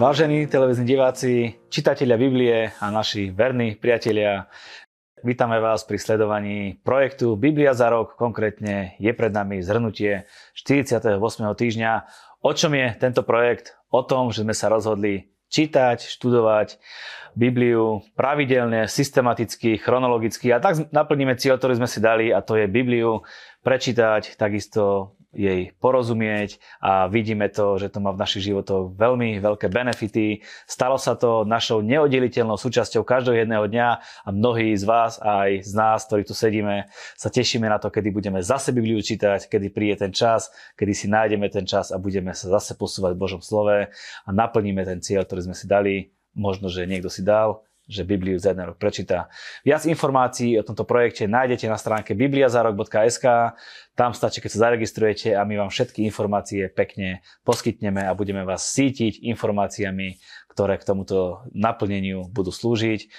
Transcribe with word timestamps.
Vážení 0.00 0.48
televízni 0.48 0.88
diváci, 0.88 1.60
čitatelia 1.68 2.16
Biblie 2.16 2.72
a 2.80 2.88
naši 2.88 3.28
verní 3.28 3.76
priatelia, 3.76 4.48
vítame 5.20 5.60
vás 5.60 5.84
pri 5.84 6.00
sledovaní 6.00 6.80
projektu 6.80 7.36
Biblia 7.36 7.76
za 7.76 7.92
rok. 7.92 8.16
Konkrétne 8.16 8.96
je 8.96 9.12
pred 9.12 9.28
nami 9.28 9.60
zhrnutie 9.60 10.24
48. 10.56 11.20
týždňa. 11.52 11.92
O 12.40 12.50
čom 12.56 12.72
je 12.72 12.96
tento 12.96 13.20
projekt? 13.20 13.76
O 13.92 14.00
tom, 14.00 14.32
že 14.32 14.40
sme 14.40 14.56
sa 14.56 14.72
rozhodli 14.72 15.36
čítať, 15.52 16.00
študovať 16.00 16.80
Bibliu 17.36 18.00
pravidelne, 18.16 18.88
systematicky, 18.88 19.76
chronologicky 19.76 20.48
a 20.48 20.64
tak 20.64 20.80
naplníme 20.96 21.36
cieľ, 21.36 21.60
ktorý 21.60 21.76
sme 21.76 21.88
si 21.92 22.00
dali 22.00 22.32
a 22.32 22.40
to 22.40 22.56
je 22.56 22.72
Bibliu 22.72 23.20
prečítať, 23.60 24.40
takisto 24.40 25.12
jej 25.30 25.70
porozumieť 25.78 26.58
a 26.82 27.06
vidíme 27.06 27.46
to, 27.46 27.78
že 27.78 27.94
to 27.94 28.02
má 28.02 28.10
v 28.10 28.18
našich 28.18 28.50
životoch 28.50 28.98
veľmi 28.98 29.38
veľké 29.38 29.70
benefity. 29.70 30.42
Stalo 30.66 30.98
sa 30.98 31.14
to 31.14 31.46
našou 31.46 31.86
neoddeliteľnou 31.86 32.58
súčasťou 32.58 33.06
každého 33.06 33.46
jedného 33.46 33.64
dňa 33.70 33.88
a 34.26 34.28
mnohí 34.34 34.74
z 34.74 34.82
vás 34.82 35.22
aj 35.22 35.62
z 35.62 35.72
nás, 35.78 36.02
ktorí 36.10 36.26
tu 36.26 36.34
sedíme, 36.34 36.90
sa 37.14 37.30
tešíme 37.30 37.70
na 37.70 37.78
to, 37.78 37.94
kedy 37.94 38.10
budeme 38.10 38.42
zase 38.42 38.74
Bibliu 38.74 38.98
čítať, 38.98 39.46
kedy 39.46 39.66
príde 39.70 40.02
ten 40.02 40.10
čas, 40.10 40.50
kedy 40.74 40.92
si 40.92 41.06
nájdeme 41.06 41.46
ten 41.46 41.62
čas 41.62 41.94
a 41.94 41.96
budeme 42.02 42.34
sa 42.34 42.50
zase 42.50 42.74
posúvať 42.74 43.14
v 43.14 43.22
Božom 43.22 43.42
slove 43.42 43.86
a 44.26 44.28
naplníme 44.34 44.82
ten 44.82 44.98
cieľ, 44.98 45.22
ktorý 45.22 45.46
sme 45.46 45.56
si 45.56 45.70
dali. 45.70 46.10
Možno, 46.30 46.70
že 46.70 46.86
niekto 46.86 47.10
si 47.10 47.26
dal, 47.26 47.66
že 47.90 48.06
Bibliu 48.06 48.38
za 48.38 48.54
jeden 48.54 48.70
rok 48.70 48.78
prečíta. 48.78 49.26
Viac 49.66 49.82
informácií 49.90 50.54
o 50.54 50.62
tomto 50.62 50.86
projekte 50.86 51.26
nájdete 51.26 51.66
na 51.66 51.74
stránke 51.74 52.14
bibliazarok.sk. 52.14 53.26
Tam 53.98 54.14
stačí, 54.14 54.38
keď 54.38 54.50
sa 54.54 54.70
zaregistrujete 54.70 55.34
a 55.34 55.42
my 55.42 55.66
vám 55.66 55.70
všetky 55.74 56.06
informácie 56.06 56.70
pekne 56.70 57.26
poskytneme 57.42 58.06
a 58.06 58.14
budeme 58.14 58.46
vás 58.46 58.70
sítiť 58.70 59.26
informáciami, 59.26 60.22
ktoré 60.54 60.78
k 60.78 60.86
tomuto 60.86 61.42
naplneniu 61.50 62.30
budú 62.30 62.54
slúžiť. 62.54 63.10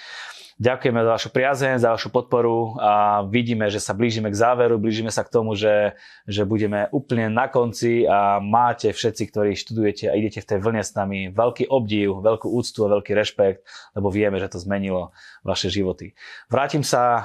Ďakujeme 0.60 1.00
za 1.00 1.10
vašu 1.16 1.30
priazeň, 1.32 1.80
za 1.80 1.96
vašu 1.96 2.12
podporu 2.12 2.76
a 2.76 3.24
vidíme, 3.24 3.72
že 3.72 3.80
sa 3.80 3.96
blížime 3.96 4.28
k 4.28 4.36
záveru, 4.36 4.76
blížime 4.76 5.08
sa 5.08 5.24
k 5.24 5.32
tomu, 5.32 5.56
že, 5.56 5.96
že 6.28 6.44
budeme 6.44 6.92
úplne 6.92 7.32
na 7.32 7.48
konci 7.48 8.04
a 8.04 8.36
máte 8.36 8.92
všetci, 8.92 9.32
ktorí 9.32 9.56
študujete 9.56 10.12
a 10.12 10.16
idete 10.16 10.44
v 10.44 10.48
tej 10.52 10.58
vlne 10.60 10.84
s 10.84 10.92
nami, 10.92 11.32
veľký 11.32 11.72
obdiv, 11.72 12.20
veľkú 12.20 12.52
úctu 12.52 12.84
a 12.84 12.92
veľký 12.92 13.12
rešpekt, 13.16 13.64
lebo 13.96 14.12
vieme, 14.12 14.36
že 14.36 14.52
to 14.52 14.60
zmenilo 14.60 15.16
vaše 15.40 15.72
životy. 15.72 16.12
Vrátim 16.52 16.84
sa 16.84 17.02
uh, 17.16 17.24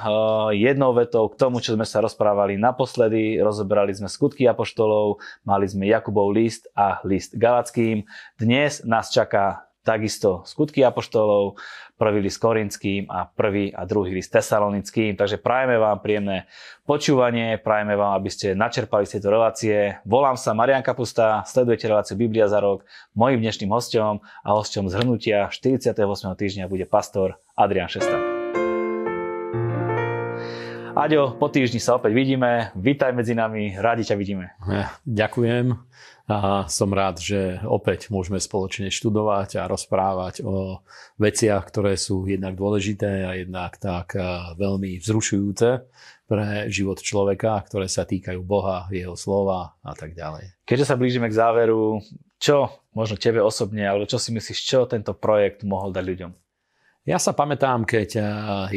jednou 0.56 0.96
vetou 0.96 1.28
k 1.28 1.36
tomu, 1.36 1.60
čo 1.60 1.76
sme 1.76 1.84
sa 1.84 2.00
rozprávali 2.00 2.56
naposledy. 2.56 3.44
Rozoberali 3.44 3.92
sme 3.92 4.08
skutky 4.08 4.48
apoštolov, 4.48 5.20
mali 5.44 5.68
sme 5.68 5.86
Jakubov 5.86 6.32
list 6.32 6.72
a 6.74 7.04
list 7.04 7.36
Galackým. 7.36 8.08
Dnes 8.40 8.82
nás 8.88 9.12
čaká 9.12 9.67
takisto 9.88 10.44
skutky 10.44 10.84
apoštolov, 10.84 11.56
prvý 11.96 12.20
list 12.20 12.44
Korinským 12.44 13.08
a 13.08 13.24
prvý 13.24 13.72
a 13.72 13.88
druhý 13.88 14.12
list 14.12 14.36
Tesalonickým. 14.36 15.16
Takže 15.16 15.40
prajeme 15.40 15.80
vám 15.80 16.04
príjemné 16.04 16.52
počúvanie, 16.84 17.56
prajeme 17.56 17.96
vám, 17.96 18.20
aby 18.20 18.28
ste 18.28 18.52
načerpali 18.52 19.08
z 19.08 19.18
tejto 19.18 19.32
relácie. 19.32 19.96
Volám 20.04 20.36
sa 20.36 20.52
Marian 20.52 20.84
Kapusta, 20.84 21.48
sledujete 21.48 21.88
reláciu 21.88 22.20
Biblia 22.20 22.52
za 22.52 22.60
rok. 22.60 22.84
Mojím 23.16 23.40
dnešným 23.40 23.72
hostom 23.72 24.20
a 24.44 24.50
hostom 24.52 24.92
zhrnutia 24.92 25.48
48. 25.48 25.96
týždňa 26.36 26.68
bude 26.68 26.84
pastor 26.84 27.40
Adrian 27.56 27.88
Šesta. 27.88 28.20
Aďo, 30.98 31.38
po 31.38 31.46
týždni 31.46 31.78
sa 31.78 31.94
opäť 31.94 32.10
vidíme. 32.10 32.74
Vítaj 32.74 33.14
medzi 33.14 33.38
nami, 33.38 33.78
rádi 33.78 34.02
ťa 34.02 34.18
vidíme. 34.18 34.58
Ďakujem 35.06 35.78
a 36.28 36.68
som 36.68 36.92
rád, 36.92 37.24
že 37.24 37.64
opäť 37.64 38.12
môžeme 38.12 38.36
spoločne 38.36 38.92
študovať 38.92 39.64
a 39.64 39.72
rozprávať 39.72 40.44
o 40.44 40.84
veciach, 41.16 41.64
ktoré 41.72 41.96
sú 41.96 42.28
jednak 42.28 42.60
dôležité 42.60 43.24
a 43.24 43.40
jednak 43.40 43.80
tak 43.80 44.12
veľmi 44.60 45.00
vzrušujúce 45.00 45.88
pre 46.28 46.68
život 46.68 47.00
človeka, 47.00 47.64
ktoré 47.72 47.88
sa 47.88 48.04
týkajú 48.04 48.44
Boha, 48.44 48.92
jeho 48.92 49.16
slova 49.16 49.80
a 49.80 49.96
tak 49.96 50.12
ďalej. 50.12 50.68
Keďže 50.68 50.88
sa 50.92 51.00
blížime 51.00 51.32
k 51.32 51.40
záveru, 51.40 52.04
čo 52.36 52.84
možno 52.92 53.16
tebe 53.16 53.40
osobne, 53.40 53.88
alebo 53.88 54.04
čo 54.04 54.20
si 54.20 54.36
myslíš, 54.36 54.60
čo 54.68 54.84
tento 54.84 55.16
projekt 55.16 55.64
mohol 55.64 55.96
dať 55.96 56.04
ľuďom? 56.04 56.32
Ja 57.08 57.24
sa 57.24 57.32
pamätám, 57.32 57.88
keď 57.88 58.10
eh, 58.20 58.24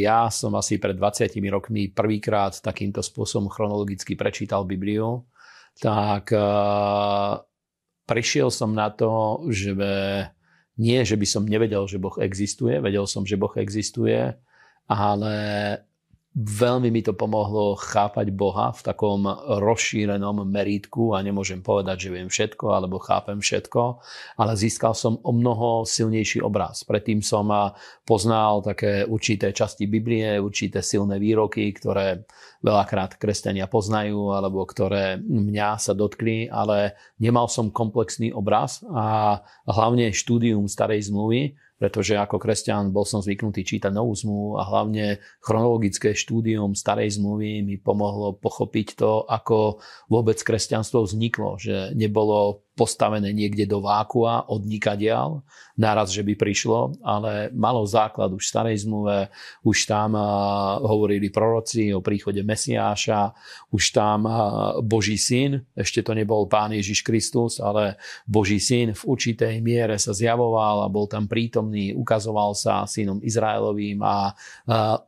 ja 0.07 0.31
som 0.31 0.55
asi 0.55 0.79
pred 0.79 0.95
20 0.95 1.35
rokmi 1.51 1.91
prvýkrát 1.91 2.55
takýmto 2.63 3.03
spôsobom 3.03 3.51
chronologicky 3.51 4.15
prečítal 4.15 4.63
Bibliu, 4.63 5.27
tak 5.81 6.31
eh, 6.37 7.33
prišiel 8.07 8.53
som 8.53 8.77
na 8.77 8.93
to, 8.93 9.43
že 9.49 9.73
nie, 10.81 11.01
že 11.05 11.17
by 11.17 11.27
som 11.29 11.45
nevedel, 11.45 11.85
že 11.85 12.01
Boh 12.01 12.17
existuje, 12.21 12.81
vedel 12.81 13.05
som, 13.05 13.25
že 13.29 13.37
Boh 13.37 13.53
existuje, 13.61 14.33
ale 14.89 15.35
Veľmi 16.31 16.95
mi 16.95 17.03
to 17.03 17.11
pomohlo 17.11 17.75
chápať 17.75 18.31
Boha 18.31 18.71
v 18.71 18.87
takom 18.87 19.27
rozšírenom 19.59 20.47
merítku 20.47 21.11
a 21.11 21.27
nemôžem 21.27 21.59
povedať, 21.59 22.07
že 22.07 22.13
viem 22.15 22.31
všetko 22.31 22.71
alebo 22.71 23.03
chápem 23.03 23.43
všetko, 23.43 23.99
ale 24.39 24.55
získal 24.55 24.95
som 24.95 25.19
o 25.27 25.35
mnoho 25.35 25.83
silnejší 25.83 26.39
obraz. 26.39 26.87
Predtým 26.87 27.19
som 27.19 27.51
poznal 28.07 28.63
také 28.63 29.03
určité 29.11 29.51
časti 29.51 29.91
Biblie, 29.91 30.39
určité 30.39 30.87
silné 30.87 31.19
výroky, 31.19 31.67
ktoré 31.75 32.23
veľakrát 32.63 33.19
kresťania 33.19 33.67
poznajú 33.67 34.31
alebo 34.31 34.63
ktoré 34.63 35.19
mňa 35.19 35.83
sa 35.83 35.99
dotkli, 35.99 36.47
ale 36.47 36.95
nemal 37.19 37.51
som 37.51 37.75
komplexný 37.75 38.31
obraz 38.31 38.87
a 38.87 39.43
hlavne 39.67 40.15
štúdium 40.15 40.71
starej 40.71 41.11
zmluvy 41.11 41.59
pretože 41.81 42.13
ako 42.13 42.37
kresťan 42.37 42.93
bol 42.93 43.09
som 43.09 43.25
zvyknutý 43.25 43.65
čítať 43.65 43.89
novú 43.89 44.13
zmluvu 44.13 44.61
a 44.61 44.69
hlavne 44.69 45.17
chronologické 45.41 46.13
štúdium 46.13 46.77
starej 46.77 47.17
zmluvy 47.17 47.65
mi 47.65 47.81
pomohlo 47.81 48.37
pochopiť 48.37 49.01
to, 49.01 49.25
ako 49.25 49.81
vôbec 50.13 50.37
kresťanstvo 50.37 51.09
vzniklo, 51.09 51.57
že 51.57 51.97
nebolo 51.97 52.69
postavené 52.81 53.37
niekde 53.37 53.69
do 53.69 53.85
vákua 53.85 54.49
od 54.49 54.65
nikadiaľ, 54.65 55.45
naraz, 55.77 56.13
že 56.13 56.25
by 56.25 56.37
prišlo, 56.37 56.97
ale 57.05 57.53
malo 57.53 57.85
základ 57.85 58.33
už 58.33 58.41
v 58.41 58.53
starej 58.53 58.77
zmluve, 58.85 59.29
už 59.65 59.89
tam 59.89 60.13
hovorili 60.85 61.33
proroci 61.33 61.93
o 61.93 62.05
príchode 62.05 62.41
Mesiáša, 62.41 63.33
už 63.73 63.85
tam 63.93 64.25
Boží 64.85 65.21
syn, 65.21 65.65
ešte 65.73 66.05
to 66.05 66.13
nebol 66.13 66.45
Pán 66.49 66.73
Ježiš 66.73 67.01
Kristus, 67.01 67.61
ale 67.61 67.97
Boží 68.29 68.61
syn 68.61 68.93
v 68.93 69.03
určitej 69.09 69.61
miere 69.65 69.97
sa 69.97 70.13
zjavoval 70.13 70.85
a 70.85 70.93
bol 70.93 71.09
tam 71.09 71.25
prítomný, 71.25 71.97
ukazoval 71.97 72.53
sa 72.53 72.85
synom 72.85 73.21
Izraelovým 73.25 74.01
a 74.05 74.37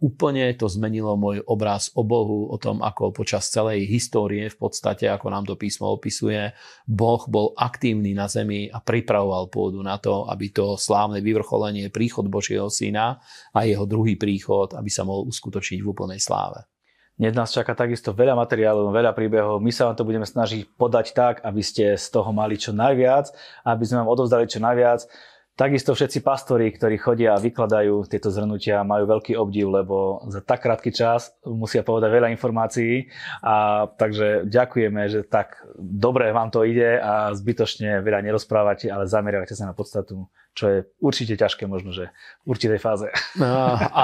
úplne 0.00 0.56
to 0.56 0.72
zmenilo 0.72 1.16
môj 1.20 1.44
obraz 1.44 1.92
o 1.92 2.00
Bohu, 2.00 2.48
o 2.48 2.56
tom, 2.56 2.80
ako 2.80 3.12
počas 3.12 3.48
celej 3.52 3.84
histórie 3.88 4.48
v 4.48 4.56
podstate, 4.56 5.04
ako 5.04 5.28
nám 5.28 5.44
to 5.44 5.54
písmo 5.60 5.92
opisuje, 5.92 6.52
Boh 6.88 7.22
bol 7.28 7.52
aktívny 7.62 8.10
na 8.10 8.26
zemi 8.26 8.66
a 8.66 8.82
pripravoval 8.82 9.46
pôdu 9.46 9.78
na 9.86 9.94
to, 10.02 10.26
aby 10.26 10.50
to 10.50 10.74
slávne 10.74 11.22
vyvrcholenie, 11.22 11.94
príchod 11.94 12.26
Božieho 12.26 12.66
syna 12.66 13.22
a 13.54 13.62
jeho 13.62 13.86
druhý 13.86 14.18
príchod, 14.18 14.74
aby 14.74 14.90
sa 14.90 15.06
mohol 15.06 15.30
uskutočniť 15.30 15.78
v 15.78 15.86
úplnej 15.86 16.18
sláve. 16.18 16.66
Dnes 17.12 17.38
nás 17.38 17.54
čaká 17.54 17.76
takisto 17.76 18.10
veľa 18.10 18.34
materiálov, 18.34 18.90
veľa 18.90 19.12
príbehov. 19.14 19.62
My 19.62 19.70
sa 19.70 19.86
vám 19.86 19.94
to 19.94 20.08
budeme 20.08 20.26
snažiť 20.26 20.74
podať 20.74 21.14
tak, 21.14 21.34
aby 21.46 21.62
ste 21.62 21.94
z 21.94 22.06
toho 22.10 22.34
mali 22.34 22.58
čo 22.58 22.74
najviac, 22.74 23.30
aby 23.62 23.84
sme 23.86 24.02
vám 24.02 24.10
odovzdali 24.10 24.50
čo 24.50 24.58
najviac. 24.58 25.06
Takisto 25.52 25.92
všetci 25.92 26.24
pastori, 26.24 26.72
ktorí 26.72 26.96
chodia 26.96 27.36
a 27.36 27.42
vykladajú 27.42 28.08
tieto 28.08 28.32
zhrnutia, 28.32 28.88
majú 28.88 29.04
veľký 29.04 29.36
obdiv, 29.36 29.68
lebo 29.68 30.24
za 30.32 30.40
tak 30.40 30.64
krátky 30.64 30.88
čas 30.96 31.36
musia 31.44 31.84
povedať 31.84 32.08
veľa 32.08 32.32
informácií. 32.32 33.12
A 33.44 33.84
takže 33.84 34.48
ďakujeme, 34.48 35.02
že 35.12 35.20
tak 35.28 35.60
dobre 35.76 36.32
vám 36.32 36.48
to 36.48 36.64
ide 36.64 36.96
a 36.96 37.36
zbytočne 37.36 38.00
veľa 38.00 38.24
nerozprávate, 38.24 38.88
ale 38.88 39.04
zameriavate 39.04 39.52
sa 39.52 39.68
na 39.68 39.76
podstatu 39.76 40.24
čo 40.52 40.64
je 40.68 40.78
určite 41.00 41.40
ťažké 41.40 41.64
možno, 41.64 41.96
že 41.96 42.12
v 42.44 42.52
určitej 42.52 42.80
fáze. 42.80 43.08
No, 43.40 43.48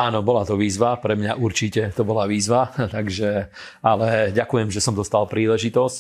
áno, 0.09 0.25
bola 0.25 0.49
to 0.49 0.57
výzva, 0.57 0.97
pre 0.97 1.13
mňa 1.13 1.37
určite 1.37 1.93
to 1.93 2.09
bola 2.09 2.25
výzva, 2.25 2.73
takže, 2.97 3.53
ale 3.85 4.33
ďakujem, 4.33 4.73
že 4.73 4.81
som 4.81 4.97
dostal 4.97 5.29
príležitosť 5.29 5.99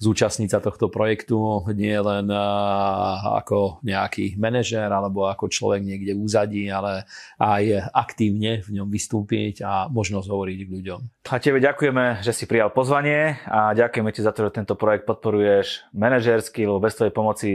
zúčastniť 0.00 0.48
sa 0.48 0.64
tohto 0.64 0.88
projektu 0.88 1.36
nie 1.76 1.92
len 1.92 2.32
ako 2.32 3.84
nejaký 3.84 4.40
manažer 4.40 4.88
alebo 4.88 5.28
ako 5.28 5.52
človek 5.52 5.84
niekde 5.84 6.16
úzadí, 6.16 6.72
ale 6.72 7.04
aj 7.36 7.92
aktívne 7.92 8.64
v 8.64 8.80
ňom 8.80 8.88
vystúpiť 8.88 9.60
a 9.60 9.92
možnosť 9.92 10.26
hovoriť 10.26 10.58
k 10.64 10.72
ľuďom. 10.72 11.00
A 11.28 11.36
tebe 11.36 11.60
ďakujeme, 11.60 12.24
že 12.24 12.32
si 12.32 12.48
prijal 12.48 12.72
pozvanie 12.72 13.36
a 13.44 13.76
ďakujeme 13.76 14.10
ti 14.10 14.24
za 14.24 14.32
to, 14.32 14.48
že 14.48 14.56
tento 14.56 14.74
projekt 14.74 15.04
podporuješ 15.04 15.84
manažersky, 15.92 16.64
lebo 16.64 16.80
bez 16.80 16.96
tvojej 16.96 17.12
pomoci 17.12 17.50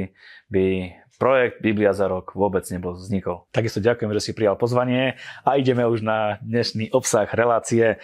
by 0.45 0.93
projekt 1.15 1.63
Biblia 1.63 1.95
za 1.95 2.07
rok 2.11 2.35
vôbec 2.35 2.63
nebol 2.71 2.95
vznikol. 2.95 3.47
Takisto 3.51 3.79
ďakujem, 3.79 4.11
že 4.15 4.21
si 4.21 4.31
prijal 4.35 4.59
pozvanie 4.59 5.15
a 5.47 5.55
ideme 5.55 5.87
už 5.87 6.03
na 6.03 6.37
dnešný 6.43 6.91
obsah 6.91 7.27
relácie. 7.31 7.97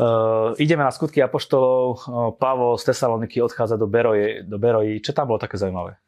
Uh, 0.00 0.56
ideme 0.56 0.80
na 0.80 0.92
skutky 0.92 1.20
apoštolov. 1.20 1.84
Uh, 1.84 2.32
Pavol 2.36 2.80
z 2.80 2.88
Tesaloniky 2.88 3.44
odchádza 3.44 3.76
do 3.76 3.84
Beroji. 3.84 4.48
Do 4.48 4.56
Beroji. 4.56 5.04
Čo 5.04 5.12
tam 5.12 5.28
bolo 5.28 5.40
také 5.40 5.60
zaujímavé? 5.60 6.00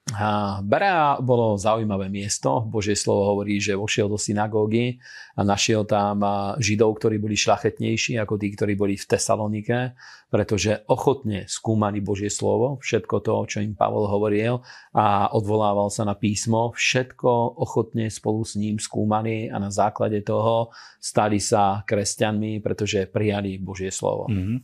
Berea 0.64 1.16
bolo 1.20 1.56
zaujímavé 1.56 2.08
miesto. 2.12 2.64
Božie 2.68 2.96
slovo 2.96 3.32
hovorí, 3.32 3.60
že 3.60 3.76
vošiel 3.76 4.08
do 4.08 4.20
synagógy 4.20 5.00
a 5.36 5.40
našiel 5.44 5.88
tam 5.88 6.20
židov, 6.60 7.00
ktorí 7.00 7.16
boli 7.16 7.36
šlachetnejší 7.36 8.20
ako 8.20 8.36
tí, 8.36 8.52
ktorí 8.52 8.76
boli 8.76 9.00
v 9.00 9.08
Tesalonike, 9.08 9.96
pretože 10.32 10.80
ochotne 10.88 11.44
skúmali 11.44 12.00
Božie 12.00 12.32
slovo, 12.32 12.80
všetko 12.80 13.16
to, 13.20 13.34
čo 13.44 13.58
im 13.60 13.76
Pavol 13.76 14.08
hovoril 14.08 14.64
a 14.96 15.28
odvolával 15.28 15.92
sa 15.92 16.08
na 16.08 16.16
písmo, 16.16 16.72
všetko 16.72 17.60
ochotne 17.60 18.08
spolu 18.08 18.40
s 18.40 18.56
ním 18.56 18.80
skúmali 18.80 19.52
a 19.52 19.60
na 19.60 19.68
základe 19.68 20.24
toho 20.24 20.72
stali 20.96 21.36
sa 21.36 21.84
kresťanmi, 21.84 22.64
pretože 22.64 23.12
prijali 23.12 23.60
Božie 23.60 23.92
slovo. 23.92 24.32
Mm-hmm. 24.32 24.58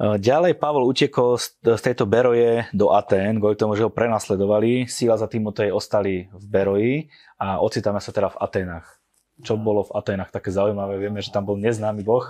Ďalej 0.00 0.62
Pavol 0.62 0.86
utekol 0.86 1.36
z 1.42 1.58
tejto 1.82 2.06
Beroje 2.06 2.70
do 2.70 2.94
Atén, 2.94 3.42
kvôli 3.42 3.58
tomu, 3.58 3.74
že 3.74 3.84
ho 3.84 3.92
prenasledovali. 3.92 4.86
Síla 4.86 5.18
za 5.18 5.26
Timotej 5.26 5.74
ostali 5.74 6.30
v 6.30 6.44
Beroji 6.46 6.94
a 7.36 7.58
ocitáme 7.60 7.98
sa 7.98 8.14
teda 8.14 8.30
v 8.30 8.40
Aténach. 8.40 8.99
Čo 9.40 9.56
bolo 9.56 9.88
v 9.88 9.94
Aténach 9.96 10.28
také 10.28 10.52
zaujímavé? 10.52 11.00
Vieme, 11.00 11.24
že 11.24 11.32
tam 11.32 11.48
bol 11.48 11.56
neznámy 11.56 12.04
boh. 12.04 12.28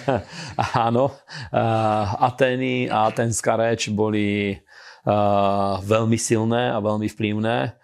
Áno, 0.86 1.14
Atény 2.18 2.90
a 2.90 3.10
aténska 3.10 3.54
reč 3.54 3.90
boli 3.90 4.58
veľmi 5.84 6.18
silné 6.18 6.72
a 6.72 6.80
veľmi 6.80 7.06
vplyvné. 7.12 7.76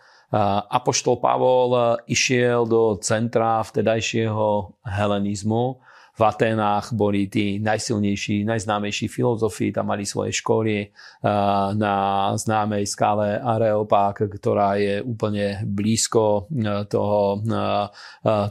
Apoštol 0.70 1.18
Pavol 1.18 1.98
išiel 2.06 2.62
do 2.64 2.96
centra 3.02 3.60
vtedajšieho 3.66 4.78
helenizmu, 4.86 5.82
v 6.20 6.28
Atenách 6.28 6.92
boli 6.92 7.32
tí 7.32 7.56
najsilnejší, 7.64 8.44
najznámejší 8.44 9.08
filozofi, 9.08 9.72
tam 9.72 9.88
mali 9.88 10.04
svoje 10.04 10.36
školy 10.36 10.76
eh, 10.84 10.90
na 11.80 11.96
známej 12.36 12.84
skále 12.84 13.40
Areopag, 13.40 14.28
ktorá 14.28 14.76
je 14.76 15.00
úplne 15.00 15.64
blízko 15.64 16.44
eh, 16.52 16.84
toho, 16.84 17.40
eh, 17.40 17.88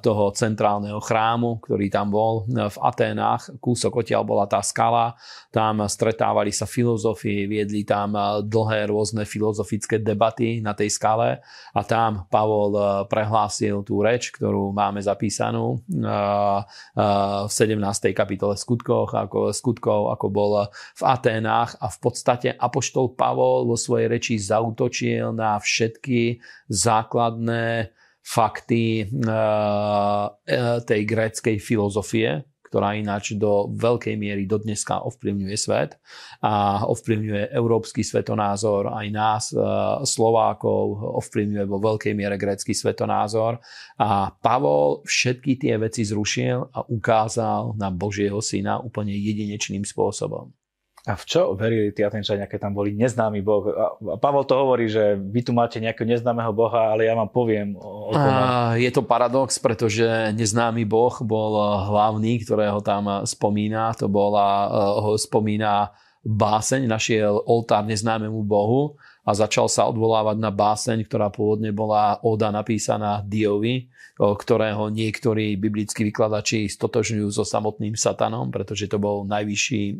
toho 0.01 0.23
centrálneho 0.33 0.97
chrámu, 0.97 1.61
ktorý 1.61 1.93
tam 1.93 2.09
bol 2.09 2.49
v 2.49 2.77
Atenách. 2.81 3.61
Kúsok 3.61 4.01
odtiaľ 4.01 4.25
bola 4.25 4.49
tá 4.49 4.65
skala, 4.65 5.13
tam 5.53 5.85
stretávali 5.85 6.49
sa 6.49 6.65
filozofi, 6.65 7.45
viedli 7.45 7.85
tam 7.85 8.17
dlhé 8.49 8.89
rôzne 8.89 9.29
filozofické 9.29 10.01
debaty 10.01 10.57
na 10.65 10.73
tej 10.73 10.89
skale 10.89 11.45
a 11.77 11.81
tam 11.85 12.25
Pavol 12.33 13.05
prehlásil 13.05 13.85
tú 13.85 14.01
reč, 14.01 14.33
ktorú 14.33 14.73
máme 14.73 15.03
zapísanú 15.03 15.83
v 15.89 17.58
17. 17.59 18.15
kapitole 18.15 18.55
skutkoch, 18.55 19.11
ako, 19.11 19.51
skutkov, 19.51 20.15
ako 20.15 20.25
bol 20.31 20.51
v 20.71 21.03
Aténách 21.03 21.75
a 21.83 21.91
v 21.91 21.97
podstate 21.99 22.49
Apoštol 22.55 23.19
Pavol 23.19 23.67
vo 23.67 23.75
svojej 23.75 24.07
reči 24.07 24.39
zautočil 24.39 25.35
na 25.35 25.59
všetky 25.59 26.39
základné 26.71 27.91
fakty 28.23 29.03
eh, 29.03 29.07
eh, 29.09 30.77
tej 30.85 31.01
gréckej 31.03 31.57
filozofie, 31.59 32.45
ktorá 32.69 32.93
ináč 32.93 33.33
do 33.33 33.73
veľkej 33.73 34.13
miery 34.13 34.45
do 34.45 34.61
dneska 34.61 35.01
ovplyvňuje 35.01 35.57
svet 35.57 35.97
a 36.45 36.85
ovplyvňuje 36.85 37.49
európsky 37.49 38.05
svetonázor, 38.05 38.93
aj 38.93 39.07
nás, 39.09 39.43
e, 39.49 39.57
Slovákov, 40.05 41.01
ovplyvňuje 41.25 41.65
vo 41.65 41.81
veľkej 41.81 42.13
miere 42.13 42.37
grécky 42.37 42.77
svetonázor. 42.77 43.57
A 43.97 44.29
Pavol 44.29 45.01
všetky 45.03 45.57
tie 45.57 45.81
veci 45.81 46.05
zrušil 46.05 46.69
a 46.69 46.85
ukázal 46.85 47.73
na 47.73 47.89
Božieho 47.89 48.37
syna 48.39 48.77
úplne 48.77 49.17
jedinečným 49.17 49.81
spôsobom. 49.81 50.58
A 51.07 51.15
v 51.15 51.23
čo 51.23 51.55
verili 51.55 51.95
tí 51.95 52.03
Atenčania, 52.03 52.43
keď 52.43 52.67
tam 52.67 52.73
boli 52.75 52.91
neznámy 52.91 53.39
boh? 53.39 53.71
A 53.71 54.17
Pavol 54.19 54.43
to 54.43 54.59
hovorí, 54.59 54.91
že 54.91 55.15
vy 55.15 55.47
tu 55.47 55.55
máte 55.55 55.79
nejakého 55.79 56.03
neznámeho 56.03 56.51
boha, 56.51 56.91
ale 56.91 57.07
ja 57.07 57.15
vám 57.15 57.31
poviem 57.31 57.79
o 57.79 58.11
tom. 58.11 58.33
Je 58.75 58.91
to 58.91 59.07
paradox, 59.07 59.55
pretože 59.63 60.03
neznámy 60.35 60.83
boh 60.83 61.15
bol 61.23 61.55
hlavný, 61.87 62.43
ktorého 62.43 62.83
tam 62.83 63.23
spomína. 63.23 63.95
To 63.95 64.11
bola, 64.11 64.67
ho 64.99 65.15
spomína 65.15 65.95
báseň, 66.19 66.83
našiel 66.83 67.39
oltár 67.47 67.87
neznámemu 67.87 68.43
bohu 68.43 68.99
a 69.23 69.31
začal 69.35 69.67
sa 69.69 69.85
odvolávať 69.85 70.37
na 70.39 70.49
báseň, 70.49 71.05
ktorá 71.05 71.29
pôvodne 71.29 71.69
bola 71.69 72.17
oda 72.25 72.49
napísaná 72.49 73.21
Diovi, 73.21 73.91
ktorého 74.19 74.91
niektorí 74.91 75.55
biblickí 75.55 76.03
vykladači 76.11 76.67
stotožňujú 76.67 77.27
so 77.31 77.47
samotným 77.47 77.95
satanom, 77.95 78.51
pretože 78.51 78.91
to 78.91 78.99
bol 78.99 79.23
najvyšší 79.23 79.95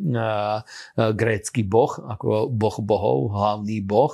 grécky 1.16 1.62
boh, 1.64 1.96
ako 2.04 2.52
boh 2.52 2.78
bohov, 2.84 3.32
hlavný 3.32 3.80
boh 3.80 4.12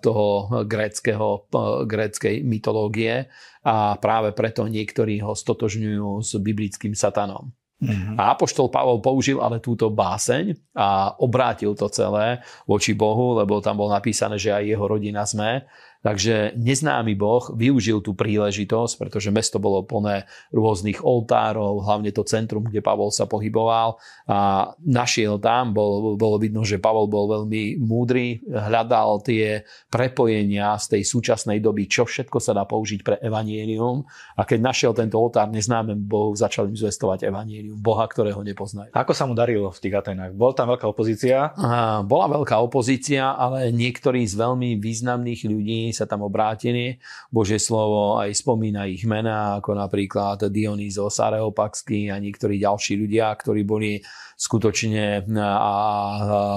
toho 0.00 0.26
gréckého, 0.64 1.44
gréckej 1.84 2.40
mytológie 2.48 3.28
a 3.60 4.00
práve 4.00 4.32
preto 4.32 4.64
niektorí 4.64 5.20
ho 5.20 5.36
stotožňujú 5.36 6.24
s 6.24 6.32
biblickým 6.40 6.96
satanom. 6.96 7.52
Mm-hmm. 7.84 8.16
A 8.16 8.32
Apoštol 8.32 8.72
Pavol 8.72 9.04
použil 9.04 9.38
ale 9.38 9.60
túto 9.60 9.92
báseň 9.92 10.74
a 10.74 11.12
obrátil 11.20 11.76
to 11.76 11.86
celé 11.92 12.40
voči 12.64 12.96
Bohu, 12.96 13.36
lebo 13.36 13.60
tam 13.60 13.76
bol 13.76 13.92
napísané, 13.92 14.40
že 14.40 14.50
aj 14.50 14.64
jeho 14.64 14.84
rodina 14.88 15.28
sme. 15.28 15.68
Takže 16.04 16.52
neznámy 16.60 17.16
Boh 17.16 17.48
využil 17.56 18.04
tú 18.04 18.12
príležitosť, 18.12 19.00
pretože 19.00 19.32
mesto 19.32 19.56
bolo 19.56 19.80
plné 19.88 20.28
rôznych 20.52 21.00
oltárov, 21.00 21.80
hlavne 21.80 22.12
to 22.12 22.28
centrum, 22.28 22.68
kde 22.68 22.84
Pavol 22.84 23.08
sa 23.08 23.24
pohyboval 23.24 23.96
a 24.28 24.68
našiel 24.84 25.40
tam, 25.40 25.72
bol, 25.72 26.20
bolo 26.20 26.36
vidno, 26.36 26.60
že 26.60 26.76
Pavol 26.76 27.08
bol 27.08 27.24
veľmi 27.32 27.80
múdry, 27.80 28.44
hľadal 28.44 29.24
tie 29.24 29.64
prepojenia 29.88 30.76
z 30.76 31.00
tej 31.00 31.02
súčasnej 31.08 31.64
doby, 31.64 31.88
čo 31.88 32.04
všetko 32.04 32.36
sa 32.36 32.52
dá 32.52 32.68
použiť 32.68 33.00
pre 33.00 33.16
evanielium 33.24 34.04
a 34.36 34.44
keď 34.44 34.60
našiel 34.60 34.92
tento 34.92 35.16
oltár 35.16 35.48
neznámym 35.48 36.04
Bohu, 36.04 36.36
začal 36.36 36.68
im 36.68 36.76
zvestovať 36.76 37.24
evanielium 37.24 37.80
Boha, 37.80 38.04
ktorého 38.04 38.44
nepoznajú. 38.44 38.92
Ako 38.92 39.16
sa 39.16 39.24
mu 39.24 39.32
darilo 39.32 39.72
v 39.72 39.80
tých 39.80 39.96
Atenách? 39.96 40.36
Bol 40.36 40.52
tam 40.52 40.68
veľká 40.68 40.84
opozícia? 40.84 41.56
Bola 42.04 42.28
veľká 42.28 42.60
opozícia, 42.60 43.32
ale 43.32 43.72
niektorí 43.72 44.28
z 44.28 44.36
veľmi 44.36 44.76
významných 44.76 45.48
ľudí 45.48 45.93
sa 45.94 46.10
tam 46.10 46.26
obrátili. 46.26 46.98
Božie 47.30 47.62
slovo 47.62 48.18
aj 48.18 48.34
spomína 48.34 48.90
ich 48.90 49.06
mená, 49.06 49.62
ako 49.62 49.78
napríklad 49.78 50.50
Dionýzos 50.50 51.22
Areopaxky 51.22 52.10
a 52.10 52.18
niektorí 52.18 52.58
ďalší 52.58 52.98
ľudia, 52.98 53.30
ktorí 53.30 53.62
boli 53.62 54.02
skutočne 54.34 55.30
a 55.38 55.74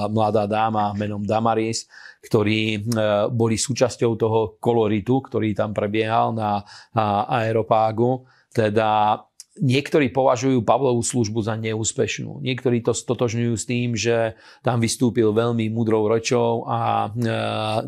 mladá 0.10 0.50
dáma 0.50 0.98
menom 0.98 1.22
Damaris, 1.22 1.86
ktorí 2.26 2.62
e, 2.74 2.80
boli 3.30 3.56
súčasťou 3.56 4.12
toho 4.18 4.40
koloritu, 4.58 5.22
ktorý 5.22 5.54
tam 5.54 5.78
prebiehal 5.78 6.34
na 6.34 6.66
aeropágu. 7.30 8.26
Teda 8.50 9.22
Niektorí 9.58 10.14
považujú 10.14 10.62
Pavlovú 10.62 11.02
službu 11.02 11.42
za 11.42 11.58
neúspešnú. 11.58 12.42
Niektorí 12.42 12.86
to 12.86 12.94
stotožňujú 12.94 13.54
s 13.58 13.66
tým, 13.66 13.90
že 13.98 14.38
tam 14.62 14.78
vystúpil 14.78 15.34
veľmi 15.34 15.70
mudrou 15.74 16.06
rečou 16.06 16.66
a 16.70 17.10
e, 17.10 17.30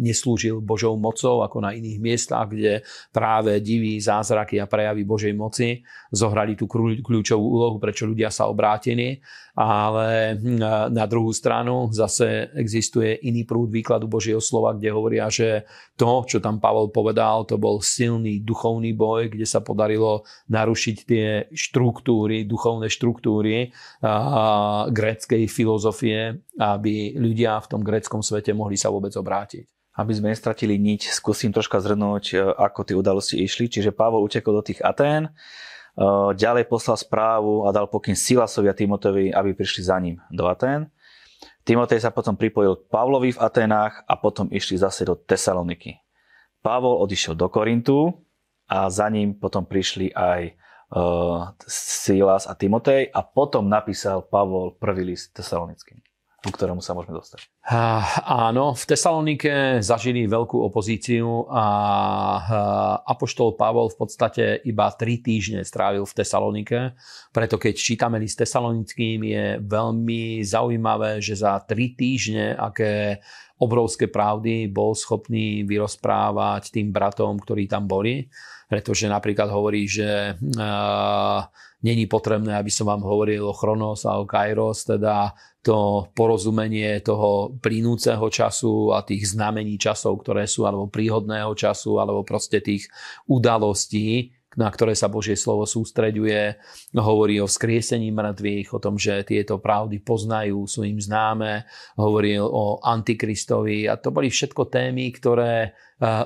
neslúžil 0.01 0.61
Božou 0.61 0.97
mocou 0.97 1.45
ako 1.45 1.61
na 1.61 1.77
iných 1.77 1.99
miestach, 2.01 2.49
kde 2.49 2.81
práve 3.13 3.61
diví 3.61 4.01
zázraky 4.01 4.57
a 4.57 4.69
prejavy 4.69 5.05
Božej 5.05 5.33
moci 5.37 5.81
zohrali 6.09 6.57
tú 6.57 6.65
kľúčovú 7.05 7.45
úlohu, 7.45 7.77
prečo 7.77 8.09
ľudia 8.09 8.33
sa 8.33 8.49
obrátili 8.49 9.21
ale 9.59 10.39
hm, 10.39 10.95
na 10.95 11.03
druhú 11.03 11.35
stranu 11.35 11.91
zase 11.91 12.47
existuje 12.55 13.19
iný 13.27 13.43
prúd 13.43 13.67
výkladu 13.67 14.07
Božieho 14.07 14.39
slova, 14.39 14.71
kde 14.71 14.95
hovoria, 14.95 15.27
že 15.27 15.67
to, 15.99 16.23
čo 16.23 16.39
tam 16.39 16.63
Pavol 16.63 16.87
povedal, 16.95 17.43
to 17.43 17.59
bol 17.59 17.83
silný 17.83 18.39
duchovný 18.39 18.95
boj, 18.95 19.27
kde 19.27 19.43
sa 19.43 19.59
podarilo 19.59 20.23
narušiť 20.47 20.97
tie 21.03 21.27
štruktúry, 21.59 22.47
duchovné 22.47 22.87
štruktúry 22.87 23.75
a, 23.99 24.87
gréckej 24.87 25.51
filozofie, 25.51 26.39
aby 26.55 27.19
ľudia 27.19 27.59
v 27.59 27.67
tom 27.67 27.81
gréckom 27.83 28.23
svete 28.23 28.55
mohli 28.55 28.79
sa 28.79 28.87
vôbec 28.87 29.11
obrátiť 29.11 29.67
aby 29.99 30.15
sme 30.15 30.31
nestratili 30.31 30.79
niť, 30.79 31.11
skúsim 31.11 31.51
troška 31.51 31.83
zhrnúť, 31.83 32.25
e, 32.31 32.39
ako 32.39 32.87
tie 32.87 32.95
udalosti 32.95 33.43
išli. 33.43 33.67
Čiže 33.67 33.91
Pavol 33.91 34.23
utekol 34.23 34.55
do 34.55 34.63
tých 34.63 34.79
Atén, 34.79 35.27
Ďalej 36.35 36.71
poslal 36.71 36.95
správu 36.95 37.67
a 37.67 37.75
dal 37.75 37.91
pokyn 37.91 38.15
Silasovi 38.15 38.71
a 38.71 38.77
Timotovi, 38.77 39.35
aby 39.35 39.51
prišli 39.51 39.81
za 39.83 39.99
ním 39.99 40.23
do 40.31 40.47
Atén. 40.47 40.87
Timotej 41.67 41.99
sa 41.99 42.15
potom 42.15 42.39
pripojil 42.39 42.79
k 42.79 42.87
Pavlovi 42.87 43.35
v 43.35 43.41
Aténách 43.43 44.07
a 44.07 44.15
potom 44.15 44.47
išli 44.47 44.79
zase 44.79 45.03
do 45.03 45.19
Tesaloniky. 45.19 45.99
Pavol 46.63 47.03
odišiel 47.03 47.35
do 47.35 47.51
Korintu 47.51 48.15
a 48.71 48.87
za 48.87 49.11
ním 49.11 49.35
potom 49.35 49.67
prišli 49.67 50.15
aj 50.15 50.55
Silas 51.69 52.49
a 52.49 52.53
Timotej 52.57 53.13
a 53.13 53.21
potom 53.21 53.69
napísal 53.69 54.25
Pavol 54.25 54.73
prvý 54.77 55.13
list 55.13 55.37
tesalonickým 55.37 56.01
ku 56.39 56.55
ktorému 56.55 56.79
sa 56.79 56.95
môžeme 56.95 57.19
dostať. 57.19 57.51
Áno, 58.23 58.71
v 58.71 58.83
Tesalonike 58.87 59.83
zažili 59.83 60.23
veľkú 60.23 60.55
opozíciu 60.71 61.43
a 61.51 61.65
Apoštol 63.03 63.59
Pavol 63.59 63.91
v 63.91 63.97
podstate 63.99 64.43
iba 64.63 64.87
tri 64.95 65.19
týždne 65.19 65.67
strávil 65.67 66.07
v 66.07 66.15
Tesalonike. 66.15 66.95
Preto 67.35 67.59
keď 67.59 67.75
čítame 67.75 68.17
list 68.23 68.39
Tesalonickým 68.39 69.19
je 69.27 69.45
veľmi 69.59 70.39
zaujímavé, 70.47 71.19
že 71.19 71.35
za 71.35 71.59
tri 71.67 71.91
týždne, 71.91 72.55
aké 72.55 73.19
obrovské 73.59 74.07
pravdy 74.07 74.71
bol 74.71 74.95
schopný 74.95 75.67
vyrozprávať 75.67 76.71
tým 76.71 76.95
bratom, 76.95 77.35
ktorí 77.35 77.67
tam 77.67 77.83
boli. 77.83 78.31
Pretože 78.69 79.09
napríklad 79.09 79.49
hovorí, 79.49 79.89
že 79.89 80.37
uh, 80.37 81.41
není 81.81 82.05
potrebné, 82.05 82.53
aby 82.53 82.69
som 82.69 82.85
vám 82.85 83.01
hovoril 83.01 83.41
o 83.41 83.57
Chronos 83.57 84.05
a 84.05 84.21
o 84.21 84.29
Kairos, 84.29 84.85
teda 84.85 85.33
to 85.59 86.07
porozumenie 86.13 87.01
toho 87.01 87.57
plynúceho 87.59 88.23
času 88.29 88.93
a 88.95 89.03
tých 89.03 89.35
znamení 89.35 89.75
časov, 89.75 90.21
ktoré 90.23 90.45
sú, 90.45 90.69
alebo 90.69 90.87
príhodného 90.87 91.51
času, 91.57 91.99
alebo 91.99 92.23
proste 92.23 92.61
tých 92.63 92.87
udalostí, 93.27 94.31
na 94.57 94.71
ktoré 94.71 94.97
sa 94.97 95.11
Božie 95.11 95.37
slovo 95.37 95.67
sústreďuje. 95.67 96.57
Hovorí 96.97 97.37
o 97.39 97.47
vzkriesení 97.47 98.09
mŕtvych, 98.09 98.73
o 98.75 98.79
tom, 98.81 98.95
že 98.97 99.21
tieto 99.27 99.61
pravdy 99.61 100.01
poznajú, 100.01 100.65
sú 100.65 100.83
im 100.87 100.97
známe. 100.97 101.69
Hovoril 101.99 102.43
o 102.43 102.81
Antikristovi 102.81 103.85
a 103.85 103.99
to 103.99 104.09
boli 104.09 104.31
všetko 104.31 104.67
témy, 104.71 105.13
ktoré 105.15 105.75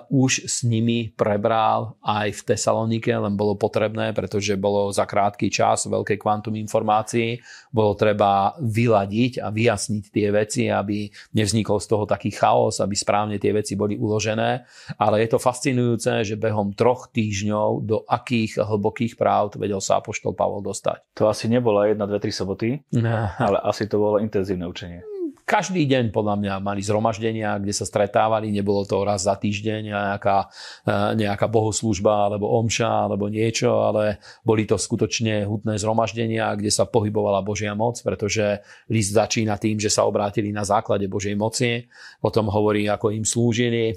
už 0.09 0.45
s 0.45 0.61
nimi 0.61 1.09
prebral 1.17 1.97
aj 2.05 2.29
v 2.29 2.41
Tesalonike, 2.53 3.09
len 3.09 3.33
bolo 3.33 3.57
potrebné, 3.57 4.13
pretože 4.13 4.53
bolo 4.53 4.93
za 4.93 5.09
krátky 5.09 5.49
čas 5.49 5.89
veľké 5.89 6.21
kvantum 6.21 6.53
informácií. 6.53 7.41
Bolo 7.73 7.97
treba 7.97 8.53
vyladiť 8.61 9.41
a 9.41 9.49
vyjasniť 9.49 10.03
tie 10.13 10.27
veci, 10.29 10.69
aby 10.69 11.09
nevznikol 11.33 11.81
z 11.81 11.87
toho 11.89 12.05
taký 12.05 12.29
chaos, 12.29 12.77
aby 12.77 12.93
správne 12.93 13.41
tie 13.41 13.49
veci 13.49 13.73
boli 13.73 13.97
uložené. 13.97 14.61
Ale 15.01 15.25
je 15.25 15.29
to 15.33 15.41
fascinujúce, 15.41 16.21
že 16.21 16.37
behom 16.37 16.77
troch 16.77 17.09
týždňov 17.09 17.69
do 17.81 18.05
akých 18.05 18.61
hlbokých 18.61 19.17
práv 19.17 19.57
vedel 19.57 19.81
sa 19.81 19.97
Apoštol 19.97 20.37
Pavol 20.37 20.61
dostať. 20.61 21.17
To 21.17 21.25
asi 21.25 21.49
nebola 21.49 21.89
jedna, 21.89 22.05
dve, 22.05 22.21
tri 22.21 22.29
soboty, 22.29 22.77
ale 23.41 23.57
asi 23.65 23.89
to 23.89 23.97
bolo 23.97 24.21
intenzívne 24.21 24.69
učenie 24.69 25.12
každý 25.43 25.83
deň 25.85 26.15
podľa 26.15 26.35
mňa 26.39 26.53
mali 26.63 26.79
zhromaždenia, 26.79 27.59
kde 27.59 27.75
sa 27.75 27.83
stretávali, 27.83 28.49
nebolo 28.49 28.87
to 28.87 29.03
raz 29.03 29.27
za 29.27 29.35
týždeň 29.35 29.91
nejaká, 29.91 30.47
e, 30.87 30.95
nejaká 31.19 31.51
bohoslužba 31.51 32.31
alebo 32.31 32.47
omša 32.63 33.11
alebo 33.11 33.27
niečo, 33.27 33.83
ale 33.83 34.23
boli 34.47 34.63
to 34.63 34.79
skutočne 34.79 35.43
hutné 35.43 35.75
zhromaždenia, 35.75 36.55
kde 36.55 36.71
sa 36.71 36.87
pohybovala 36.87 37.43
Božia 37.43 37.75
moc, 37.75 37.99
pretože 37.99 38.63
list 38.87 39.11
začína 39.11 39.59
tým, 39.59 39.77
že 39.77 39.91
sa 39.91 40.07
obrátili 40.07 40.55
na 40.55 40.63
základe 40.63 41.11
Božej 41.11 41.35
moci, 41.35 41.91
potom 42.23 42.47
hovorí, 42.47 42.87
ako 42.87 43.11
im 43.11 43.27
slúžili, 43.27 43.91
e, 43.91 43.95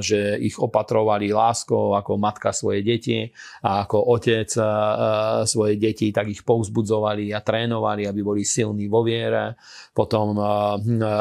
že 0.00 0.40
ich 0.40 0.56
opatrovali 0.56 1.28
láskou 1.30 1.92
ako 1.92 2.16
matka 2.16 2.56
svoje 2.56 2.80
deti 2.80 3.28
a 3.60 3.84
ako 3.84 4.16
otec 4.16 4.48
e, 4.56 4.64
svoje 5.44 5.76
deti, 5.76 6.08
tak 6.08 6.32
ich 6.32 6.40
povzbudzovali 6.40 7.36
a 7.36 7.44
trénovali, 7.44 8.08
aby 8.08 8.20
boli 8.24 8.42
silní 8.48 8.88
vo 8.88 9.04
viere. 9.04 9.60
Potom 9.92 10.32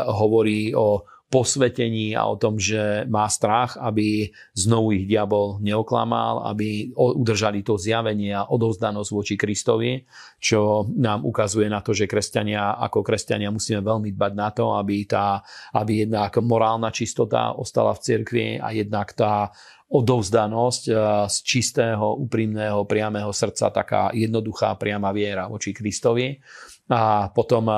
hovorí 0.09 0.75
o 0.75 1.07
posvetení 1.29 2.17
a 2.17 2.25
o 2.25 2.35
tom, 2.41 2.57
že 2.57 3.05
má 3.05 3.29
strach, 3.29 3.77
aby 3.77 4.33
znovu 4.57 4.97
ich 4.97 5.05
diabol 5.05 5.61
neoklamal, 5.61 6.49
aby 6.49 6.89
udržali 6.97 7.61
to 7.61 7.77
zjavenie 7.77 8.33
a 8.33 8.49
odovzdanosť 8.49 9.09
voči 9.13 9.37
Kristovi, 9.37 10.09
čo 10.41 10.89
nám 10.89 11.29
ukazuje 11.29 11.69
na 11.69 11.85
to, 11.85 11.93
že 11.93 12.09
kresťania 12.09 12.81
ako 12.81 13.05
kresťania 13.05 13.53
musíme 13.53 13.85
veľmi 13.85 14.09
dbať 14.09 14.33
na 14.33 14.49
to, 14.49 14.73
aby, 14.73 15.05
tá, 15.05 15.45
aby 15.77 16.09
jednak 16.09 16.33
morálna 16.41 16.89
čistota 16.89 17.53
ostala 17.53 17.93
v 17.93 18.01
cirkvi 18.01 18.45
a 18.57 18.73
jednak 18.73 19.13
tá 19.13 19.53
odovzdanosť 19.89 20.83
eh, 20.89 20.95
z 21.29 21.35
čistého, 21.45 22.17
úprimného, 22.25 22.89
priamého 22.89 23.29
srdca, 23.29 23.69
taká 23.69 24.09
jednoduchá, 24.17 24.73
priama 24.81 25.13
viera 25.13 25.45
voči 25.45 25.77
Kristovi 25.77 26.41
a 26.89 27.29
potom 27.29 27.69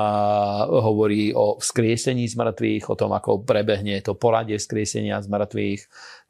hovorí 0.72 1.36
o 1.36 1.60
vzkriesení 1.60 2.24
z 2.24 2.32
mŕtvych, 2.32 2.88
o 2.88 2.96
tom, 2.96 3.12
ako 3.12 3.44
prebehne 3.44 4.00
to 4.00 4.16
poradie 4.16 4.56
vzkriesenia 4.56 5.20
z 5.20 5.28
mŕtvych. 5.28 5.80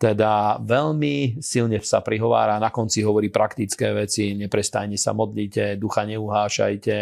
Teda 0.03 0.59
veľmi 0.59 1.39
silne 1.39 1.79
sa 1.79 2.03
prihovára, 2.03 2.59
na 2.59 2.75
konci 2.75 3.07
hovorí 3.07 3.31
praktické 3.31 3.95
veci, 3.95 4.35
neprestajne 4.35 4.99
sa 4.99 5.15
modlite, 5.15 5.79
ducha 5.79 6.03
neuhášajte 6.11 6.97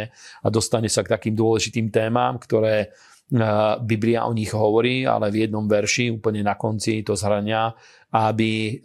a 0.45 0.47
dostane 0.53 0.93
sa 0.93 1.01
k 1.01 1.17
takým 1.17 1.33
dôležitým 1.33 1.89
témam, 1.89 2.37
ktoré 2.37 2.93
Biblia 3.81 4.29
o 4.29 4.37
nich 4.37 4.53
hovorí, 4.53 5.09
ale 5.09 5.33
v 5.33 5.49
jednom 5.49 5.65
verši, 5.65 6.13
úplne 6.13 6.45
na 6.45 6.61
konci 6.61 7.01
to 7.01 7.17
zhrania, 7.17 7.73
aby 8.13 8.83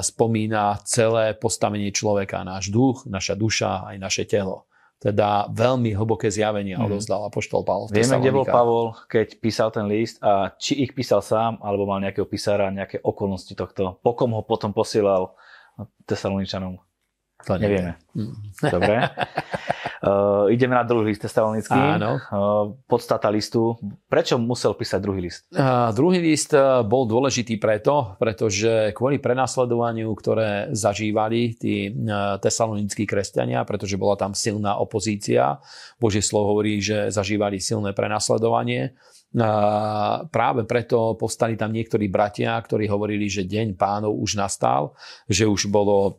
spomína 0.00 0.80
celé 0.86 1.36
postavenie 1.36 1.92
človeka, 1.92 2.40
náš 2.40 2.72
duch, 2.72 3.04
naša 3.04 3.36
duša, 3.36 3.90
aj 3.92 3.96
naše 4.00 4.24
telo. 4.24 4.64
Teda 5.02 5.50
veľmi 5.50 5.98
hlboké 5.98 6.30
zjavenie 6.30 6.78
mm. 6.78 6.86
odovzdal 6.86 7.26
Apoštol 7.26 7.66
Pavol. 7.66 7.90
Vieme, 7.90 8.22
kde 8.22 8.30
bol 8.30 8.46
Pavol, 8.46 8.94
keď 9.10 9.42
písal 9.42 9.74
ten 9.74 9.90
list 9.90 10.22
a 10.22 10.54
či 10.54 10.78
ich 10.78 10.94
písal 10.94 11.18
sám, 11.18 11.58
alebo 11.58 11.90
mal 11.90 11.98
nejakého 11.98 12.22
písara, 12.22 12.70
nejaké 12.70 13.02
okolnosti 13.02 13.50
tohto. 13.58 13.98
Po 13.98 14.14
kom 14.14 14.30
ho 14.38 14.46
potom 14.46 14.70
posielal 14.70 15.34
Tesaloničanom? 16.06 16.78
To 17.42 17.58
nevieme. 17.58 17.98
Mm. 18.14 18.34
Dobre. 18.70 18.94
Uh, 20.02 20.50
ideme 20.50 20.74
na 20.74 20.82
druhý 20.82 21.14
list 21.14 21.22
testalonický. 21.22 21.78
Áno. 21.78 22.18
Uh, 22.18 22.74
podstata 22.90 23.30
listu. 23.30 23.78
Prečo 24.10 24.34
musel 24.34 24.74
písať 24.74 24.98
druhý 24.98 25.22
list? 25.22 25.46
Uh, 25.54 25.94
druhý 25.94 26.18
list 26.18 26.50
bol 26.90 27.06
dôležitý 27.06 27.62
preto, 27.62 28.18
pretože 28.18 28.90
kvôli 28.98 29.22
prenasledovaniu, 29.22 30.10
ktoré 30.18 30.74
zažívali 30.74 31.54
tí 31.54 31.94
tesalonickí 32.42 33.06
kresťania, 33.06 33.62
pretože 33.62 33.94
bola 33.94 34.18
tam 34.18 34.34
silná 34.34 34.74
opozícia. 34.82 35.62
Božie 36.02 36.18
slovo 36.18 36.58
hovorí, 36.58 36.82
že 36.82 37.06
zažívali 37.14 37.62
silné 37.62 37.94
prenasledovanie. 37.94 38.98
Práve 40.28 40.66
preto 40.66 41.14
povstali 41.14 41.54
tam 41.54 41.70
niektorí 41.70 42.10
bratia, 42.10 42.58
ktorí 42.58 42.90
hovorili, 42.90 43.30
že 43.30 43.46
deň 43.46 43.78
pánov 43.78 44.18
už 44.18 44.34
nastal, 44.34 44.98
že 45.30 45.46
už 45.46 45.70
bolo 45.70 46.18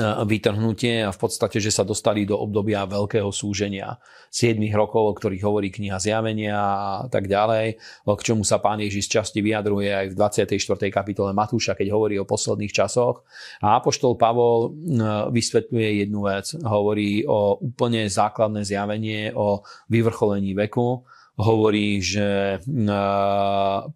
vytrhnutie 0.00 1.04
a 1.04 1.12
v 1.12 1.18
podstate, 1.20 1.60
že 1.60 1.68
sa 1.68 1.84
dostali 1.84 2.24
do 2.24 2.40
obdobia 2.40 2.88
veľkého 2.88 3.28
súženia 3.28 4.00
7 4.32 4.56
rokov, 4.72 5.12
o 5.12 5.12
ktorých 5.12 5.44
hovorí 5.44 5.68
kniha 5.68 6.00
zjavenia 6.00 6.56
a 6.56 7.08
tak 7.12 7.28
ďalej, 7.28 7.76
k 8.08 8.22
čomu 8.24 8.40
sa 8.40 8.56
pán 8.56 8.80
Ježiš 8.80 9.12
časti 9.12 9.44
vyjadruje 9.44 9.92
aj 9.92 10.06
v 10.12 10.14
24. 10.16 10.88
kapitole 10.88 11.36
Matúša, 11.36 11.76
keď 11.76 11.92
hovorí 11.92 12.16
o 12.16 12.24
posledných 12.24 12.72
časoch. 12.72 13.20
A 13.60 13.76
Apoštol 13.76 14.16
Pavol 14.16 14.60
e, 14.64 14.70
vysvetľuje 15.28 15.88
jednu 16.08 16.24
vec, 16.24 16.56
hovorí 16.64 17.28
o 17.28 17.60
úplne 17.60 18.08
základné 18.08 18.64
zjavenie, 18.64 19.36
o 19.36 19.60
vyvrcholení 19.92 20.56
veku, 20.56 21.04
hovorí, 21.32 21.96
že 22.04 22.60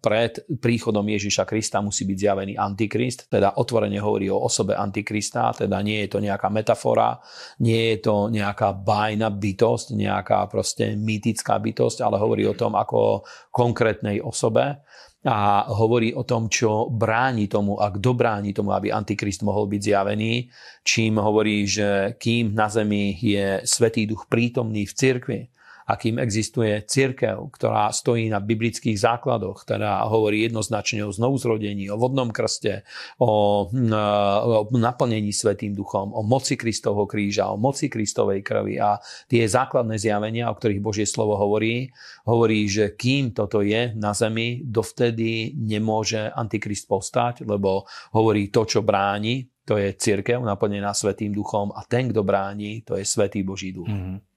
pred 0.01 0.33
príchodom 0.57 1.05
Ježiša 1.05 1.45
Krista 1.45 1.85
musí 1.85 2.09
byť 2.09 2.17
zjavený 2.17 2.53
Antikrist, 2.57 3.29
teda 3.29 3.61
otvorene 3.61 4.01
hovorí 4.01 4.25
o 4.33 4.41
osobe 4.41 4.73
Antikrista, 4.73 5.53
teda 5.53 5.77
nie 5.85 6.01
je 6.05 6.17
to 6.17 6.19
nejaká 6.19 6.49
metafora, 6.49 7.13
nie 7.61 7.93
je 7.93 7.97
to 8.01 8.33
nejaká 8.33 8.73
bajná 8.73 9.29
bytosť, 9.29 9.93
nejaká 9.93 10.49
proste 10.49 10.97
mýtická 10.97 11.61
bytosť, 11.61 12.01
ale 12.01 12.17
hovorí 12.17 12.49
o 12.49 12.57
tom 12.57 12.73
ako 12.73 12.97
o 12.97 13.21
konkrétnej 13.53 14.17
osobe 14.17 14.81
a 15.27 15.67
hovorí 15.69 16.17
o 16.17 16.25
tom, 16.25 16.49
čo 16.49 16.89
bráni 16.89 17.45
tomu 17.45 17.77
a 17.77 17.93
kto 17.93 18.17
bráni 18.17 18.49
tomu, 18.55 18.73
aby 18.73 18.89
Antikrist 18.89 19.45
mohol 19.45 19.69
byť 19.69 19.81
zjavený, 19.93 20.49
čím 20.81 21.21
hovorí, 21.21 21.69
že 21.69 22.17
kým 22.17 22.57
na 22.57 22.65
zemi 22.65 23.13
je 23.13 23.61
Svetý 23.61 24.09
duch 24.09 24.25
prítomný 24.25 24.89
v 24.89 24.93
cirkvi, 24.97 25.41
akým 25.87 26.19
existuje 26.19 26.83
církev, 26.83 27.47
ktorá 27.47 27.87
stojí 27.95 28.27
na 28.27 28.43
biblických 28.43 28.99
základoch, 28.99 29.63
teda 29.63 30.03
hovorí 30.11 30.43
jednoznačne 30.51 31.07
o 31.07 31.15
znovuzrodení, 31.15 31.87
o 31.87 31.95
vodnom 31.95 32.27
krste, 32.27 32.83
o, 33.23 33.65
o 33.71 34.75
naplnení 34.75 35.31
Svetým 35.31 35.71
duchom, 35.71 36.11
o 36.11 36.27
moci 36.27 36.59
Kristovho 36.59 37.07
kríža, 37.07 37.47
o 37.47 37.55
moci 37.55 37.87
Kristovej 37.87 38.43
krvi 38.43 38.83
a 38.83 38.99
tie 39.31 39.47
základné 39.47 39.95
zjavenia, 39.95 40.51
o 40.51 40.57
ktorých 40.59 40.83
Božie 40.83 41.07
slovo 41.07 41.39
hovorí, 41.39 41.87
hovorí, 42.27 42.67
že 42.67 42.91
kým 42.99 43.31
toto 43.31 43.63
je 43.63 43.95
na 43.95 44.11
zemi, 44.11 44.67
dovtedy 44.67 45.55
nemôže 45.55 46.27
Antikrist 46.35 46.91
povstať, 46.91 47.47
lebo 47.47 47.87
hovorí 48.11 48.51
to, 48.51 48.67
čo 48.67 48.83
bráni, 48.83 49.47
to 49.63 49.79
je 49.79 49.95
církev 49.95 50.43
naplnená 50.43 50.91
Svetým 50.91 51.31
duchom 51.31 51.71
a 51.71 51.83
ten, 51.87 52.11
kto 52.11 52.27
bráni, 52.27 52.83
to 52.83 52.99
je 52.99 53.07
Svetý 53.07 53.43
Boží 53.47 53.71
duch. 53.71 53.87
Mm-hmm. 53.87 54.36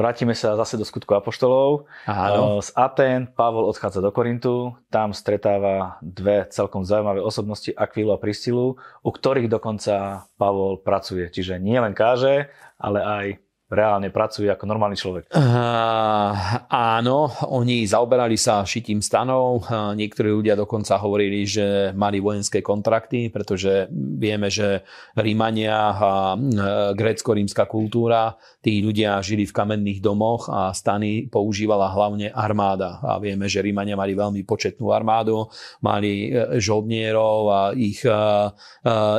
Vrátime 0.00 0.32
sa 0.32 0.56
zase 0.56 0.80
do 0.80 0.88
skutku 0.88 1.12
Apoštolov. 1.12 1.84
Áno. 2.08 2.56
Eh, 2.56 2.64
z 2.64 2.72
Aten 2.72 3.28
Pavol 3.28 3.68
odchádza 3.68 4.00
do 4.00 4.08
Korintu, 4.08 4.72
tam 4.88 5.12
stretáva 5.12 6.00
dve 6.00 6.48
celkom 6.48 6.88
zaujímavé 6.88 7.20
osobnosti, 7.20 7.68
Akvilu 7.76 8.16
a 8.16 8.18
Pristilu, 8.18 8.80
u 9.04 9.10
ktorých 9.12 9.52
dokonca 9.52 10.24
Pavol 10.40 10.80
pracuje. 10.80 11.28
Čiže 11.28 11.60
nie 11.60 11.76
len 11.76 11.92
káže, 11.92 12.48
ale 12.80 13.04
aj 13.04 13.26
reálne 13.70 14.10
pracujú 14.10 14.50
ako 14.50 14.66
normálny 14.66 14.98
človek. 14.98 15.30
Uh, 15.30 16.34
áno, 16.66 17.30
oni 17.54 17.86
zaoberali 17.86 18.34
sa 18.34 18.66
šitím 18.66 18.98
stanov. 18.98 19.70
Uh, 19.70 19.94
niektorí 19.94 20.26
ľudia 20.26 20.58
dokonca 20.58 20.98
hovorili, 20.98 21.46
že 21.46 21.94
mali 21.94 22.18
vojenské 22.18 22.60
kontrakty, 22.66 23.30
pretože 23.30 23.86
vieme, 23.94 24.50
že 24.50 24.82
Rímania 25.14 25.94
a 25.94 26.34
uh, 26.34 26.92
grécko-rímska 26.98 27.70
kultúra, 27.70 28.34
tí 28.58 28.82
ľudia 28.82 29.22
žili 29.22 29.46
v 29.46 29.54
kamenných 29.54 30.02
domoch 30.02 30.50
a 30.50 30.74
stany 30.74 31.30
používala 31.30 31.94
hlavne 31.94 32.34
armáda. 32.34 32.98
A 33.06 33.22
vieme, 33.22 33.46
že 33.46 33.62
Rímania 33.62 33.94
mali 33.94 34.18
veľmi 34.18 34.42
početnú 34.42 34.90
armádu, 34.90 35.46
mali 35.80 36.28
žoldnierov 36.58 37.40
a 37.48 37.60
ich, 37.72 38.02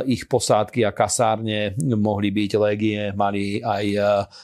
ich 0.06 0.22
posádky 0.28 0.84
a 0.86 0.94
kasárne 0.94 1.74
mohli 1.80 2.30
byť 2.30 2.50
légie, 2.60 3.02
mali 3.16 3.58
aj 3.58 3.86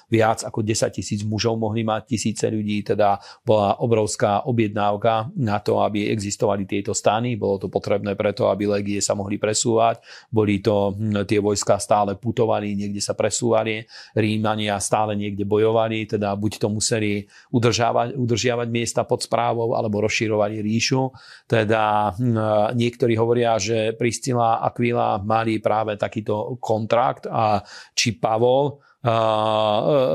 viac 0.09 0.47
ako 0.47 0.65
10 0.65 0.95
tisíc 0.95 1.21
mužov 1.27 1.61
mohli 1.61 1.83
mať 1.85 2.17
tisíce 2.17 2.47
ľudí, 2.49 2.87
teda 2.87 3.21
bola 3.43 3.77
obrovská 3.83 4.49
objednávka 4.49 5.35
na 5.37 5.59
to, 5.61 5.83
aby 5.83 6.09
existovali 6.09 6.65
tieto 6.65 6.97
stany. 6.97 7.35
Bolo 7.35 7.67
to 7.67 7.69
potrebné 7.69 8.15
preto, 8.15 8.49
aby 8.49 8.71
legie 8.71 9.03
sa 9.03 9.19
mohli 9.19 9.37
presúvať. 9.37 10.01
Boli 10.33 10.63
to, 10.65 10.97
hm, 10.97 11.27
tie 11.29 11.43
vojska 11.43 11.77
stále 11.77 12.17
putovali, 12.17 12.73
niekde 12.73 13.03
sa 13.05 13.13
presúvali. 13.13 13.85
Rímania 14.17 14.81
stále 14.81 15.19
niekde 15.19 15.45
bojovali, 15.45 16.09
teda 16.09 16.33
buď 16.39 16.53
to 16.63 16.69
museli 16.73 17.13
udržiavať, 17.53 18.17
udržiavať 18.17 18.69
miesta 18.71 19.03
pod 19.05 19.27
správou, 19.27 19.75
alebo 19.75 20.01
rozširovali 20.07 20.63
ríšu. 20.63 21.11
Teda 21.45 22.15
hm, 22.15 22.73
niektorí 22.79 23.19
hovoria, 23.19 23.59
že 23.61 23.93
Priscila 23.93 24.63
a 24.63 24.71
Aquila 24.79 25.19
mali 25.19 25.59
práve 25.59 25.99
takýto 25.99 26.61
kontrakt 26.63 27.27
a 27.27 27.65
či 27.97 28.15
Pavol 28.15 28.79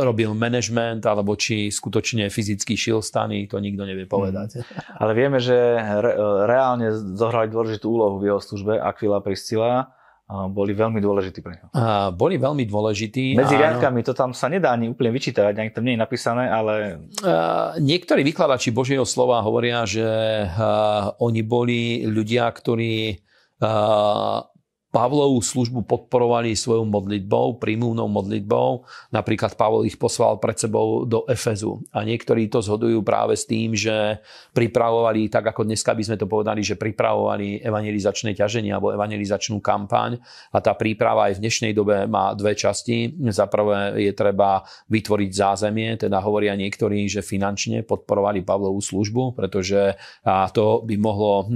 robil 0.03 0.35
management, 0.35 1.07
alebo 1.07 1.39
či 1.39 1.71
skutočne 1.71 2.27
fyzicky 2.27 2.75
šil 2.75 2.99
stany, 2.99 3.47
to 3.47 3.59
nikto 3.63 3.87
nevie 3.87 4.03
povedať. 4.03 4.59
Mm. 4.59 4.63
Ale 5.01 5.11
vieme, 5.15 5.39
že 5.39 5.55
re, 5.79 6.11
reálne 6.47 6.91
zohrali 7.15 7.47
dôležitú 7.47 7.87
úlohu 7.87 8.19
v 8.19 8.33
jeho 8.33 8.39
službe 8.43 8.75
Aquila 8.79 9.23
Priscila 9.23 9.87
boli 10.49 10.71
veľmi 10.73 11.03
dôležití 11.03 11.43
pre 11.43 11.59
neho. 11.59 11.67
Boli 12.15 12.39
veľmi 12.39 12.63
dôležití. 12.65 13.35
Medzi 13.37 13.59
riadkami 13.59 14.01
to 14.01 14.15
tam 14.15 14.31
sa 14.31 14.47
nedá 14.47 14.71
ani 14.71 14.89
úplne 14.89 15.11
vyčítať, 15.11 15.53
ani 15.53 15.69
tam 15.69 15.83
nie 15.83 15.99
je 15.99 16.01
napísané, 16.01 16.47
ale... 16.47 17.05
Niektorí 17.77 18.23
vykladači 18.23 18.71
Božieho 18.71 19.03
slova 19.03 19.43
hovoria, 19.43 19.83
že 19.83 20.07
oni 21.19 21.41
boli 21.43 22.07
ľudia, 22.07 22.49
ktorí 22.49 23.19
Pavlovú 24.93 25.41
službu 25.41 25.89
podporovali 25.89 26.53
svojou 26.53 26.85
modlitbou, 26.85 27.57
prímúvnou 27.57 28.05
modlitbou. 28.13 28.85
Napríklad 29.09 29.57
Pavol 29.57 29.89
ich 29.89 29.97
poslal 29.97 30.37
pred 30.37 30.53
sebou 30.53 31.01
do 31.09 31.25
Efezu. 31.25 31.81
A 31.89 32.05
niektorí 32.05 32.45
to 32.45 32.61
zhodujú 32.61 33.01
práve 33.01 33.33
s 33.33 33.49
tým, 33.49 33.73
že 33.73 34.21
pripravovali, 34.53 35.33
tak 35.33 35.49
ako 35.49 35.65
dneska 35.65 35.97
by 35.97 36.03
sme 36.05 36.17
to 36.21 36.29
povedali, 36.29 36.61
že 36.61 36.77
pripravovali 36.77 37.65
evangelizačné 37.65 38.37
ťaženie 38.37 38.69
alebo 38.69 38.93
evangelizačnú 38.93 39.57
kampaň. 39.65 40.21
A 40.53 40.61
tá 40.61 40.77
príprava 40.77 41.33
aj 41.33 41.41
v 41.41 41.49
dnešnej 41.49 41.73
dobe 41.73 42.05
má 42.05 42.37
dve 42.37 42.53
časti. 42.53 43.17
Za 43.33 43.49
prvé 43.49 43.97
je 43.97 44.13
treba 44.13 44.61
vytvoriť 44.93 45.31
zázemie, 45.33 45.97
teda 45.97 46.21
hovoria 46.21 46.53
niektorí, 46.53 47.09
že 47.09 47.25
finančne 47.25 47.81
podporovali 47.81 48.45
Pavlovú 48.45 48.77
službu, 48.77 49.33
pretože 49.33 49.97
to 50.53 50.85
by 50.85 50.95
mohlo 51.01 51.49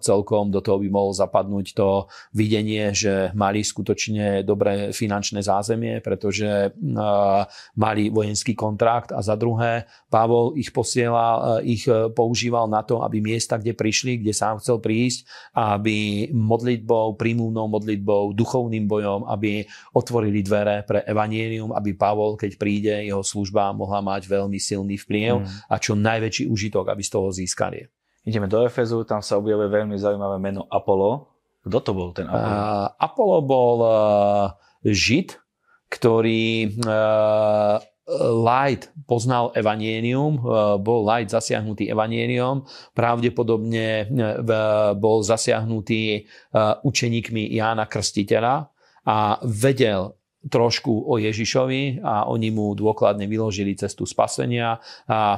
celkom, 0.00 0.48
do 0.48 0.64
toho 0.64 0.80
by 0.80 0.88
mohlo 0.88 1.12
zapadnúť 1.12 1.76
to 1.76 2.08
videnie 2.32 2.68
videnie, 2.70 2.94
že 2.94 3.14
mali 3.34 3.66
skutočne 3.66 4.46
dobré 4.46 4.94
finančné 4.94 5.42
zázemie, 5.42 5.98
pretože 5.98 6.70
mali 7.74 8.02
vojenský 8.10 8.54
kontrakt 8.54 9.10
a 9.10 9.18
za 9.18 9.34
druhé 9.34 9.90
Pavol 10.06 10.54
ich 10.54 10.70
posielal, 10.70 11.62
ich 11.66 11.86
používal 12.14 12.70
na 12.70 12.86
to, 12.86 13.02
aby 13.02 13.18
miesta, 13.18 13.58
kde 13.58 13.74
prišli, 13.74 14.22
kde 14.22 14.30
sám 14.30 14.62
chcel 14.62 14.78
prísť, 14.78 15.26
aby 15.54 16.30
modlitbou, 16.30 17.18
prímúvnou 17.18 17.66
modlitbou, 17.66 18.32
duchovným 18.38 18.86
bojom, 18.86 19.26
aby 19.26 19.66
otvorili 19.90 20.46
dvere 20.46 20.86
pre 20.86 21.02
evanielium, 21.02 21.74
aby 21.74 21.98
Pavol, 21.98 22.38
keď 22.38 22.54
príde, 22.54 22.94
jeho 23.02 23.26
služba 23.26 23.74
mohla 23.74 23.98
mať 23.98 24.30
veľmi 24.30 24.58
silný 24.62 24.94
vplyv 25.02 25.42
mm. 25.42 25.46
a 25.66 25.74
čo 25.82 25.98
najväčší 25.98 26.46
užitok, 26.46 26.90
aby 26.92 27.02
z 27.02 27.10
toho 27.10 27.28
získali. 27.34 27.82
Ideme 28.20 28.52
do 28.52 28.60
Efezu, 28.60 29.00
tam 29.08 29.24
sa 29.24 29.40
objavuje 29.40 29.72
veľmi 29.72 29.96
zaujímavé 29.96 30.36
meno 30.36 30.68
Apollo. 30.68 31.29
Kto 31.60 31.78
to 31.84 31.92
bol 31.92 32.10
ten 32.16 32.26
Apollo? 32.28 32.56
Uh, 32.56 32.86
Apollo 32.96 33.38
bol 33.44 33.76
uh, 33.84 33.92
Žid, 34.84 35.36
ktorý 35.92 36.72
uh, 36.88 37.76
Light 38.18 38.90
poznal 39.06 39.54
evanienium, 39.54 40.42
bol 40.82 41.06
Light 41.06 41.30
zasiahnutý 41.30 41.86
evanienium, 41.94 42.66
pravdepodobne 42.90 44.10
bol 44.98 45.22
zasiahnutý 45.22 46.26
učeníkmi 46.82 47.54
Jána 47.54 47.86
Krstiteľa 47.86 48.66
a 49.06 49.38
vedel 49.46 50.19
trošku 50.48 51.04
o 51.04 51.20
Ježišovi 51.20 52.00
a 52.00 52.24
oni 52.24 52.48
mu 52.48 52.72
dôkladne 52.72 53.28
vyložili 53.28 53.76
cestu 53.76 54.08
spasenia 54.08 54.80
a 55.04 55.36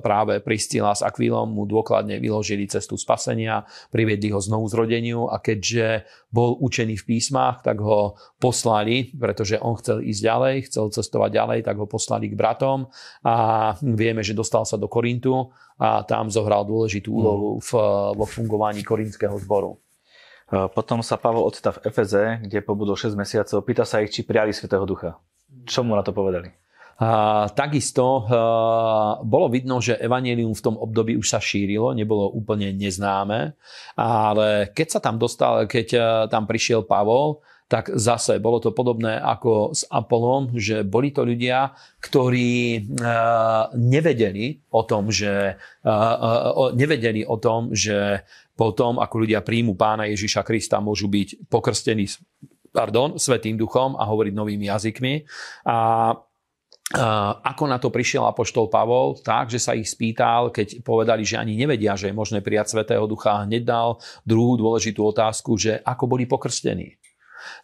práve 0.00 0.40
Pristila 0.40 0.96
s 0.96 1.04
Akvílom 1.04 1.52
mu 1.52 1.68
dôkladne 1.68 2.16
vyložili 2.16 2.64
cestu 2.64 2.96
spasenia, 2.96 3.68
priviedli 3.92 4.32
ho 4.32 4.40
znovu 4.40 4.64
zrodeniu 4.64 5.28
a 5.28 5.36
keďže 5.44 6.08
bol 6.32 6.56
učený 6.56 7.04
v 7.04 7.04
písmach, 7.04 7.60
tak 7.60 7.84
ho 7.84 8.16
poslali, 8.40 9.12
pretože 9.12 9.60
on 9.60 9.76
chcel 9.76 10.08
ísť 10.08 10.22
ďalej, 10.24 10.54
chcel 10.72 10.84
cestovať 10.88 11.30
ďalej, 11.36 11.58
tak 11.68 11.76
ho 11.76 11.84
poslali 11.84 12.32
k 12.32 12.38
bratom 12.40 12.88
a 13.28 13.76
vieme, 13.84 14.24
že 14.24 14.32
dostal 14.32 14.64
sa 14.64 14.80
do 14.80 14.88
Korintu 14.88 15.52
a 15.76 16.00
tam 16.08 16.32
zohral 16.32 16.64
dôležitú 16.64 17.12
úlohu 17.12 17.60
v, 17.60 17.70
vo 18.16 18.24
fungovaní 18.24 18.80
korinského 18.80 19.36
zboru. 19.36 19.76
Potom 20.50 20.98
sa 20.98 21.14
Pavol 21.14 21.46
ocitá 21.46 21.70
v 21.70 21.86
Efeze, 21.86 22.42
kde 22.42 22.58
pobudol 22.58 22.98
6 22.98 23.14
mesiacov. 23.14 23.62
Pýta 23.62 23.86
sa 23.86 24.02
ich, 24.02 24.10
či 24.10 24.26
prijali 24.26 24.50
Svetého 24.50 24.82
Ducha. 24.82 25.14
Čo 25.62 25.86
mu 25.86 25.94
na 25.94 26.02
to 26.02 26.10
povedali? 26.10 26.50
A, 27.00 27.48
takisto 27.54 28.04
a, 28.04 28.20
bolo 29.24 29.48
vidno, 29.48 29.80
že 29.80 29.96
evanelium 29.96 30.52
v 30.52 30.64
tom 30.66 30.76
období 30.76 31.16
už 31.16 31.32
sa 31.32 31.40
šírilo, 31.40 31.96
nebolo 31.96 32.28
úplne 32.28 32.76
neznáme, 32.76 33.56
ale 33.96 34.68
keď 34.74 34.98
sa 34.98 35.00
tam 35.00 35.16
dostal, 35.16 35.64
keď 35.64 35.86
a, 35.96 36.00
tam 36.28 36.44
prišiel 36.44 36.84
Pavol, 36.84 37.40
tak 37.70 37.94
zase 37.94 38.42
bolo 38.42 38.58
to 38.58 38.74
podobné 38.74 39.14
ako 39.22 39.70
s 39.70 39.86
Apolom, 39.86 40.58
že 40.58 40.82
boli 40.82 41.14
to 41.14 41.22
ľudia, 41.22 41.70
ktorí 42.02 42.82
nevedeli 43.78 44.58
o 44.74 44.82
tom, 44.82 45.14
že, 45.14 45.54
nevedeli 46.74 47.22
o 47.22 47.38
tom, 47.38 47.70
že 47.70 48.26
potom, 48.60 49.00
ako 49.00 49.24
ľudia 49.24 49.40
príjmu 49.40 49.72
pána 49.72 50.04
Ježiša 50.12 50.44
Krista, 50.44 50.84
môžu 50.84 51.08
byť 51.08 51.48
pokrstení 51.48 52.04
pardon, 52.68 53.16
Svetým 53.16 53.56
duchom 53.56 53.96
a 53.96 54.04
hovoriť 54.04 54.36
novými 54.36 54.68
jazykmi. 54.68 55.14
A 55.64 56.12
ako 57.40 57.64
na 57.70 57.80
to 57.80 57.88
prišiel 57.88 58.28
apoštol 58.28 58.68
Pavol? 58.68 59.16
Tak, 59.24 59.48
že 59.48 59.62
sa 59.62 59.72
ich 59.72 59.88
spýtal, 59.88 60.52
keď 60.52 60.84
povedali, 60.84 61.24
že 61.24 61.40
ani 61.40 61.56
nevedia, 61.56 61.96
že 61.96 62.12
je 62.12 62.18
možné 62.18 62.44
prijať 62.44 62.76
Svetého 62.76 63.06
Ducha, 63.08 63.48
hneď 63.48 63.64
dal 63.64 63.96
druhú 64.28 64.60
dôležitú 64.60 65.08
otázku, 65.08 65.56
že 65.56 65.80
ako 65.80 66.04
boli 66.10 66.28
pokrstení. 66.28 67.00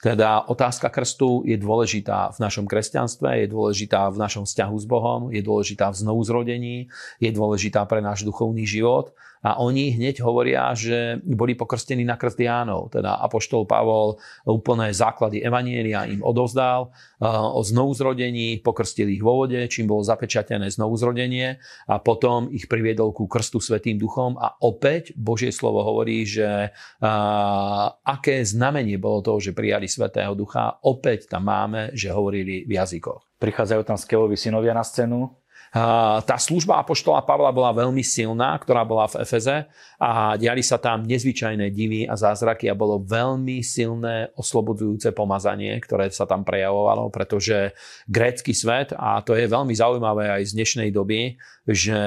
Teda 0.01 0.49
otázka 0.49 0.89
krstu 0.89 1.45
je 1.45 1.61
dôležitá 1.61 2.33
v 2.33 2.39
našom 2.41 2.65
kresťanstve, 2.65 3.45
je 3.45 3.47
dôležitá 3.53 4.09
v 4.09 4.17
našom 4.17 4.49
vzťahu 4.49 4.77
s 4.81 4.87
Bohom, 4.89 5.21
je 5.29 5.45
dôležitá 5.45 5.93
v 5.93 6.01
znovuzrodení, 6.01 6.77
je 7.21 7.31
dôležitá 7.35 7.85
pre 7.85 8.01
náš 8.01 8.25
duchovný 8.25 8.65
život 8.65 9.13
a 9.43 9.61
oni 9.61 9.95
hneď 9.97 10.25
hovoria, 10.25 10.73
že 10.73 11.21
boli 11.25 11.57
pokrstení 11.59 12.05
na 12.05 12.17
krst 12.17 12.41
Jánov. 12.41 12.93
Teda 12.93 13.21
Apoštol 13.21 13.69
Pavol 13.69 14.17
úplné 14.49 14.93
základy 14.93 15.45
Evanielia 15.45 16.09
im 16.09 16.25
odovzdal 16.25 16.91
eh, 16.91 17.27
o 17.29 17.61
znovuzrodení, 17.61 18.61
pokrstil 18.61 19.13
ich 19.13 19.23
vo 19.23 19.45
vode, 19.45 19.61
čím 19.69 19.87
bolo 19.91 20.03
zapečatené 20.07 20.73
znovuzrodenie 20.73 21.61
a 21.91 21.97
potom 22.01 22.49
ich 22.51 22.67
priviedol 22.67 23.13
ku 23.13 23.29
krstu 23.29 23.61
Svetým 23.61 24.01
duchom 24.01 24.41
a 24.41 24.57
opäť 24.63 25.13
Božie 25.17 25.53
slovo 25.53 25.85
hovorí, 25.85 26.25
že 26.25 26.71
eh, 26.71 27.87
aké 27.91 28.43
znamenie 28.43 28.97
bolo 28.97 29.23
toho, 29.23 29.39
že 29.41 29.57
prijali 29.57 29.89
Svetého 29.89 30.33
ducha. 30.37 30.79
Opäť 30.85 31.31
tam 31.31 31.49
máme, 31.49 31.93
že 31.93 32.13
hovorili 32.13 32.65
v 32.65 32.73
jazykoch. 32.77 33.37
Prichádzajú 33.37 33.83
tam 33.85 33.99
Skevovi 34.01 34.37
synovia 34.37 34.73
na 34.73 34.83
scénu 34.83 35.46
Tá 35.73 36.37
služba 36.39 36.81
Apoštola 36.81 37.25
Pavla 37.27 37.51
bola 37.55 37.75
veľmi 37.75 38.01
silná, 38.05 38.57
ktorá 38.59 38.87
bola 38.87 39.11
v 39.11 39.25
Efeze 39.25 39.67
a 40.01 40.37
diali 40.37 40.61
sa 40.61 40.77
tam 40.77 41.05
nezvyčajné 41.05 41.73
divy 41.73 42.05
a 42.05 42.17
zázraky 42.17 42.69
a 42.69 42.79
bolo 42.79 43.01
veľmi 43.03 43.65
silné 43.65 44.31
oslobodzujúce 44.37 45.13
pomazanie, 45.13 45.73
ktoré 45.81 46.09
sa 46.13 46.25
tam 46.25 46.45
prejavovalo, 46.45 47.09
pretože 47.13 47.77
grécky 48.09 48.53
svet, 48.53 48.93
a 48.97 49.21
to 49.21 49.37
je 49.37 49.49
veľmi 49.49 49.73
zaujímavé 49.73 50.31
aj 50.41 50.43
z 50.49 50.53
dnešnej 50.57 50.89
doby, 50.93 51.37
že 51.67 51.99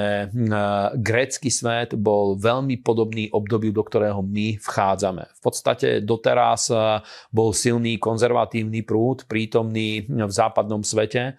grécky 0.96 1.52
svet 1.52 1.92
bol 2.00 2.40
veľmi 2.40 2.80
podobný 2.80 3.28
obdobiu, 3.30 3.76
do 3.76 3.84
ktorého 3.84 4.24
my 4.24 4.56
vchádzame. 4.62 5.24
V 5.36 5.42
podstate 5.44 6.00
doteraz 6.00 6.72
bol 7.30 7.52
silný 7.52 8.00
konzervatívny 8.00 8.88
prúd 8.88 9.28
prítomný 9.28 10.08
v 10.08 10.32
západnom 10.32 10.80
svete. 10.82 11.36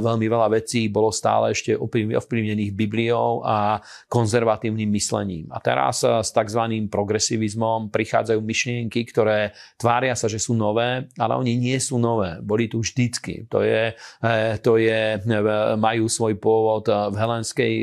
Veľmi 0.00 0.26
veľa 0.26 0.48
vecí 0.56 0.88
bolo 0.88 1.12
stále 1.12 1.49
ešte 1.50 1.76
ovplyvnených 1.76 2.72
Bibliou 2.72 3.42
a 3.44 3.82
konzervatívnym 4.06 4.88
myslením. 4.90 5.46
A 5.50 5.58
teraz 5.58 6.02
eh, 6.06 6.22
s 6.22 6.30
tzv. 6.30 6.62
progresivizmom 6.88 7.90
prichádzajú 7.90 8.40
myšlienky, 8.40 9.04
ktoré 9.10 9.52
tvária 9.76 10.14
sa, 10.14 10.30
že 10.30 10.38
sú 10.38 10.54
nové, 10.54 11.10
ale 11.18 11.32
oni 11.36 11.58
nie 11.58 11.78
sú 11.78 11.98
nové. 11.98 12.38
Boli 12.40 12.70
tu 12.70 12.80
vždycky. 12.80 13.46
To 13.50 13.60
je, 13.60 13.92
eh, 13.94 14.54
to 14.62 14.78
je, 14.80 15.18
eh, 15.18 15.76
majú 15.76 16.06
svoj 16.06 16.38
pôvod 16.40 16.86
v 16.90 17.16
helenskej, 17.16 17.74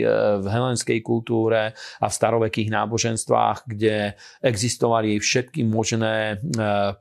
v 0.41 0.47
helenskej 0.47 0.99
kultúre 1.03 1.71
a 1.75 2.05
v 2.07 2.13
starovekých 2.13 2.69
náboženstvách, 2.71 3.67
kde 3.67 4.17
existovali 4.41 5.19
všetky 5.19 5.63
možné 5.67 6.39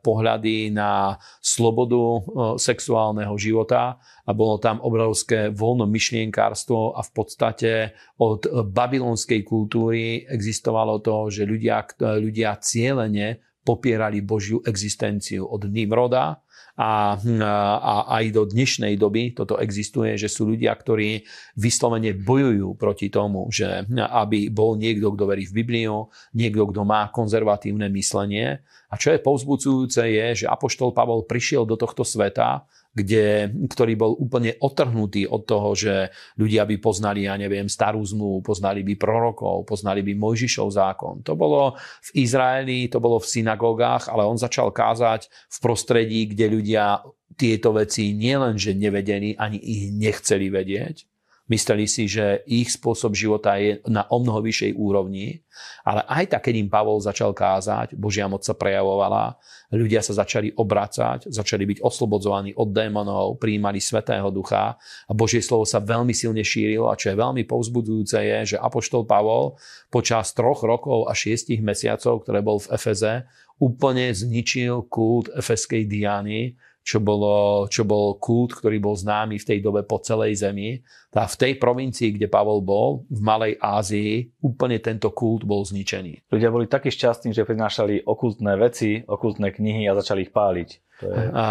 pohľady 0.02 0.70
na 0.74 1.16
slobodu 1.40 2.22
sexuálneho 2.60 3.34
života 3.38 3.96
a 4.26 4.30
bolo 4.34 4.58
tam 4.58 4.82
obrovské 4.82 5.54
voľno 5.54 5.86
myšlienkárstvo 5.86 6.98
a 6.98 7.00
v 7.06 7.10
podstate 7.14 7.72
od 8.18 8.66
babylonskej 8.66 9.46
kultúry 9.46 10.26
existovalo 10.26 10.98
to, 10.98 11.30
že 11.30 11.46
ľudia, 11.46 11.86
ľudia 12.18 12.58
cieľene 12.58 13.38
popierali 13.62 14.22
Božiu 14.22 14.62
existenciu 14.62 15.46
od 15.46 15.66
Nimroda 15.66 16.42
a, 16.76 17.16
a 17.16 17.94
aj 18.20 18.24
do 18.36 18.44
dnešnej 18.44 19.00
doby 19.00 19.32
toto 19.32 19.56
existuje, 19.56 20.14
že 20.20 20.28
sú 20.28 20.52
ľudia, 20.52 20.76
ktorí 20.76 21.24
vyslovene 21.56 22.12
bojujú 22.12 22.76
proti 22.76 23.08
tomu, 23.08 23.48
že 23.48 23.88
aby 23.96 24.52
bol 24.52 24.76
niekto, 24.76 25.16
kto 25.16 25.24
verí 25.24 25.48
v 25.48 25.64
Bibliu, 25.64 26.12
niekto, 26.36 26.68
kto 26.68 26.84
má 26.84 27.08
konzervatívne 27.08 27.88
myslenie. 27.96 28.60
A 28.92 28.94
čo 29.00 29.10
je 29.10 29.24
povzbudzujúce 29.24 30.04
je, 30.04 30.26
že 30.44 30.46
Apoštol 30.46 30.92
Pavol 30.92 31.24
prišiel 31.24 31.64
do 31.64 31.80
tohto 31.80 32.04
sveta 32.04 32.68
kde, 32.96 33.52
ktorý 33.68 33.92
bol 33.92 34.16
úplne 34.16 34.56
otrhnutý 34.56 35.28
od 35.28 35.44
toho, 35.44 35.76
že 35.76 36.08
ľudia 36.40 36.64
by 36.64 36.80
poznali, 36.80 37.28
ja 37.28 37.36
neviem, 37.36 37.68
starú 37.68 38.00
zmluvu, 38.00 38.40
poznali 38.40 38.80
by 38.80 38.96
prorokov, 38.96 39.68
poznali 39.68 40.00
by 40.00 40.16
Mojžišov 40.16 40.68
zákon. 40.72 41.20
To 41.28 41.36
bolo 41.36 41.76
v 41.76 42.24
Izraeli, 42.24 42.88
to 42.88 42.96
bolo 42.96 43.20
v 43.20 43.28
synagógach, 43.28 44.08
ale 44.08 44.24
on 44.24 44.40
začal 44.40 44.72
kázať 44.72 45.28
v 45.28 45.56
prostredí, 45.60 46.32
kde 46.32 46.48
ľudia 46.48 47.04
tieto 47.36 47.76
veci 47.76 48.16
nielenže 48.16 48.72
nevedeli, 48.72 49.36
ani 49.36 49.60
ich 49.60 49.92
nechceli 49.92 50.48
vedieť, 50.48 51.04
Mysleli 51.46 51.86
si, 51.86 52.10
že 52.10 52.42
ich 52.50 52.74
spôsob 52.74 53.14
života 53.14 53.54
je 53.54 53.78
na 53.86 54.02
o 54.10 54.18
mnoho 54.18 54.42
vyššej 54.42 54.74
úrovni, 54.74 55.46
ale 55.86 56.02
aj 56.10 56.34
tak, 56.34 56.50
keď 56.50 56.54
im 56.58 56.66
Pavol 56.66 56.98
začal 56.98 57.30
kázať, 57.30 57.94
Božia 57.94 58.26
moc 58.26 58.42
sa 58.42 58.58
prejavovala, 58.58 59.38
ľudia 59.70 60.02
sa 60.02 60.10
začali 60.10 60.50
obracať, 60.58 61.30
začali 61.30 61.62
byť 61.70 61.78
oslobodzovaní 61.86 62.50
od 62.58 62.74
démonov, 62.74 63.38
prijímali 63.38 63.78
Svetého 63.78 64.26
Ducha 64.34 64.74
a 65.06 65.12
Božie 65.14 65.38
slovo 65.38 65.62
sa 65.62 65.78
veľmi 65.78 66.10
silne 66.10 66.42
šírilo 66.42 66.90
a 66.90 66.98
čo 66.98 67.14
je 67.14 67.20
veľmi 67.22 67.46
povzbudzujúce 67.46 68.18
je, 68.26 68.38
že 68.54 68.56
Apoštol 68.58 69.06
Pavol 69.06 69.54
počas 69.86 70.34
troch 70.34 70.66
rokov 70.66 71.06
a 71.06 71.14
šiestich 71.14 71.62
mesiacov, 71.62 72.26
ktoré 72.26 72.42
bol 72.42 72.58
v 72.58 72.74
Efeze, 72.74 73.22
úplne 73.62 74.12
zničil 74.12 74.90
kult 74.90 75.32
efeskej 75.32 75.88
Diany, 75.88 76.58
čo, 76.86 77.02
bolo, 77.02 77.66
čo 77.66 77.82
bol 77.82 78.14
kult, 78.22 78.54
ktorý 78.54 78.78
bol 78.78 78.94
známy 78.94 79.42
v 79.42 79.48
tej 79.50 79.58
dobe 79.58 79.82
po 79.82 79.98
celej 79.98 80.38
zemi. 80.38 80.78
A 81.16 81.26
v 81.26 81.34
tej 81.34 81.52
provincii, 81.58 82.14
kde 82.14 82.30
Pavol 82.30 82.62
bol, 82.62 83.08
v 83.10 83.20
Malej 83.24 83.54
Ázii, 83.58 84.36
úplne 84.38 84.78
tento 84.78 85.10
kult 85.10 85.42
bol 85.42 85.66
zničený. 85.66 86.28
Ľudia 86.30 86.52
boli 86.52 86.70
takí 86.70 86.92
šťastní, 86.92 87.34
že 87.34 87.48
prinášali 87.48 88.06
okultné 88.06 88.52
veci, 88.60 89.02
okultné 89.02 89.50
knihy 89.50 89.88
a 89.90 89.96
začali 89.96 90.28
ich 90.28 90.32
páliť. 90.36 90.85
To 91.00 91.12
je... 91.12 91.28
A, 91.28 91.46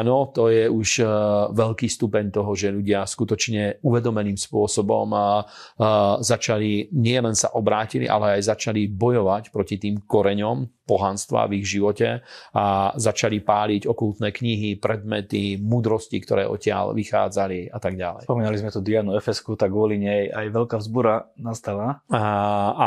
áno, 0.00 0.28
to 0.36 0.52
je 0.52 0.68
už 0.68 0.88
uh, 1.00 1.08
veľký 1.54 1.88
stupeň 1.88 2.28
toho, 2.28 2.52
že 2.52 2.68
ľudia 2.68 3.08
skutočne 3.08 3.80
uvedomeným 3.80 4.36
spôsobom 4.36 5.08
uh, 5.16 5.40
uh, 5.80 6.20
začali 6.20 6.92
nielen 6.92 7.32
sa 7.32 7.56
obrátili, 7.56 8.04
ale 8.04 8.36
aj 8.36 8.52
začali 8.52 8.84
bojovať 8.92 9.48
proti 9.48 9.80
tým 9.80 10.04
koreňom 10.04 10.84
pohanstva 10.86 11.50
v 11.50 11.58
ich 11.60 11.66
živote 11.66 12.22
a 12.54 12.94
začali 12.94 13.42
páliť 13.42 13.90
okultné 13.90 14.30
knihy, 14.30 14.78
predmety, 14.78 15.58
múdrosti, 15.58 16.22
ktoré 16.22 16.46
odtiaľ 16.46 16.94
vychádzali 16.94 17.74
a 17.74 17.78
tak 17.82 17.98
ďalej. 17.98 18.30
Spomínali 18.30 18.56
sme 18.60 18.70
tu 18.70 18.78
Dianu 18.84 19.18
Efesku, 19.18 19.58
tak 19.58 19.74
kvôli 19.74 19.98
nej 19.98 20.30
aj 20.30 20.46
veľká 20.54 20.76
vzbura 20.78 21.26
nastala. 21.42 22.06
A, 22.06 22.22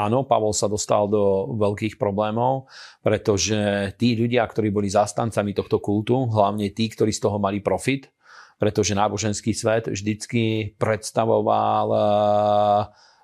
áno, 0.08 0.24
Pavol 0.24 0.56
sa 0.56 0.72
dostal 0.72 1.12
do 1.12 1.52
veľkých 1.60 2.00
problémov, 2.00 2.72
pretože 3.04 3.92
tí 4.00 4.16
ľudia, 4.16 4.48
ktorí 4.48 4.72
boli 4.72 4.88
zastancami 4.88 5.52
tohto 5.52 5.79
kultu, 5.80 6.30
hlavne 6.30 6.70
tí, 6.72 6.92
ktorí 6.92 7.12
z 7.12 7.24
toho 7.24 7.42
mali 7.42 7.64
profit, 7.64 8.12
pretože 8.60 8.92
náboženský 8.94 9.56
svet 9.56 9.88
vždycky 9.88 10.76
predstavoval 10.76 11.88
eh, 11.90 12.02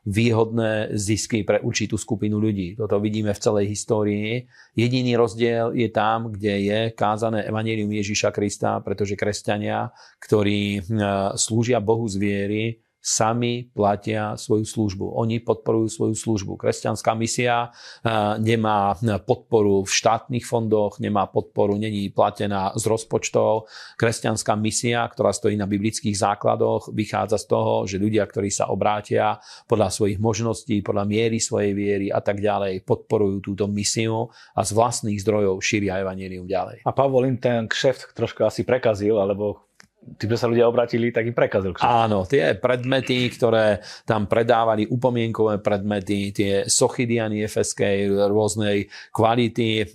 výhodné 0.05 0.93
zisky 0.93 1.41
pre 1.41 1.59
určitú 1.59 1.97
skupinu 1.97 2.37
ľudí. 2.37 2.77
Toto 2.77 3.01
vidíme 3.01 3.33
v 3.33 3.41
celej 3.41 3.65
histórii. 3.73 4.45
Jediný 4.77 5.17
rozdiel 5.17 5.73
je 5.73 5.89
tam, 5.89 6.29
kde 6.29 6.53
je 6.61 6.79
kázané 6.93 7.41
evanílium 7.49 7.89
Ježíša 7.89 8.29
Krista, 8.29 8.79
pretože 8.85 9.19
kresťania, 9.19 9.91
ktorí 10.23 10.79
eh, 10.79 10.83
slúžia 11.35 11.83
Bohu 11.83 12.07
z 12.07 12.15
viery, 12.15 12.84
sami 13.05 13.69
platia 13.69 14.33
svoju 14.33 14.65
službu. 14.65 15.13
Oni 15.13 15.37
podporujú 15.37 15.93
svoju 15.93 16.15
službu. 16.17 16.57
Kresťanská 16.57 17.13
misia 17.13 17.69
eh, 17.69 18.09
nemá 18.41 18.97
podporu 19.21 19.85
v 19.85 19.91
štátnych 19.93 20.41
fondoch, 20.41 20.97
nemá 20.97 21.29
podporu, 21.29 21.77
není 21.77 22.09
platená 22.09 22.73
z 22.73 22.89
rozpočtov. 22.89 23.69
Kresťanská 24.01 24.57
misia, 24.57 25.05
ktorá 25.05 25.29
stojí 25.29 25.53
na 25.53 25.69
biblických 25.69 26.17
základoch, 26.17 26.89
vychádza 26.89 27.37
z 27.37 27.45
toho, 27.45 27.85
že 27.85 28.01
ľudia, 28.01 28.25
ktorí 28.25 28.49
sa 28.49 28.73
obrátia 28.73 29.37
podľa 29.69 29.93
svojich 29.93 30.17
možností, 30.17 30.81
podľa 30.81 31.05
miery 31.05 31.37
svojej 31.37 31.77
viery 31.77 32.07
a 32.09 32.25
tak 32.25 32.41
ďalej, 32.41 32.81
podporujú 32.81 33.53
túto 33.53 33.69
misiu 33.69 34.33
a 34.57 34.65
z 34.65 34.73
vlastných 34.73 35.21
zdrojov 35.21 35.61
šíria 35.61 36.01
evanílium 36.01 36.49
ďalej. 36.49 36.81
A 36.81 36.91
Pavol 36.95 37.29
im 37.29 37.37
ten 37.37 37.69
kšeft 37.69 38.17
trošku 38.17 38.41
asi 38.41 38.65
prekazil, 38.65 39.21
alebo 39.21 39.65
tým, 40.05 40.29
že 40.29 40.37
sa 40.37 40.45
ľudia 40.45 40.69
obratili, 40.69 41.09
tak 41.09 41.25
im 41.25 41.33
prekazil 41.33 41.73
kšeft. 41.73 41.89
Áno, 41.89 42.29
tie 42.29 42.53
predmety, 42.53 43.25
ktoré 43.33 43.81
tam 44.05 44.29
predávali, 44.29 44.85
upomienkové 44.85 45.57
predmety, 45.65 46.29
tie 46.29 46.53
sochy 46.69 47.09
Diany 47.09 47.41
Efeskej 47.41 48.29
rôznej 48.29 48.85
kvality, 49.09 49.81
e, 49.81 49.85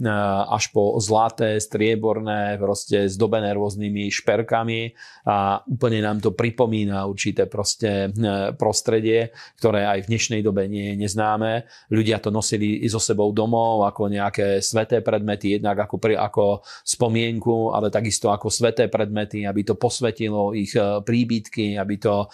až 0.51 0.75
po 0.75 0.99
zlaté, 0.99 1.63
strieborné, 1.63 2.59
proste 2.59 3.07
zdobené 3.07 3.55
rôznymi 3.55 4.11
šperkami 4.11 4.99
a 5.31 5.63
úplne 5.63 6.03
nám 6.03 6.19
to 6.19 6.35
pripomína 6.35 7.07
určité 7.07 7.47
proste 7.47 8.11
e, 8.11 8.51
prostredie, 8.59 9.31
ktoré 9.63 9.87
aj 9.87 10.05
v 10.05 10.11
dnešnej 10.11 10.41
dobe 10.43 10.67
nie 10.67 10.95
je 10.95 11.07
neznáme. 11.07 11.71
Ľudia 11.95 12.19
to 12.19 12.35
nosili 12.35 12.83
so 12.91 12.99
sebou 12.99 13.31
domov 13.31 13.87
ako 13.87 14.11
nejaké 14.11 14.59
sveté 14.59 15.07
predmety, 15.07 15.63
jednak 15.63 15.87
ako, 15.87 16.03
ako 16.19 16.45
spomienku, 16.83 17.71
ale 17.71 17.95
takisto 17.95 18.35
ako 18.35 18.51
sveté 18.51 18.91
predmety, 18.91 19.47
aby 19.47 19.63
to 19.63 19.79
pos 19.79 20.00
posvetilo 20.01 20.57
ich 20.57 20.73
e, 20.73 21.05
príbytky, 21.05 21.77
aby 21.77 21.95
to 22.01 22.25
e, 22.25 22.27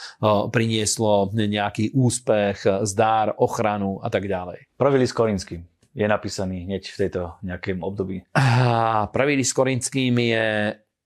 prinieslo 0.54 1.34
nejaký 1.34 1.90
úspech, 1.98 2.86
zdár, 2.86 3.34
ochranu 3.42 3.98
a 3.98 4.06
tak 4.06 4.30
ďalej. 4.30 4.70
Prvý 4.78 5.02
list 5.02 5.18
Korinským 5.18 5.66
je 5.96 6.06
napísaný 6.06 6.70
hneď 6.70 6.82
v 6.86 6.96
tejto 7.02 7.42
nejakém 7.42 7.82
období. 7.82 8.22
Prvý 9.16 9.34
list 9.34 9.56
Korinským 9.56 10.14
je 10.14 10.46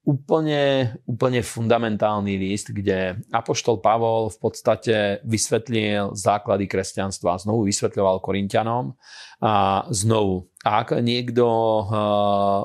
úplne, 0.01 0.97
úplne 1.05 1.45
fundamentálny 1.45 2.41
list, 2.41 2.73
kde 2.73 3.21
Apoštol 3.29 3.85
Pavol 3.85 4.33
v 4.33 4.39
podstate 4.41 4.97
vysvetlil 5.29 6.17
základy 6.17 6.65
kresťanstva. 6.65 7.41
Znovu 7.41 7.69
vysvetľoval 7.69 8.25
Korintianom 8.25 8.97
a 9.45 9.85
znovu, 9.93 10.49
ak 10.65 10.97
niekto 11.01 11.45
uh, 11.45 11.85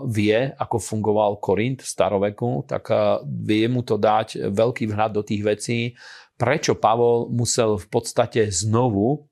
vie, 0.08 0.52
ako 0.56 0.80
fungoval 0.80 1.40
Korint 1.44 1.84
v 1.84 1.92
staroveku, 1.92 2.68
tak 2.68 2.88
uh, 2.92 3.20
vie 3.24 3.68
mu 3.68 3.84
to 3.84 4.00
dať 4.00 4.52
veľký 4.52 4.92
vhľad 4.92 5.12
do 5.16 5.24
tých 5.24 5.44
vecí, 5.44 5.80
prečo 6.40 6.76
Pavol 6.76 7.32
musel 7.32 7.80
v 7.80 7.88
podstate 7.88 8.48
znovu 8.52 9.28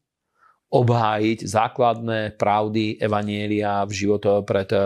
obhájiť 0.74 1.46
základné 1.46 2.34
pravdy 2.34 2.98
Evanielia 2.98 3.86
v 3.86 3.94
živote 3.94 4.42
pred, 4.42 4.74
eh, 4.74 4.82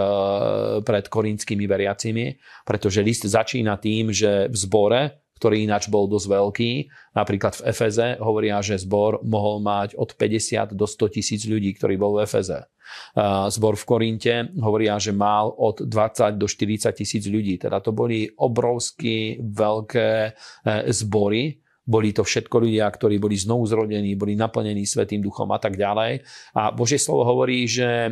pred 0.84 1.06
korinskými 1.08 1.64
veriacimi, 1.64 2.36
pretože 2.68 3.00
list 3.00 3.24
začína 3.24 3.80
tým, 3.80 4.12
že 4.12 4.52
v 4.52 4.56
zbore, 4.60 5.02
ktorý 5.40 5.64
ináč 5.64 5.88
bol 5.88 6.10
dosť 6.10 6.28
veľký. 6.28 6.72
Napríklad 7.14 7.62
v 7.62 7.66
Efeze 7.72 8.18
hovoria, 8.20 8.60
že 8.60 8.82
zbor 8.82 9.22
mohol 9.24 9.62
mať 9.62 9.96
od 9.96 10.18
50 10.18 10.74
do 10.74 10.90
100 10.90 11.14
tisíc 11.14 11.46
ľudí, 11.46 11.78
ktorí 11.78 11.96
bol 11.96 12.18
v 12.18 12.26
Efeze. 12.26 12.66
Zbor 13.52 13.76
v 13.76 13.86
Korinte 13.86 14.36
hovoria, 14.58 14.98
že 14.98 15.12
mal 15.12 15.52
od 15.52 15.84
20 15.84 16.40
do 16.40 16.48
40 16.48 16.90
tisíc 16.96 17.28
ľudí. 17.28 17.60
Teda 17.60 17.84
to 17.84 17.92
boli 17.92 18.32
obrovské 18.40 19.38
veľké 19.44 20.10
e, 20.24 20.32
zbory, 20.96 21.60
boli 21.88 22.12
to 22.12 22.28
všetko 22.28 22.68
ľudia, 22.68 22.84
ktorí 22.92 23.16
boli 23.16 23.40
znovu 23.40 23.64
zrodení, 23.64 24.20
boli 24.20 24.36
naplnení 24.36 24.84
Svetým 24.84 25.24
duchom 25.24 25.48
a 25.56 25.60
tak 25.64 25.80
ďalej. 25.80 26.20
A 26.60 26.76
Božie 26.76 27.00
slovo 27.00 27.24
hovorí, 27.24 27.64
že 27.64 28.12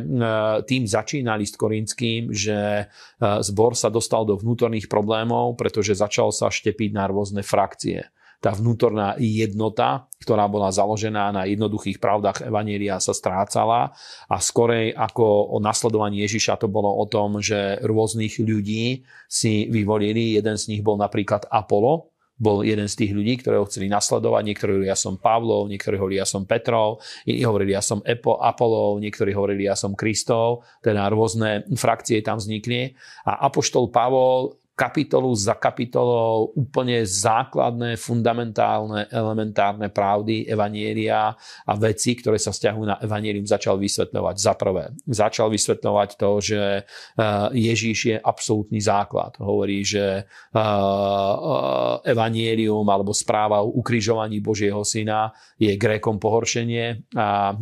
tým 0.64 0.88
začínali 0.88 1.44
s 1.44 1.60
Korinským, 1.60 2.32
že 2.32 2.56
e, 2.56 2.84
zbor 3.20 3.76
sa 3.76 3.92
dostal 3.92 4.24
do 4.24 4.40
vnútorných 4.40 4.88
problémov, 4.88 5.60
pretože 5.60 5.92
začal 5.92 6.32
sa 6.32 6.48
štepiť 6.48 6.96
na 6.96 7.04
rôzne 7.04 7.44
frakcie 7.44 8.08
tá 8.40 8.52
vnútorná 8.52 9.16
jednota, 9.16 10.06
ktorá 10.20 10.44
bola 10.46 10.68
založená 10.68 11.32
na 11.32 11.48
jednoduchých 11.48 11.96
pravdách 11.96 12.44
Evanielia 12.44 13.00
sa 13.00 13.16
strácala 13.16 13.96
a 14.28 14.36
skorej 14.38 14.92
ako 14.92 15.56
o 15.56 15.58
nasledovaní 15.58 16.20
Ježiša 16.22 16.60
to 16.60 16.68
bolo 16.68 16.92
o 17.00 17.04
tom, 17.08 17.40
že 17.40 17.80
rôznych 17.80 18.36
ľudí 18.38 19.02
si 19.26 19.66
vyvolili. 19.72 20.36
Jeden 20.36 20.56
z 20.60 20.68
nich 20.70 20.84
bol 20.84 21.00
napríklad 21.00 21.48
Apollo, 21.48 22.12
bol 22.36 22.60
jeden 22.60 22.84
z 22.84 22.94
tých 23.00 23.12
ľudí, 23.16 23.40
ktorého 23.40 23.64
chceli 23.64 23.88
nasledovať. 23.88 24.42
Niektorí 24.44 24.70
hovorili, 24.76 24.92
ja 24.92 24.98
som 24.98 25.16
Pavlov, 25.16 25.72
niektorí 25.72 25.96
hovorili, 25.96 26.20
ja 26.20 26.28
som 26.28 26.44
Petrov, 26.44 27.00
iní 27.24 27.42
hovorili, 27.48 27.72
ja 27.72 27.80
som 27.80 28.04
Epo, 28.04 28.36
Apolov, 28.36 29.00
niektorí 29.00 29.32
hovorili, 29.32 29.64
ja 29.64 29.76
som 29.76 29.96
Kristov, 29.96 30.68
teda 30.84 31.08
rôzne 31.08 31.64
frakcie 31.80 32.20
tam 32.20 32.36
vznikli. 32.36 32.92
A 33.24 33.48
Apoštol 33.48 33.88
Pavol 33.88 34.65
kapitolu 34.76 35.32
za 35.32 35.56
kapitolou 35.56 36.52
úplne 36.52 37.00
základné, 37.08 37.96
fundamentálne, 37.96 39.08
elementárne 39.08 39.88
pravdy 39.88 40.44
Evanielia 40.44 41.32
a 41.64 41.72
veci, 41.80 42.12
ktoré 42.12 42.36
sa 42.36 42.52
vzťahujú 42.52 42.84
na 42.84 43.00
Evanielium, 43.00 43.48
začal 43.48 43.80
vysvetľovať. 43.80 44.36
Za 44.36 44.52
prvé, 44.52 44.92
začal 45.08 45.48
vysvetľovať 45.48 46.10
to, 46.20 46.30
že 46.44 46.62
eh, 46.84 47.24
Ježíš 47.56 47.98
je 48.12 48.16
absolútny 48.20 48.84
základ. 48.84 49.40
Hovorí, 49.40 49.80
že 49.80 50.22
eh, 50.22 50.60
eh, 50.60 52.12
Evanielium 52.12 52.84
alebo 52.84 53.16
správa 53.16 53.64
o 53.64 53.80
ukrižovaní 53.80 54.44
Božieho 54.44 54.84
syna 54.84 55.32
je 55.56 55.72
Grékom 55.72 56.20
pohoršenie 56.20 57.16
a 57.16 57.56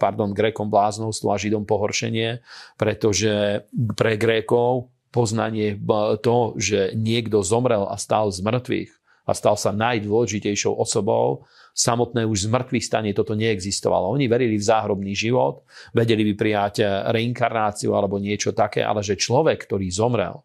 pardon, 0.00 0.32
Grékom 0.32 0.72
bláznostvo 0.72 1.28
a 1.28 1.36
Židom 1.36 1.68
pohoršenie, 1.68 2.40
pretože 2.80 3.60
pre 3.92 4.16
Grékov 4.16 4.95
poznanie 5.16 5.72
to, 6.20 6.52
že 6.60 6.92
niekto 6.92 7.40
zomrel 7.40 7.88
a 7.88 7.96
stal 7.96 8.28
z 8.28 8.44
mŕtvych 8.44 8.92
a 9.24 9.32
stal 9.32 9.56
sa 9.56 9.72
najdôležitejšou 9.72 10.76
osobou, 10.76 11.48
samotné 11.72 12.28
už 12.28 12.46
z 12.46 12.48
mŕtvych 12.52 12.84
stane 12.84 13.10
toto 13.16 13.32
neexistovalo. 13.32 14.12
Oni 14.12 14.28
verili 14.28 14.60
v 14.60 14.68
záhrobný 14.68 15.16
život, 15.16 15.64
vedeli 15.96 16.22
by 16.30 16.32
prijať 16.36 16.84
reinkarnáciu 17.10 17.96
alebo 17.96 18.20
niečo 18.20 18.52
také, 18.52 18.84
ale 18.84 19.00
že 19.00 19.16
človek, 19.16 19.64
ktorý 19.64 19.88
zomrel, 19.88 20.44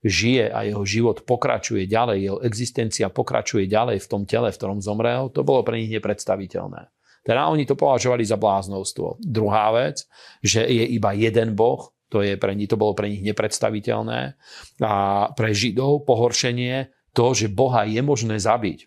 žije 0.00 0.48
a 0.48 0.64
jeho 0.64 0.80
život 0.88 1.22
pokračuje 1.28 1.84
ďalej, 1.84 2.18
jeho 2.24 2.38
existencia 2.40 3.12
pokračuje 3.12 3.68
ďalej 3.68 4.00
v 4.00 4.08
tom 4.08 4.24
tele, 4.24 4.48
v 4.48 4.56
ktorom 4.56 4.80
zomrel, 4.80 5.28
to 5.28 5.44
bolo 5.44 5.60
pre 5.60 5.76
nich 5.76 5.92
nepredstaviteľné. 5.92 6.88
Teda 7.20 7.52
oni 7.52 7.68
to 7.68 7.76
považovali 7.76 8.24
za 8.24 8.40
bláznovstvo. 8.40 9.20
Druhá 9.20 9.68
vec, 9.76 10.08
že 10.40 10.64
je 10.64 10.88
iba 10.88 11.12
jeden 11.12 11.52
Boh, 11.52 11.92
to, 12.10 12.26
je 12.26 12.34
pre 12.34 12.52
nich, 12.58 12.66
to 12.66 12.76
bolo 12.76 12.92
pre 12.92 13.06
nich 13.06 13.22
nepredstaviteľné. 13.22 14.34
A 14.82 14.92
pre 15.32 15.54
Židov 15.54 16.04
pohoršenie 16.04 16.90
to, 17.14 17.32
že 17.34 17.46
Boha 17.50 17.86
je 17.86 18.02
možné 18.02 18.36
zabiť, 18.38 18.86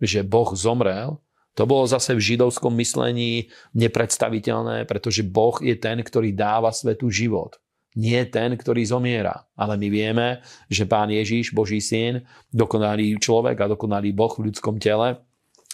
že 0.00 0.24
Boh 0.24 0.50
zomrel, 0.56 1.20
to 1.52 1.68
bolo 1.68 1.84
zase 1.84 2.16
v 2.16 2.24
židovskom 2.32 2.72
myslení 2.80 3.52
nepredstaviteľné, 3.76 4.88
pretože 4.88 5.20
Boh 5.20 5.60
je 5.60 5.76
ten, 5.76 6.00
ktorý 6.00 6.32
dáva 6.32 6.72
svetu 6.72 7.12
život. 7.12 7.60
Nie 7.92 8.24
ten, 8.24 8.56
ktorý 8.56 8.88
zomiera. 8.88 9.44
Ale 9.52 9.76
my 9.76 9.88
vieme, 9.92 10.40
že 10.72 10.88
Pán 10.88 11.12
Ježíš, 11.12 11.52
Boží 11.52 11.84
syn, 11.84 12.24
dokonalý 12.48 13.20
človek 13.20 13.60
a 13.60 13.68
dokonalý 13.68 14.16
Boh 14.16 14.32
v 14.32 14.48
ľudskom 14.48 14.80
tele, 14.80 15.20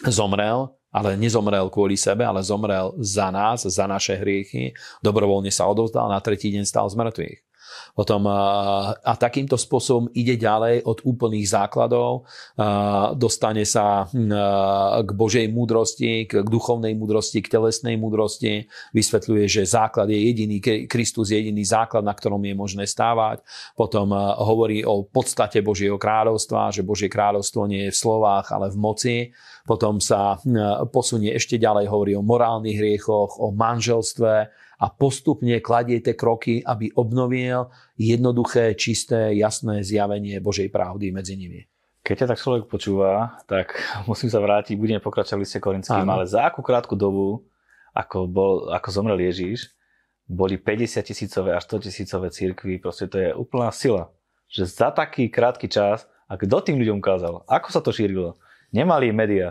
zomrel 0.03 0.78
ale 0.89 1.17
nezomrel 1.17 1.69
kvôli 1.69 1.97
sebe, 1.97 2.25
ale 2.25 2.41
zomrel 2.41 2.93
za 2.97 3.29
nás, 3.29 3.65
za 3.65 3.85
naše 3.85 4.17
hriechy, 4.17 4.73
dobrovoľne 5.05 5.53
sa 5.53 5.69
odovzdal, 5.69 6.09
na 6.09 6.17
tretí 6.21 6.49
deň 6.49 6.65
stal 6.65 6.89
z 6.89 6.97
mŕtvych. 6.97 7.48
Potom, 7.93 8.25
a 8.29 9.13
takýmto 9.19 9.59
spôsobom 9.59 10.07
ide 10.15 10.39
ďalej 10.39 10.87
od 10.87 11.03
úplných 11.03 11.47
základov, 11.47 12.29
dostane 13.19 13.67
sa 13.67 14.07
k 14.99 15.09
Božej 15.13 15.51
múdrosti, 15.51 16.27
k 16.29 16.45
duchovnej 16.45 16.95
múdrosti, 16.95 17.43
k 17.43 17.51
telesnej 17.51 17.99
múdrosti, 17.99 18.69
vysvetľuje, 18.95 19.45
že 19.49 19.63
základ 19.67 20.07
je 20.09 20.19
jediný, 20.19 20.57
Kristus 20.87 21.33
je 21.33 21.39
jediný 21.39 21.65
základ, 21.65 22.05
na 22.05 22.15
ktorom 22.15 22.39
je 22.43 22.55
možné 22.55 22.85
stávať. 22.87 23.43
Potom 23.75 24.13
hovorí 24.15 24.85
o 24.85 25.03
podstate 25.03 25.59
Božieho 25.59 25.99
kráľovstva, 25.99 26.71
že 26.71 26.85
Božie 26.85 27.11
kráľovstvo 27.11 27.67
nie 27.67 27.89
je 27.89 27.93
v 27.95 28.01
slovách, 28.01 28.51
ale 28.55 28.71
v 28.71 28.77
moci. 28.79 29.17
Potom 29.67 30.01
sa 30.01 30.39
posunie 30.89 31.35
ešte 31.35 31.61
ďalej, 31.61 31.85
hovorí 31.91 32.17
o 32.17 32.25
morálnych 32.25 32.79
hriechoch, 32.79 33.37
o 33.37 33.53
manželstve 33.53 34.49
a 34.79 34.87
postupne 34.87 35.59
kladie 35.59 35.99
tie 35.99 36.15
kroky, 36.15 36.63
aby 36.63 36.95
obnovil 36.95 37.67
jednoduché, 37.99 38.79
čisté, 38.79 39.35
jasné 39.35 39.83
zjavenie 39.83 40.39
Božej 40.39 40.71
pravdy 40.71 41.11
medzi 41.11 41.35
nimi. 41.35 41.67
Keď 41.99 42.25
ťa 42.25 42.29
tak 42.31 42.39
človek 42.39 42.63
počúva, 42.71 43.43
tak 43.43 43.75
musím 44.09 44.31
sa 44.31 44.39
vrátiť, 44.39 44.79
budeme 44.79 45.03
pokračovať 45.03 45.37
v 45.37 45.43
liste 45.43 45.59
Korinským, 45.59 46.07
ale 46.07 46.23
za 46.23 46.47
akú 46.47 46.63
krátku 46.63 46.95
dobu, 46.95 47.43
ako, 47.91 48.25
bol, 48.31 48.53
ako 48.71 48.87
zomrel 48.87 49.19
Ježíš, 49.19 49.75
boli 50.29 50.61
50 50.61 51.03
tisícové 51.03 51.57
až 51.57 51.67
100 51.75 51.89
tisícové 51.89 52.29
církvy, 52.29 52.79
proste 52.79 53.09
to 53.09 53.17
je 53.17 53.29
úplná 53.35 53.73
sila. 53.73 54.13
Že 54.47 54.63
za 54.69 54.89
taký 54.93 55.27
krátky 55.27 55.67
čas, 55.67 56.07
a 56.29 56.37
kto 56.37 56.61
tým 56.61 56.77
ľuďom 56.77 57.01
ukázal? 57.01 57.41
Ako 57.49 57.73
sa 57.73 57.81
to 57.81 57.89
šírilo? 57.89 58.37
Nemali 58.69 59.09
médiá. 59.09 59.49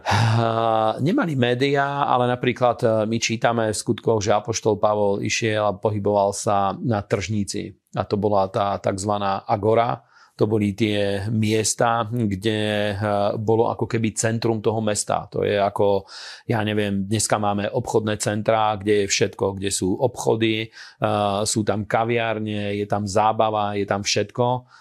Nemali 1.03 1.35
médiá, 1.35 2.07
ale 2.07 2.31
napríklad 2.31 2.79
uh, 2.87 2.91
my 3.03 3.19
čítame 3.19 3.75
v 3.75 3.75
skutkoch, 3.75 4.23
že 4.23 4.31
Apoštol 4.31 4.79
Pavol 4.79 5.19
išiel 5.27 5.67
a 5.67 5.75
pohyboval 5.75 6.31
sa 6.31 6.79
na 6.79 7.03
tržníci. 7.03 7.75
A 7.99 8.07
to 8.07 8.15
bola 8.15 8.47
tá 8.47 8.79
tzv. 8.79 9.11
agora, 9.43 10.07
to 10.39 10.47
boli 10.47 10.71
tie 10.71 11.27
miesta, 11.35 12.07
kde 12.07 12.95
uh, 12.95 13.35
bolo 13.35 13.75
ako 13.75 13.91
keby 13.91 14.15
centrum 14.15 14.63
toho 14.63 14.79
mesta. 14.79 15.27
To 15.35 15.43
je 15.43 15.59
ako, 15.59 16.07
ja 16.47 16.63
neviem, 16.63 17.11
dneska 17.11 17.43
máme 17.43 17.75
obchodné 17.75 18.23
centrá, 18.23 18.79
kde 18.79 19.03
je 19.03 19.07
všetko, 19.11 19.59
kde 19.59 19.75
sú 19.75 19.99
obchody, 19.99 20.71
uh, 21.03 21.43
sú 21.43 21.67
tam 21.67 21.91
kaviárne, 21.91 22.79
je 22.79 22.87
tam 22.87 23.03
zábava, 23.03 23.75
je 23.75 23.83
tam 23.83 24.07
všetko 24.07 24.79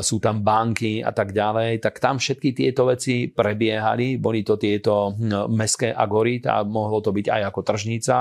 sú 0.00 0.22
tam 0.22 0.46
banky 0.46 1.02
a 1.02 1.10
tak 1.10 1.34
ďalej, 1.34 1.82
tak 1.82 1.98
tam 1.98 2.22
všetky 2.22 2.54
tieto 2.54 2.86
veci 2.86 3.26
prebiehali, 3.26 4.16
boli 4.22 4.46
to 4.46 4.54
tieto 4.54 5.10
hm, 5.10 5.50
meské 5.50 5.90
agory, 5.90 6.38
a 6.46 6.62
mohlo 6.62 7.02
to 7.02 7.10
byť 7.10 7.26
aj 7.26 7.42
ako 7.50 7.60
tržnica, 7.66 8.16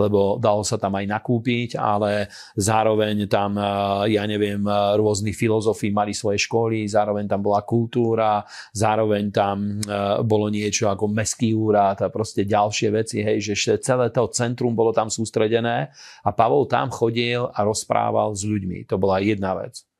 lebo 0.00 0.40
dalo 0.40 0.64
sa 0.64 0.80
tam 0.80 0.96
aj 0.96 1.04
nakúpiť, 1.04 1.76
ale 1.76 2.32
zároveň 2.56 3.28
tam, 3.28 3.60
ja 4.08 4.24
neviem, 4.24 4.64
rôzni 4.96 5.36
filozofi 5.36 5.92
mali 5.92 6.16
svoje 6.16 6.40
školy, 6.40 6.88
zároveň 6.88 7.28
tam 7.28 7.44
bola 7.44 7.60
kultúra, 7.66 8.40
zároveň 8.72 9.24
tam 9.28 9.82
bolo 10.24 10.48
niečo 10.48 10.88
ako 10.88 11.10
meský 11.12 11.52
úrad 11.52 12.00
a 12.00 12.08
proste 12.08 12.48
ďalšie 12.48 12.88
veci, 12.94 13.20
hej, 13.20 13.52
že 13.52 13.82
celé 13.82 14.08
to 14.08 14.30
centrum 14.32 14.72
bolo 14.72 14.94
tam 14.94 15.12
sústredené 15.12 15.92
a 16.24 16.30
Pavol 16.32 16.64
tam 16.70 16.88
chodil 16.88 17.44
a 17.44 17.58
rozprával 17.66 18.32
s 18.32 18.46
ľuďmi. 18.46 18.88
To 18.88 18.96
bola 18.96 19.20
jedna 19.20 19.52
vec. 19.58 19.95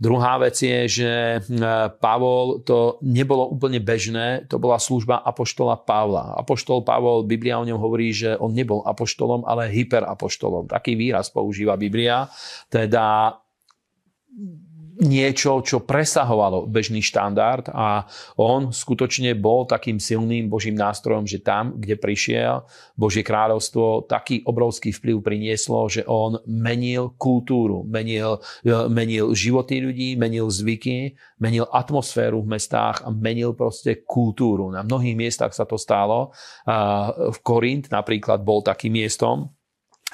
Druhá 0.00 0.38
vec 0.42 0.58
je, 0.58 0.78
že 0.88 1.10
e, 1.10 1.38
Pavol 2.02 2.62
to 2.66 2.98
nebolo 3.02 3.46
úplne 3.46 3.78
bežné, 3.78 4.46
to 4.50 4.58
bola 4.58 4.82
služba 4.82 5.22
apoštola 5.22 5.78
Pavla. 5.86 6.34
Apoštol 6.40 6.82
Pavol, 6.82 7.26
Biblia 7.26 7.58
o 7.58 7.66
ňom 7.66 7.78
hovorí, 7.78 8.10
že 8.10 8.34
on 8.38 8.50
nebol 8.50 8.82
apoštolom, 8.82 9.46
ale 9.46 9.70
hyperapoštolom. 9.70 10.66
Taký 10.66 10.98
výraz 10.98 11.30
používa 11.30 11.78
Biblia. 11.78 12.26
Teda 12.66 13.38
niečo, 15.02 15.58
čo 15.66 15.82
presahovalo 15.82 16.70
bežný 16.70 17.02
štandard 17.02 17.66
a 17.70 18.06
on 18.38 18.70
skutočne 18.70 19.34
bol 19.38 19.66
takým 19.66 20.02
silným 20.02 20.46
Božím 20.50 20.78
nástrojom, 20.78 21.26
že 21.26 21.42
tam, 21.42 21.78
kde 21.78 21.98
prišiel 21.98 22.66
Božie 22.98 23.22
kráľovstvo, 23.22 24.06
taký 24.06 24.42
obrovský 24.46 24.94
vplyv 24.94 25.16
prinieslo, 25.22 25.90
že 25.90 26.06
on 26.06 26.38
menil 26.46 27.14
kultúru, 27.18 27.86
menil, 27.86 28.42
menil 28.90 29.34
životy 29.34 29.78
ľudí, 29.82 30.18
menil 30.18 30.50
zvyky, 30.50 31.14
menil 31.38 31.66
atmosféru 31.70 32.42
v 32.42 32.58
mestách 32.58 33.02
a 33.02 33.14
menil 33.14 33.54
proste 33.54 34.02
kultúru. 34.02 34.74
Na 34.74 34.82
mnohých 34.82 35.14
miestach 35.14 35.54
sa 35.54 35.62
to 35.66 35.78
stalo. 35.78 36.34
V 37.30 37.38
Korint 37.42 37.90
napríklad 37.90 38.42
bol 38.42 38.62
takým 38.62 38.98
miestom, 38.98 39.53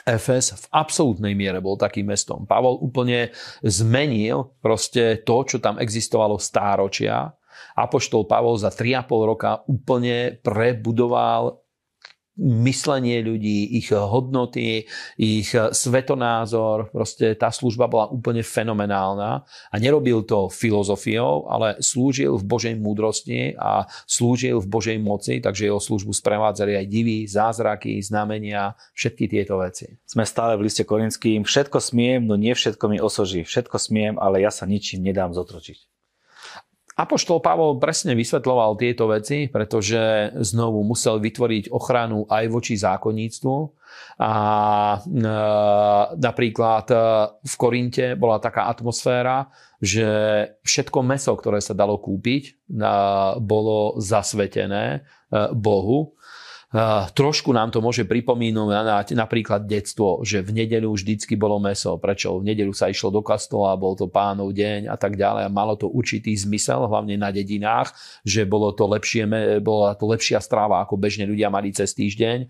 Efes 0.08 0.56
v 0.56 0.64
absolútnej 0.72 1.36
miere 1.36 1.60
bol 1.60 1.76
takým 1.76 2.08
mestom. 2.08 2.48
Pavol 2.48 2.80
úplne 2.80 3.32
zmenil 3.60 4.56
proste 4.64 5.20
to, 5.22 5.44
čo 5.44 5.56
tam 5.60 5.76
existovalo 5.76 6.40
stáročia 6.40 7.32
Apoštol 7.76 8.26
Pavol 8.26 8.58
za 8.58 8.72
3,5 8.72 9.30
roka 9.30 9.50
úplne 9.68 10.36
prebudoval 10.40 11.62
myslenie 12.38 13.20
ľudí, 13.20 13.76
ich 13.76 13.90
hodnoty, 13.92 14.86
ich 15.18 15.50
svetonázor. 15.52 16.94
Proste 16.94 17.34
tá 17.36 17.52
služba 17.52 17.90
bola 17.90 18.08
úplne 18.08 18.40
fenomenálna 18.40 19.44
a 19.44 19.74
nerobil 19.76 20.24
to 20.24 20.48
filozofiou, 20.48 21.50
ale 21.50 21.76
slúžil 21.82 22.38
v 22.40 22.44
Božej 22.46 22.74
múdrosti 22.78 23.54
a 23.58 23.84
slúžil 24.06 24.62
v 24.62 24.70
Božej 24.70 24.98
moci, 25.02 25.42
takže 25.42 25.68
jeho 25.68 25.82
službu 25.82 26.16
sprevádzali 26.16 26.80
aj 26.80 26.86
divy, 26.88 27.28
zázraky, 27.28 28.00
znamenia, 28.00 28.72
všetky 28.96 29.24
tieto 29.28 29.60
veci. 29.60 30.00
Sme 30.08 30.24
stále 30.24 30.56
v 30.56 30.64
liste 30.70 30.88
Korinským. 30.88 31.44
Všetko 31.44 31.78
smiem, 31.82 32.24
no 32.24 32.40
nie 32.40 32.56
všetko 32.56 32.84
mi 32.88 32.98
osoží. 33.02 33.44
Všetko 33.44 33.76
smiem, 33.76 34.14
ale 34.16 34.40
ja 34.40 34.50
sa 34.54 34.64
ničím 34.64 35.04
nedám 35.04 35.36
zotročiť. 35.36 35.99
Apoštol 37.00 37.40
Pavol 37.40 37.80
presne 37.80 38.12
vysvetloval 38.12 38.76
tieto 38.76 39.08
veci, 39.08 39.48
pretože 39.48 40.36
znovu 40.44 40.84
musel 40.84 41.16
vytvoriť 41.16 41.72
ochranu 41.72 42.28
aj 42.28 42.44
voči 42.52 42.76
zákonníctvu. 42.76 43.56
A 44.20 44.32
e, 45.00 45.34
napríklad 46.20 46.86
e, 46.92 46.96
v 47.40 47.54
Korinte 47.56 48.06
bola 48.20 48.36
taká 48.36 48.68
atmosféra, 48.68 49.48
že 49.80 50.04
všetko 50.60 51.00
meso, 51.00 51.32
ktoré 51.32 51.64
sa 51.64 51.72
dalo 51.72 51.96
kúpiť, 51.96 52.42
e, 52.44 52.52
bolo 53.40 53.96
zasvetené 53.96 54.84
e, 54.92 55.00
Bohu 55.56 56.19
trošku 57.14 57.50
nám 57.50 57.74
to 57.74 57.82
môže 57.82 58.06
pripomínať 58.06 59.10
napríklad 59.18 59.66
detstvo, 59.66 60.22
že 60.22 60.38
v 60.38 60.62
nedeľu 60.62 60.94
vždycky 60.94 61.34
bolo 61.34 61.58
meso. 61.58 61.98
Prečo? 61.98 62.38
V 62.38 62.46
nedeľu 62.46 62.70
sa 62.70 62.86
išlo 62.86 63.10
do 63.10 63.22
kastola, 63.26 63.74
bol 63.74 63.98
to 63.98 64.06
pánov 64.06 64.54
deň 64.54 64.86
a 64.86 64.94
tak 64.94 65.18
ďalej 65.18 65.46
a 65.46 65.50
malo 65.50 65.74
to 65.74 65.90
určitý 65.90 66.30
zmysel, 66.38 66.86
hlavne 66.86 67.18
na 67.18 67.34
dedinách, 67.34 67.90
že 68.22 68.46
bolo 68.46 68.70
to 68.70 68.86
lepšie, 68.86 69.26
bola 69.60 69.98
to 69.98 70.06
lepšia 70.06 70.38
stráva, 70.38 70.80
ako 70.86 70.94
bežne 70.94 71.26
ľudia 71.26 71.50
mali 71.50 71.74
cez 71.74 71.90
týždeň. 71.92 72.46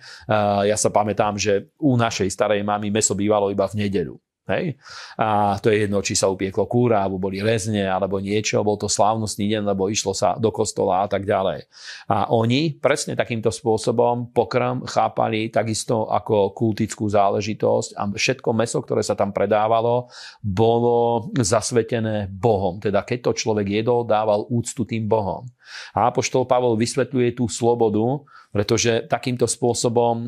Ja 0.69 0.77
sa 0.77 0.93
pamätám, 0.93 1.41
že 1.41 1.73
u 1.81 1.97
našej 1.97 2.29
starej 2.29 2.61
mamy 2.61 2.93
meso 2.93 3.17
bývalo 3.17 3.49
iba 3.49 3.65
v 3.65 3.89
nedeľu. 3.89 4.21
Hej? 4.51 4.75
A 5.17 5.57
to 5.63 5.71
je 5.71 5.87
jedno, 5.87 6.03
či 6.03 6.19
sa 6.19 6.27
upieklo 6.27 6.67
kúra, 6.67 7.07
alebo 7.07 7.23
boli 7.23 7.39
rezne, 7.39 7.87
alebo 7.87 8.19
niečo, 8.19 8.61
bol 8.67 8.75
to 8.75 8.91
slávnostný 8.91 9.47
deň, 9.47 9.63
lebo 9.71 9.87
išlo 9.87 10.11
sa 10.11 10.35
do 10.35 10.51
kostola 10.51 11.07
a 11.07 11.09
tak 11.09 11.23
ďalej. 11.23 11.71
A 12.11 12.29
oni 12.35 12.75
presne 12.75 13.15
takýmto 13.15 13.55
spôsobom 13.55 14.35
pokrm 14.35 14.83
chápali 14.85 15.49
takisto 15.49 16.11
ako 16.11 16.53
kultickú 16.53 17.07
záležitosť 17.07 17.95
a 17.95 18.03
všetko 18.11 18.51
meso, 18.53 18.83
ktoré 18.83 19.07
sa 19.07 19.15
tam 19.15 19.31
predávalo, 19.31 20.11
bolo 20.43 21.31
zasvetené 21.39 22.27
Bohom. 22.27 22.83
Teda 22.83 23.07
keď 23.07 23.31
to 23.31 23.39
človek 23.39 23.67
jedol, 23.71 24.03
dával 24.03 24.45
úctu 24.51 24.83
tým 24.83 25.07
Bohom. 25.07 25.47
A 25.95 26.11
Apoštol 26.11 26.47
Pavol 26.47 26.77
vysvetľuje 26.77 27.39
tú 27.39 27.47
slobodu, 27.47 28.25
pretože 28.51 29.07
takýmto 29.07 29.47
spôsobom 29.47 30.15
e, 30.19 30.27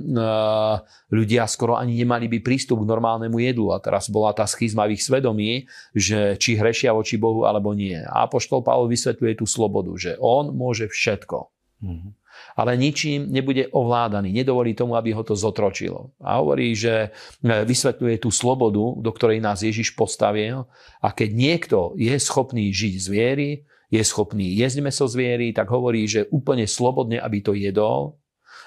ľudia 1.11 1.45
skoro 1.51 1.75
ani 1.75 1.99
nemali 1.99 2.31
by 2.31 2.39
prístup 2.41 2.83
k 2.83 2.91
normálnemu 2.91 3.37
jedlu. 3.43 3.75
A 3.75 3.83
teraz 3.83 4.07
bola 4.07 4.31
tá 4.31 4.47
schizma 4.47 4.87
v 4.87 4.95
ich 4.95 5.03
svedomí, 5.03 5.67
že 5.93 6.39
či 6.39 6.55
hrešia 6.55 6.95
voči 6.95 7.19
Bohu 7.19 7.45
alebo 7.45 7.75
nie. 7.75 7.99
A 7.99 8.31
Apoštol 8.31 8.63
Pavol 8.63 8.87
vysvetľuje 8.91 9.43
tú 9.43 9.47
slobodu, 9.47 9.91
že 9.99 10.15
on 10.23 10.55
môže 10.55 10.87
všetko. 10.87 11.51
Mm-hmm 11.83 12.22
ale 12.57 12.77
ničím 12.77 13.29
nebude 13.33 13.69
ovládaný. 13.73 14.33
Nedovolí 14.33 14.77
tomu, 14.77 14.97
aby 14.97 15.17
ho 15.17 15.25
to 15.25 15.33
zotročilo. 15.33 16.13
A 16.21 16.41
hovorí, 16.41 16.77
že 16.77 17.09
e, 17.09 17.65
vysvetľuje 17.65 18.17
tú 18.21 18.29
slobodu, 18.29 18.83
do 19.01 19.11
ktorej 19.13 19.41
nás 19.41 19.65
Ježiš 19.65 19.97
postavil. 19.97 20.69
A 21.01 21.09
keď 21.13 21.31
niekto 21.33 21.79
je 21.97 22.13
schopný 22.21 22.69
žiť 22.73 22.95
z 23.01 23.07
viery, 23.09 23.51
je 23.93 24.01
schopný 24.01 24.57
jesť 24.57 24.81
meso 24.81 25.05
zviery, 25.05 25.53
tak 25.53 25.69
hovorí, 25.69 26.09
že 26.09 26.25
úplne 26.33 26.65
slobodne, 26.65 27.21
aby 27.21 27.45
to 27.45 27.53
jedol, 27.53 28.17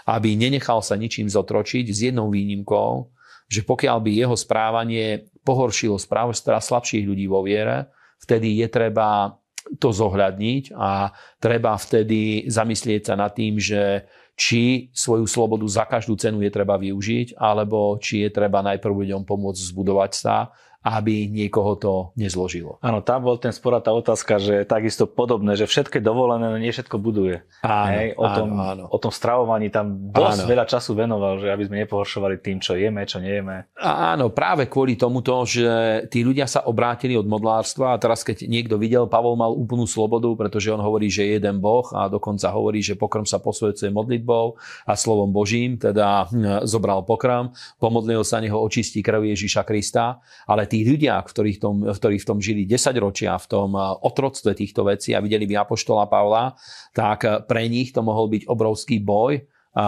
aby 0.06 0.38
nenechal 0.38 0.86
sa 0.86 0.94
ničím 0.94 1.26
zotročiť 1.26 1.86
s 1.90 2.00
jednou 2.14 2.30
výnimkou, 2.30 3.10
že 3.50 3.66
pokiaľ 3.66 3.98
by 4.06 4.12
jeho 4.14 4.38
správanie 4.38 5.30
pohoršilo 5.42 5.98
správu 5.98 6.34
slabších 6.38 7.06
ľudí 7.06 7.26
vo 7.26 7.42
viere, 7.42 7.90
vtedy 8.22 8.62
je 8.62 8.68
treba 8.70 9.34
to 9.78 9.90
zohľadniť 9.92 10.76
a 10.76 11.12
treba 11.40 11.76
vtedy 11.76 12.48
zamyslieť 12.48 13.12
sa 13.12 13.16
nad 13.20 13.32
tým, 13.32 13.60
že 13.60 14.06
či 14.36 14.92
svoju 14.92 15.24
slobodu 15.26 15.64
za 15.72 15.88
každú 15.88 16.20
cenu 16.20 16.44
je 16.44 16.52
treba 16.52 16.76
využiť, 16.76 17.40
alebo 17.40 17.96
či 18.04 18.28
je 18.28 18.30
treba 18.36 18.60
najprv 18.60 19.08
ľuďom 19.08 19.24
pomôcť 19.24 19.62
zbudovať 19.72 20.12
sa 20.12 20.52
aby 20.86 21.26
niekoho 21.26 21.74
to 21.74 21.94
nezložilo. 22.14 22.78
Áno, 22.86 23.02
tam 23.02 23.26
bol 23.26 23.42
ten 23.42 23.50
spor 23.50 23.82
tá 23.82 23.90
otázka, 23.90 24.38
že 24.38 24.70
takisto 24.70 25.10
podobné, 25.10 25.58
že 25.58 25.66
všetko 25.66 25.98
dovolené, 25.98 26.46
no 26.46 26.62
nie 26.62 26.70
všetko 26.70 27.02
buduje. 27.02 27.42
Áno, 27.66 27.90
Hej, 27.90 28.08
o, 28.14 28.26
tom, 28.30 28.50
áno, 28.54 28.84
o 28.94 28.98
tom 29.02 29.10
stravovaní 29.10 29.74
tam 29.74 30.14
dosť 30.14 30.46
áno. 30.46 30.50
veľa 30.54 30.66
času 30.70 30.94
venoval, 30.94 31.42
že 31.42 31.50
aby 31.50 31.66
sme 31.66 31.82
nepohoršovali 31.82 32.38
tým, 32.38 32.62
čo 32.62 32.78
jeme, 32.78 33.02
čo 33.10 33.18
nejeme. 33.18 33.66
Áno, 33.82 34.30
práve 34.30 34.70
kvôli 34.70 34.94
tomuto, 34.94 35.34
že 35.50 35.66
tí 36.14 36.22
ľudia 36.22 36.46
sa 36.46 36.70
obrátili 36.70 37.18
od 37.18 37.26
modlárstva 37.26 37.98
a 37.98 38.00
teraz 38.00 38.22
keď 38.22 38.46
niekto 38.46 38.78
videl, 38.78 39.10
Pavol 39.10 39.34
mal 39.34 39.58
úplnú 39.58 39.90
slobodu, 39.90 40.30
pretože 40.38 40.70
on 40.70 40.86
hovorí, 40.86 41.10
že 41.10 41.26
je 41.26 41.42
jeden 41.42 41.58
Boh 41.58 41.90
a 41.98 42.06
dokonca 42.06 42.46
hovorí, 42.54 42.86
že 42.86 42.94
pokrm 42.94 43.26
sa 43.26 43.42
posvedcuje 43.42 43.90
modlitbou 43.90 44.54
a 44.86 44.94
slovom 44.94 45.34
Božím, 45.34 45.82
teda 45.82 46.30
hm, 46.30 46.70
zobral 46.70 47.02
pokrm, 47.02 47.50
pomodlil 47.82 48.22
sa 48.22 48.38
neho 48.38 48.62
očistí 48.62 49.02
krv 49.02 49.26
Ježíša 49.34 49.66
Krista, 49.66 50.22
ale 50.46 50.70
tí 50.76 50.84
ľudia, 50.84 51.16
ktorí 51.24 51.56
v 51.56 51.60
tom, 51.64 51.76
ktorí 51.88 52.20
v 52.20 52.28
tom 52.28 52.44
žili 52.44 52.68
10 52.68 52.92
ročia, 53.00 53.40
v 53.40 53.48
tom 53.48 53.72
eh, 53.80 53.84
otroctve 54.04 54.52
týchto 54.52 54.84
vecí 54.84 55.16
a 55.16 55.24
videli 55.24 55.48
by 55.48 55.64
Apoštola 55.64 56.12
Pavla, 56.12 56.52
tak 56.92 57.24
eh, 57.24 57.40
pre 57.48 57.72
nich 57.72 57.96
to 57.96 58.04
mohol 58.04 58.28
byť 58.28 58.44
obrovský 58.52 59.00
boj, 59.00 59.40
a 59.76 59.88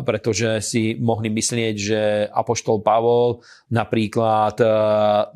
pretože 0.00 0.64
si 0.64 0.96
mohli 0.96 1.28
myslieť, 1.28 1.74
že 1.76 2.00
Apoštol 2.32 2.80
Pavol 2.80 3.44
napríklad 3.68 4.56
e, 4.56 4.66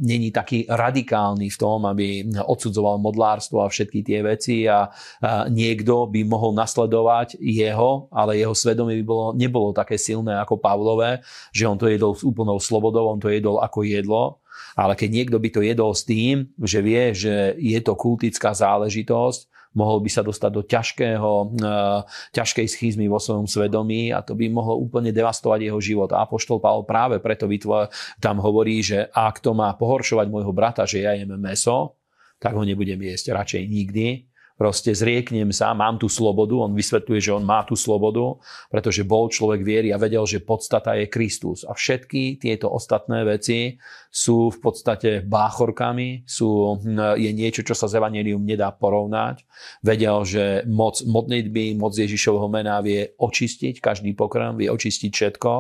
není 0.01 0.33
taký 0.33 0.65
radikálny 0.65 1.53
v 1.53 1.61
tom, 1.61 1.85
aby 1.85 2.25
odsudzoval 2.41 2.97
modlárstvo 2.97 3.61
a 3.61 3.69
všetky 3.69 4.01
tie 4.01 4.25
veci 4.25 4.65
a, 4.65 4.89
a 5.21 5.53
niekto 5.53 6.09
by 6.09 6.25
mohol 6.25 6.57
nasledovať 6.57 7.45
jeho, 7.45 8.09
ale 8.09 8.41
jeho 8.41 8.57
svedomie 8.57 8.97
by 8.97 9.05
bolo, 9.05 9.25
nebolo 9.37 9.77
také 9.77 10.01
silné 10.01 10.33
ako 10.41 10.57
Pavlové, 10.57 11.21
že 11.53 11.69
on 11.69 11.77
to 11.77 11.85
jedol 11.85 12.17
s 12.17 12.25
úplnou 12.25 12.57
slobodou, 12.57 13.05
on 13.05 13.21
to 13.21 13.29
jedol 13.29 13.61
ako 13.61 13.85
jedlo 13.85 14.40
ale 14.75 14.95
keď 14.95 15.09
niekto 15.11 15.37
by 15.37 15.49
to 15.51 15.61
jedol 15.61 15.93
s 15.93 16.07
tým, 16.07 16.51
že 16.61 16.79
vie, 16.81 17.13
že 17.13 17.59
je 17.59 17.79
to 17.83 17.99
kultická 17.99 18.55
záležitosť, 18.55 19.51
mohol 19.75 20.03
by 20.03 20.11
sa 20.11 20.23
dostať 20.27 20.51
do 20.51 20.63
ťažkého, 20.67 21.31
eh, 21.63 22.01
ťažkej 22.35 22.67
schizmy 22.67 23.07
vo 23.07 23.23
svojom 23.23 23.47
svedomí 23.47 24.11
a 24.11 24.23
to 24.23 24.35
by 24.35 24.51
mohlo 24.51 24.79
úplne 24.79 25.15
devastovať 25.15 25.71
jeho 25.71 25.81
život. 25.83 26.11
A 26.11 26.27
Apoštol 26.27 26.59
Pavel 26.59 26.83
práve 26.87 27.23
preto 27.23 27.47
vytvor, 27.47 27.91
tam 28.19 28.43
hovorí, 28.43 28.83
že 28.83 29.07
ak 29.15 29.39
to 29.39 29.55
má 29.55 29.71
pohoršovať 29.79 30.27
môjho 30.27 30.51
brata, 30.51 30.83
že 30.87 31.07
ja 31.07 31.15
jem 31.15 31.39
meso, 31.39 31.99
tak 32.41 32.57
ho 32.57 32.65
nebudem 32.65 32.99
jesť 33.05 33.37
radšej 33.37 33.63
nikdy, 33.69 34.30
proste 34.61 34.93
zrieknem 34.93 35.49
sa, 35.57 35.73
mám 35.73 35.97
tú 35.97 36.05
slobodu, 36.13 36.53
on 36.53 36.77
vysvetľuje, 36.77 37.17
že 37.17 37.33
on 37.33 37.41
má 37.41 37.65
tú 37.65 37.73
slobodu, 37.73 38.37
pretože 38.69 39.09
bol 39.09 39.33
človek 39.33 39.65
viery 39.65 39.89
a 39.89 39.97
vedel, 39.97 40.29
že 40.29 40.45
podstata 40.45 40.93
je 41.01 41.09
Kristus. 41.09 41.65
A 41.65 41.73
všetky 41.73 42.37
tieto 42.37 42.69
ostatné 42.69 43.25
veci 43.25 43.81
sú 44.13 44.53
v 44.53 44.59
podstate 44.61 45.25
báchorkami, 45.25 46.29
sú, 46.29 46.77
hm, 46.77 47.17
je 47.17 47.31
niečo, 47.33 47.65
čo 47.65 47.73
sa 47.73 47.89
z 47.89 48.05
Evangelium 48.05 48.45
nedá 48.45 48.69
porovnať. 48.69 49.49
Vedel, 49.81 50.29
že 50.29 50.45
moc 50.69 51.01
modlitby, 51.09 51.81
moc 51.81 51.97
Ježišovho 51.97 52.53
mena 52.53 52.85
vie 52.85 53.17
očistiť 53.17 53.81
každý 53.81 54.13
pokrm, 54.13 54.61
vie 54.61 54.69
očistiť 54.69 55.09
všetko, 55.09 55.53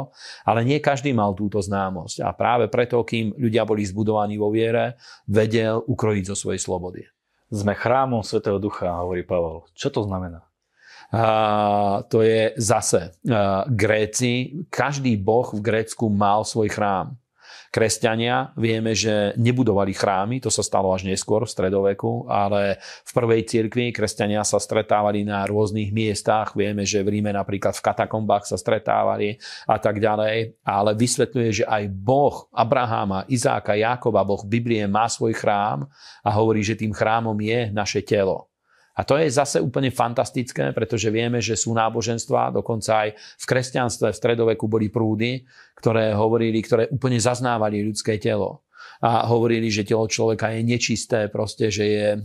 ale 0.44 0.60
nie 0.68 0.76
každý 0.76 1.16
mal 1.16 1.32
túto 1.32 1.64
známosť. 1.64 2.20
A 2.20 2.36
práve 2.36 2.68
preto, 2.68 3.00
kým 3.00 3.32
ľudia 3.32 3.64
boli 3.64 3.80
zbudovaní 3.80 4.36
vo 4.36 4.52
viere, 4.52 5.00
vedel 5.24 5.80
ukrojiť 5.88 6.24
zo 6.28 6.36
svojej 6.36 6.60
slobody. 6.60 7.08
Sme 7.50 7.74
chrámom 7.74 8.22
Svetého 8.22 8.62
Ducha, 8.62 9.02
hovorí 9.02 9.26
Pavol. 9.26 9.66
Čo 9.74 9.90
to 9.90 10.00
znamená? 10.06 10.46
A, 11.10 12.06
to 12.06 12.22
je 12.22 12.54
zase 12.54 13.10
a, 13.26 13.66
Gréci, 13.66 14.64
každý 14.70 15.18
boh 15.18 15.50
v 15.50 15.60
Grécku 15.60 16.06
mal 16.06 16.46
svoj 16.46 16.70
chrám. 16.70 17.19
Kresťania 17.70 18.50
vieme, 18.58 18.98
že 18.98 19.30
nebudovali 19.38 19.94
chrámy, 19.94 20.42
to 20.42 20.50
sa 20.50 20.66
stalo 20.66 20.90
až 20.90 21.06
neskôr 21.06 21.46
v 21.46 21.54
stredoveku, 21.54 22.26
ale 22.26 22.82
v 23.06 23.10
prvej 23.14 23.46
cirkvi 23.46 23.94
kresťania 23.94 24.42
sa 24.42 24.58
stretávali 24.58 25.22
na 25.22 25.46
rôznych 25.46 25.94
miestach. 25.94 26.58
Vieme, 26.58 26.82
že 26.82 27.06
v 27.06 27.14
Ríme 27.14 27.30
napríklad 27.30 27.78
v 27.78 27.84
katakombách 27.86 28.50
sa 28.50 28.58
stretávali 28.58 29.38
a 29.70 29.78
tak 29.78 30.02
ďalej. 30.02 30.58
Ale 30.66 30.98
vysvetľuje, 30.98 31.62
že 31.62 31.64
aj 31.70 31.86
Boh 31.94 32.50
Abraháma, 32.50 33.22
Izáka, 33.30 33.78
Jákoba, 33.78 34.26
Boh 34.26 34.42
Biblie 34.42 34.82
má 34.90 35.06
svoj 35.06 35.38
chrám 35.38 35.86
a 36.26 36.30
hovorí, 36.34 36.66
že 36.66 36.74
tým 36.74 36.90
chrámom 36.90 37.38
je 37.38 37.70
naše 37.70 38.02
telo. 38.02 38.50
A 38.98 39.06
to 39.06 39.16
je 39.16 39.30
zase 39.30 39.62
úplne 39.62 39.94
fantastické, 39.94 40.74
pretože 40.74 41.08
vieme, 41.08 41.38
že 41.38 41.54
sú 41.54 41.72
náboženstva, 41.72 42.56
dokonca 42.58 43.06
aj 43.06 43.08
v 43.16 43.44
kresťanstve 43.46 44.10
v 44.10 44.18
stredoveku 44.18 44.66
boli 44.66 44.90
prúdy, 44.90 45.46
ktoré 45.78 46.12
hovorili, 46.12 46.58
ktoré 46.60 46.90
úplne 46.90 47.16
zaznávali 47.16 47.86
ľudské 47.86 48.18
telo. 48.18 48.66
a 49.00 49.24
hovorili, 49.32 49.72
že 49.72 49.88
telo 49.88 50.04
človeka 50.04 50.52
je 50.52 50.60
nečisté, 50.60 51.32
proste, 51.32 51.72
že 51.72 51.84
je 51.88 52.06
e, 52.12 52.18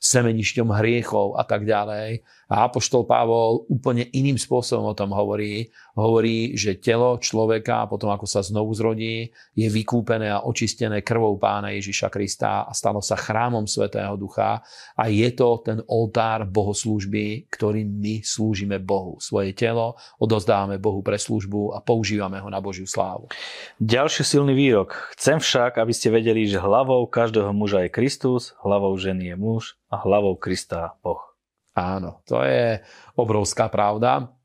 semenišťom 0.00 0.72
hriechov 0.72 1.36
a 1.36 1.44
tak 1.44 1.68
ďalej. 1.68 2.24
A 2.48 2.64
Apoštol 2.64 3.04
Pavol 3.04 3.68
úplne 3.68 4.08
iným 4.16 4.40
spôsobom 4.40 4.88
o 4.88 4.96
tom 4.96 5.12
hovorí. 5.12 5.68
Hovorí, 5.98 6.54
že 6.54 6.78
telo 6.78 7.18
človeka, 7.18 7.90
potom 7.90 8.14
ako 8.14 8.22
sa 8.22 8.38
znovu 8.38 8.70
zrodí, 8.70 9.34
je 9.58 9.66
vykúpené 9.66 10.30
a 10.30 10.46
očistené 10.46 11.02
krvou 11.02 11.34
pána 11.42 11.74
Ježiša 11.74 12.06
Krista 12.06 12.62
a 12.62 12.70
stalo 12.70 13.02
sa 13.02 13.18
chrámom 13.18 13.66
Svetého 13.66 14.14
Ducha. 14.14 14.62
A 14.94 15.10
je 15.10 15.26
to 15.34 15.58
ten 15.66 15.82
oltár 15.90 16.46
bohoslúžby, 16.46 17.50
ktorým 17.50 17.98
my 17.98 18.22
slúžime 18.22 18.78
Bohu. 18.78 19.18
Svoje 19.18 19.50
telo 19.58 19.98
odozdávame 20.22 20.78
Bohu 20.78 21.02
pre 21.02 21.18
službu 21.18 21.74
a 21.74 21.82
používame 21.82 22.38
ho 22.38 22.46
na 22.46 22.62
Božiu 22.62 22.86
slávu. 22.86 23.26
Ďalší 23.82 24.22
silný 24.22 24.54
výrok. 24.54 24.94
Chcem 25.18 25.42
však, 25.42 25.82
aby 25.82 25.90
ste 25.90 26.14
vedeli, 26.14 26.46
že 26.46 26.62
hlavou 26.62 27.10
každého 27.10 27.50
muža 27.50 27.90
je 27.90 27.90
Kristus, 27.90 28.54
hlavou 28.62 28.94
ženy 28.94 29.34
je 29.34 29.36
muž 29.36 29.74
a 29.90 29.98
hlavou 29.98 30.38
Krista 30.38 30.94
Boh. 31.02 31.34
Áno, 31.74 32.22
to 32.22 32.46
je 32.46 32.86
obrovská 33.18 33.66
pravda. 33.66 34.37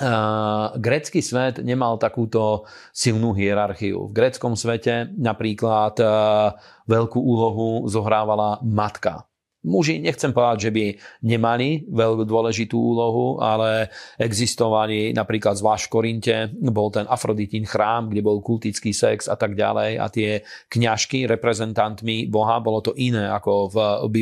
Uh, 0.00 0.72
grécky 0.80 1.20
svet 1.20 1.60
nemal 1.60 2.00
takúto 2.00 2.64
silnú 2.96 3.36
hierarchiu. 3.36 4.08
V 4.08 4.16
gréckom 4.16 4.56
svete 4.56 5.12
napríklad 5.20 6.00
uh, 6.00 6.56
veľkú 6.88 7.20
úlohu 7.20 7.84
zohrávala 7.92 8.56
matka. 8.64 9.28
Muži, 9.62 10.02
nechcem 10.02 10.34
povedať, 10.34 10.66
že 10.66 10.70
by 10.74 10.84
nemali 11.22 11.86
veľmi 11.86 12.26
dôležitú 12.26 12.74
úlohu, 12.74 13.38
ale 13.38 13.94
existovali 14.18 15.14
napríklad 15.14 15.54
zvlášť 15.54 15.86
v 15.86 15.92
Korinte, 15.94 16.36
bol 16.74 16.90
ten 16.90 17.06
Afroditín 17.06 17.62
chrám, 17.62 18.10
kde 18.10 18.26
bol 18.26 18.42
kultický 18.42 18.90
sex 18.90 19.30
a 19.30 19.38
tak 19.38 19.54
ďalej 19.54 20.02
a 20.02 20.06
tie 20.10 20.30
kňažky 20.66 21.30
reprezentantmi 21.30 22.26
Boha, 22.26 22.58
bolo 22.58 22.82
to 22.82 22.90
iné 22.98 23.30
ako 23.30 23.70
v, 23.70 23.76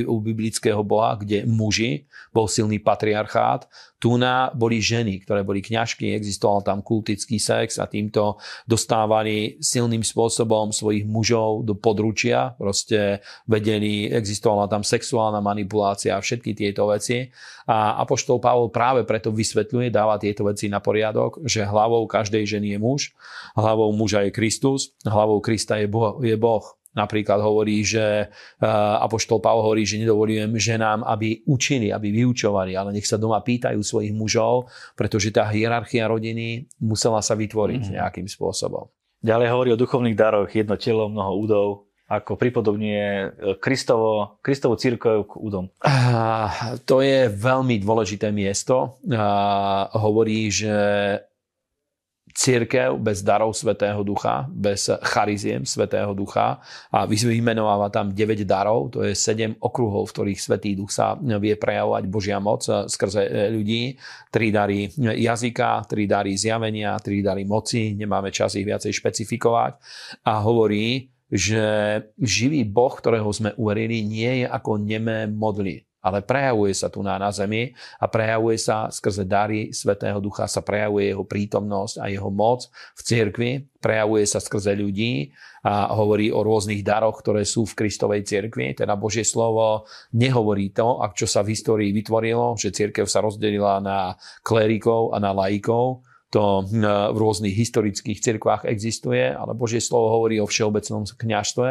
u 0.04 0.16
biblického 0.20 0.84
Boha, 0.84 1.16
kde 1.16 1.48
muži, 1.48 2.04
bol 2.36 2.44
silný 2.44 2.76
patriarchát, 2.76 3.64
tu 4.00 4.16
na 4.16 4.48
boli 4.56 4.80
ženy, 4.80 5.20
ktoré 5.28 5.44
boli 5.44 5.60
kňažky, 5.60 6.16
existoval 6.16 6.64
tam 6.64 6.80
kultický 6.80 7.36
sex 7.36 7.76
a 7.76 7.84
týmto 7.84 8.40
dostávali 8.64 9.60
silným 9.60 10.00
spôsobom 10.00 10.72
svojich 10.72 11.04
mužov 11.04 11.68
do 11.68 11.76
područia, 11.76 12.56
proste 12.56 13.20
vedeli, 13.44 14.08
existovala 14.08 14.72
tam 14.72 14.80
sexuálna 14.80 15.29
manipulácia 15.38 16.18
a 16.18 16.24
všetky 16.24 16.58
tieto 16.58 16.90
veci. 16.90 17.30
A 17.70 18.02
Apoštol 18.02 18.42
Pavol 18.42 18.74
práve 18.74 19.06
preto 19.06 19.30
vysvetľuje, 19.30 19.94
dáva 19.94 20.18
tieto 20.18 20.42
veci 20.42 20.66
na 20.66 20.82
poriadok, 20.82 21.46
že 21.46 21.62
hlavou 21.62 22.10
každej 22.10 22.58
ženy 22.58 22.74
je 22.74 22.78
muž, 22.82 23.00
hlavou 23.54 23.94
muža 23.94 24.26
je 24.26 24.34
Kristus, 24.34 24.98
hlavou 25.06 25.38
Krista 25.38 25.78
je 25.78 25.86
Boh. 25.86 26.18
Je 26.18 26.34
boh. 26.34 26.66
Napríklad 26.90 27.38
hovorí, 27.38 27.86
že 27.86 28.26
uh, 28.26 29.06
Apoštol 29.06 29.38
Pavel 29.38 29.62
hovorí, 29.62 29.86
že 29.86 30.02
nedovolujem 30.02 30.58
ženám, 30.58 31.06
aby 31.06 31.38
učili, 31.46 31.94
aby 31.94 32.10
vyučovali, 32.10 32.74
ale 32.74 32.90
nech 32.90 33.06
sa 33.06 33.14
doma 33.14 33.38
pýtajú 33.38 33.78
svojich 33.78 34.10
mužov, 34.10 34.66
pretože 34.98 35.30
tá 35.30 35.46
hierarchia 35.46 36.10
rodiny 36.10 36.66
musela 36.82 37.22
sa 37.22 37.38
vytvoriť 37.38 37.82
mm. 37.86 37.92
nejakým 37.94 38.26
spôsobom. 38.26 38.90
Ďalej 39.22 39.48
hovorí 39.54 39.70
o 39.70 39.78
duchovných 39.78 40.18
daroch, 40.18 40.50
jedno 40.50 40.74
telo, 40.80 41.06
mnoho 41.06 41.32
údov, 41.38 41.66
ako 42.10 42.34
pripodobňuje 42.34 43.06
e, 43.06 43.26
Kristovo, 43.62 44.42
Kristovo 44.42 44.74
církev 44.74 45.30
k 45.30 45.32
údom. 45.38 45.70
To 46.90 46.96
je 46.98 47.30
veľmi 47.30 47.78
dôležité 47.78 48.34
miesto. 48.34 48.98
Hovorí, 49.94 50.50
že 50.50 50.74
církev 52.34 52.96
bez 52.98 53.22
darov 53.26 53.52
Svetého 53.54 54.00
Ducha, 54.06 54.46
bez 54.48 54.86
chariziem 55.02 55.66
Svetého 55.66 56.14
Ducha 56.14 56.62
a 56.90 57.06
vymenováva 57.06 57.90
tam 57.90 58.14
9 58.14 58.46
darov, 58.46 58.94
to 58.94 59.02
je 59.02 59.14
7 59.14 59.58
okruhov, 59.58 60.10
v 60.10 60.14
ktorých 60.14 60.40
Svetý 60.40 60.78
Duch 60.78 60.94
sa 60.94 61.18
vie 61.18 61.54
prejavovať 61.58 62.04
Božia 62.06 62.38
moc 62.38 62.64
skrze 62.64 63.26
e, 63.26 63.50
ľudí. 63.50 63.98
3 64.30 64.54
dary 64.54 64.86
jazyka, 64.96 65.90
3 65.90 66.06
dary 66.06 66.38
zjavenia, 66.38 66.94
3 66.98 67.26
dary 67.26 67.42
moci, 67.42 67.98
nemáme 67.98 68.30
čas 68.30 68.54
ich 68.54 68.66
viacej 68.66 68.94
špecifikovať 68.94 69.72
a 70.26 70.38
hovorí, 70.38 71.09
že 71.30 71.64
živý 72.18 72.66
Boh, 72.66 72.92
ktorého 72.92 73.30
sme 73.30 73.54
uverili, 73.54 74.02
nie 74.02 74.44
je 74.44 74.46
ako 74.50 74.82
nemé 74.82 75.30
modly 75.30 75.86
ale 76.00 76.24
prejavuje 76.24 76.72
sa 76.72 76.88
tu 76.88 77.04
na, 77.04 77.20
na 77.20 77.28
zemi 77.28 77.76
a 78.00 78.08
prejavuje 78.08 78.56
sa 78.56 78.88
skrze 78.88 79.28
dary 79.28 79.68
Svetého 79.70 80.16
Ducha, 80.18 80.48
sa 80.48 80.64
prejavuje 80.64 81.12
jeho 81.12 81.24
prítomnosť 81.28 82.00
a 82.00 82.08
jeho 82.08 82.32
moc 82.32 82.72
v 82.96 83.00
cirkvi, 83.04 83.50
prejavuje 83.76 84.24
sa 84.24 84.40
skrze 84.40 84.72
ľudí 84.72 85.28
a 85.60 85.92
hovorí 85.92 86.32
o 86.32 86.40
rôznych 86.40 86.80
daroch, 86.80 87.20
ktoré 87.20 87.44
sú 87.44 87.68
v 87.68 87.84
Kristovej 87.84 88.24
cirkvi. 88.24 88.72
Teda 88.72 88.96
Božie 88.96 89.28
slovo 89.28 89.84
nehovorí 90.16 90.72
to, 90.72 91.04
ak 91.04 91.12
čo 91.12 91.28
sa 91.28 91.44
v 91.44 91.52
histórii 91.52 91.92
vytvorilo, 91.92 92.56
že 92.56 92.72
cirkev 92.72 93.04
sa 93.04 93.20
rozdelila 93.20 93.76
na 93.84 94.16
klerikov 94.40 95.12
a 95.12 95.20
na 95.20 95.36
laikov, 95.36 96.00
to 96.30 96.62
hm, 96.62 97.12
v 97.12 97.16
rôznych 97.18 97.52
historických 97.52 98.22
cirkvách 98.22 98.62
existuje, 98.70 99.34
ale 99.34 99.52
Božie 99.52 99.82
slovo 99.82 100.14
hovorí 100.14 100.38
o 100.38 100.46
všeobecnom 100.46 101.04
kňažstve, 101.04 101.68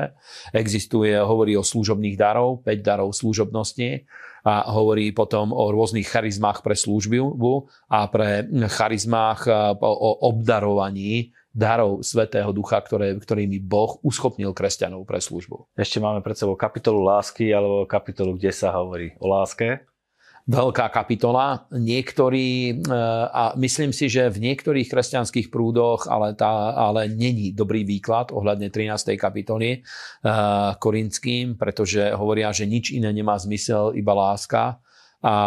existuje, 0.52 1.16
hovorí 1.16 1.56
o 1.56 1.64
služobných 1.64 2.20
darov, 2.20 2.62
5 2.68 2.84
darov 2.84 3.16
služobnosti 3.16 4.04
a 4.44 4.72
hovorí 4.72 5.12
potom 5.12 5.52
o 5.52 5.72
rôznych 5.72 6.08
charizmách 6.08 6.64
pre 6.64 6.76
službu 6.76 7.68
a 7.92 8.08
pre 8.08 8.48
charizmách 8.72 9.48
o 9.80 10.10
obdarovaní 10.32 11.36
darov 11.50 12.06
Svetého 12.06 12.54
Ducha, 12.54 12.80
ktoré, 12.80 13.18
ktorými 13.18 13.60
Boh 13.60 13.98
uschopnil 14.06 14.54
kresťanov 14.54 15.04
pre 15.04 15.20
službu. 15.20 15.74
Ešte 15.76 16.00
máme 16.00 16.22
pred 16.22 16.38
sebou 16.38 16.54
kapitolu 16.56 17.04
lásky 17.04 17.52
alebo 17.52 17.90
kapitolu, 17.90 18.38
kde 18.38 18.54
sa 18.54 18.72
hovorí 18.78 19.18
o 19.20 19.28
láske 19.28 19.89
veľká 20.50 20.90
kapitola. 20.90 21.70
Niektorí, 21.70 22.74
e, 22.74 22.94
a 23.30 23.54
myslím 23.54 23.94
si, 23.94 24.10
že 24.10 24.34
v 24.34 24.50
niektorých 24.50 24.90
kresťanských 24.90 25.54
prúdoch, 25.54 26.10
ale, 26.10 26.34
tá, 26.34 26.74
ale 26.74 27.06
není 27.06 27.54
dobrý 27.54 27.86
výklad 27.86 28.34
ohľadne 28.34 28.74
13. 28.74 29.14
kapitoly 29.14 29.70
e, 29.78 29.80
korinským, 30.82 31.54
pretože 31.54 32.02
hovoria, 32.18 32.50
že 32.50 32.66
nič 32.66 32.98
iné 32.98 33.14
nemá 33.14 33.38
zmysel, 33.38 33.94
iba 33.94 34.18
láska 34.18 34.82
a 35.20 35.38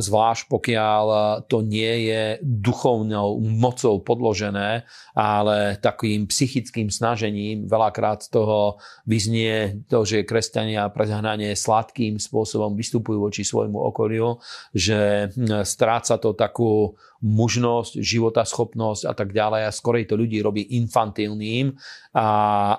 zvlášť 0.00 0.48
pokiaľ 0.48 1.04
to 1.52 1.60
nie 1.60 2.08
je 2.08 2.22
duchovnou 2.40 3.36
mocou 3.44 4.00
podložené, 4.00 4.88
ale 5.12 5.76
takým 5.84 6.24
psychickým 6.24 6.88
snažením, 6.88 7.68
veľakrát 7.68 8.24
z 8.24 8.28
toho 8.32 8.80
vyznie 9.04 9.84
to, 9.84 10.08
že 10.08 10.24
kresťania 10.24 10.88
prezahnanie 10.88 11.52
sladkým 11.52 12.16
spôsobom 12.16 12.72
vystupujú 12.72 13.28
voči 13.28 13.44
svojmu 13.44 13.76
okoliu, 13.92 14.40
že 14.72 15.28
stráca 15.60 16.16
to 16.16 16.32
takú 16.32 16.96
mužnosť, 17.18 17.98
životaschopnosť 17.98 19.02
a 19.10 19.12
tak 19.14 19.34
ďalej 19.34 19.66
a 19.66 19.74
skorej 19.74 20.06
to 20.06 20.14
ľudí 20.14 20.38
robí 20.38 20.78
infantilným. 20.78 21.74
A 22.14 22.26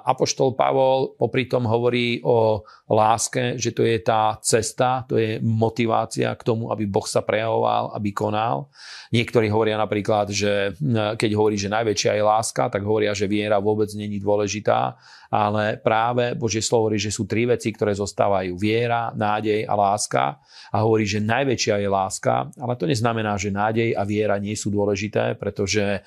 Apoštol 0.04 0.56
Pavol 0.56 1.16
popri 1.20 1.48
tom 1.48 1.68
hovorí 1.68 2.24
o 2.24 2.64
láske, 2.88 3.60
že 3.60 3.76
to 3.76 3.84
je 3.84 4.00
tá 4.00 4.40
cesta, 4.40 5.04
to 5.08 5.20
je 5.20 5.44
motivácia 5.44 6.32
k 6.36 6.42
tomu, 6.42 6.72
aby 6.72 6.88
Boh 6.88 7.06
sa 7.06 7.20
prejavoval, 7.20 7.96
aby 7.96 8.16
konal. 8.16 8.72
Niektorí 9.12 9.52
hovoria 9.52 9.76
napríklad, 9.76 10.32
že 10.32 10.74
keď 11.20 11.32
hovorí, 11.36 11.60
že 11.60 11.72
najväčšia 11.72 12.16
je 12.16 12.24
láska, 12.24 12.72
tak 12.72 12.84
hovoria, 12.84 13.12
že 13.12 13.28
viera 13.28 13.60
vôbec 13.60 13.92
není 13.96 14.24
dôležitá 14.24 14.96
ale 15.30 15.78
práve 15.78 16.34
Božie 16.34 16.58
slovo 16.58 16.90
hovorí, 16.90 16.98
že 16.98 17.14
sú 17.14 17.30
tri 17.30 17.46
veci, 17.46 17.70
ktoré 17.70 17.94
zostávajú. 17.94 18.58
Viera, 18.58 19.14
nádej 19.14 19.62
a 19.70 19.78
láska. 19.78 20.42
A 20.74 20.82
hovorí, 20.82 21.06
že 21.06 21.22
najväčšia 21.22 21.86
je 21.86 21.90
láska, 21.90 22.50
ale 22.58 22.74
to 22.74 22.90
neznamená, 22.90 23.38
že 23.38 23.54
nádej 23.54 23.94
a 23.94 24.02
viera 24.10 24.29
nie 24.38 24.54
sú 24.54 24.70
dôležité, 24.70 25.34
pretože 25.40 25.82
eh, 25.82 26.04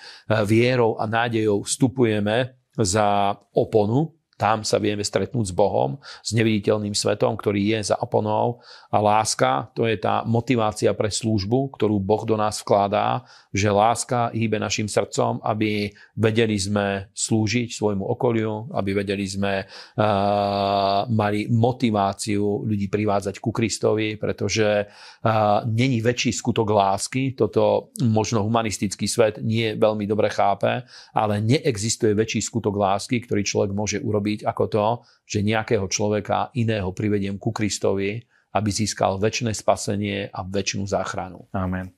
vierou 0.46 1.00
a 1.00 1.10
nádejou 1.10 1.66
vstupujeme 1.66 2.54
za 2.78 3.36
oponu, 3.52 4.14
tam 4.42 4.66
sa 4.66 4.82
vieme 4.82 5.06
stretnúť 5.06 5.54
s 5.54 5.54
Bohom, 5.54 6.02
s 6.18 6.34
neviditeľným 6.34 6.98
svetom, 6.98 7.38
ktorý 7.38 7.78
je 7.78 7.94
za 7.94 7.96
oponou. 8.02 8.58
A 8.90 8.98
láska, 8.98 9.70
to 9.70 9.86
je 9.86 9.94
tá 9.94 10.26
motivácia 10.26 10.90
pre 10.98 11.14
službu, 11.14 11.78
ktorú 11.78 12.02
Boh 12.02 12.26
do 12.26 12.34
nás 12.34 12.58
vkladá, 12.58 13.22
že 13.54 13.70
láska 13.70 14.34
hýbe 14.34 14.58
našim 14.58 14.90
srdcom, 14.90 15.38
aby 15.46 15.94
vedeli 16.18 16.58
sme 16.58 17.14
slúžiť 17.14 17.70
svojmu 17.70 18.02
okoliu, 18.02 18.74
aby 18.74 18.90
vedeli 18.98 19.22
sme 19.22 19.62
uh, 19.62 21.06
mali 21.06 21.46
motiváciu 21.46 22.66
ľudí 22.66 22.90
privádzať 22.90 23.38
ku 23.38 23.54
Kristovi, 23.54 24.18
pretože 24.18 24.90
uh, 24.90 25.62
není 25.70 26.02
väčší 26.02 26.34
skutok 26.34 26.66
lásky, 26.66 27.38
toto 27.38 27.94
možno 28.02 28.42
humanistický 28.42 29.06
svet 29.06 29.38
nie 29.38 29.78
veľmi 29.78 30.02
dobre 30.08 30.32
chápe, 30.34 30.82
ale 31.14 31.38
neexistuje 31.38 32.16
väčší 32.16 32.42
skutok 32.42 32.74
lásky, 32.74 33.22
ktorý 33.22 33.46
človek 33.46 33.70
môže 33.70 33.98
urobiť 34.00 34.31
robiť 34.32 34.48
ako 34.48 34.64
to, 34.72 34.86
že 35.28 35.44
nejakého 35.44 35.84
človeka 35.92 36.48
iného 36.56 36.88
privediem 36.96 37.36
ku 37.36 37.52
Kristovi, 37.52 38.24
aby 38.56 38.68
získal 38.72 39.20
väčšie 39.20 39.52
spasenie 39.52 40.32
a 40.32 40.40
väčšinu 40.40 40.88
záchranu. 40.88 41.52
Amen. 41.52 41.92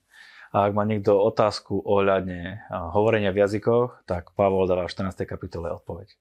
A 0.55 0.71
ak 0.71 0.73
má 0.75 0.87
niekto 0.87 1.19
otázku 1.19 1.83
ohľadne 1.83 2.71
hovorenia 2.95 3.35
v 3.35 3.43
jazykoch, 3.43 4.07
tak 4.07 4.35
Pavol 4.39 4.71
dáva 4.71 4.87
v 4.87 4.95
14. 4.95 5.27
kapitole 5.27 5.71
odpoveď. 5.71 6.15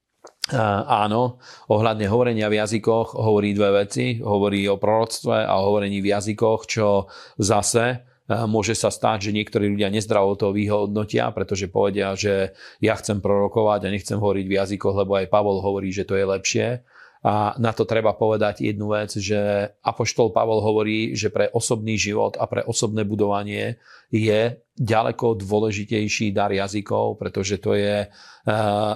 áno, 0.90 1.38
ohľadne 1.70 2.10
hovorenia 2.10 2.50
v 2.50 2.58
jazykoch 2.58 3.14
hovorí 3.14 3.54
dve 3.54 3.86
veci. 3.86 4.18
Hovorí 4.18 4.66
o 4.66 4.78
proroctve 4.78 5.46
a 5.46 5.54
o 5.62 5.70
hovorení 5.70 6.02
v 6.02 6.10
jazykoch, 6.18 6.60
čo 6.66 7.06
zase 7.38 8.13
Môže 8.24 8.72
sa 8.72 8.88
stať, 8.88 9.28
že 9.28 9.36
niektorí 9.36 9.68
ľudia 9.68 9.92
nezdravo 9.92 10.32
to 10.40 10.48
vyhodnotia, 10.48 11.28
pretože 11.36 11.68
povedia, 11.68 12.16
že 12.16 12.56
ja 12.80 12.96
chcem 12.96 13.20
prorokovať 13.20 13.84
a 13.84 13.92
nechcem 13.92 14.16
hovoriť 14.16 14.46
v 14.48 14.56
jazykoch, 14.56 14.96
lebo 15.04 15.20
aj 15.20 15.28
Pavol 15.28 15.60
hovorí, 15.60 15.92
že 15.92 16.08
to 16.08 16.16
je 16.16 16.24
lepšie. 16.24 16.80
A 17.24 17.56
na 17.56 17.72
to 17.72 17.88
treba 17.88 18.12
povedať 18.16 18.64
jednu 18.64 18.96
vec, 18.96 19.12
že 19.16 19.72
Apoštol 19.80 20.32
Pavol 20.32 20.60
hovorí, 20.60 21.16
že 21.16 21.32
pre 21.32 21.48
osobný 21.52 21.96
život 22.00 22.36
a 22.40 22.44
pre 22.44 22.64
osobné 22.64 23.04
budovanie 23.04 23.80
je 24.08 24.60
ďaleko 24.76 25.40
dôležitejší 25.40 26.32
dar 26.32 26.52
jazykov, 26.52 27.20
pretože 27.20 27.60
to 27.60 27.76
je 27.76 28.08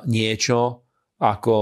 niečo 0.08 0.88
ako 1.20 1.56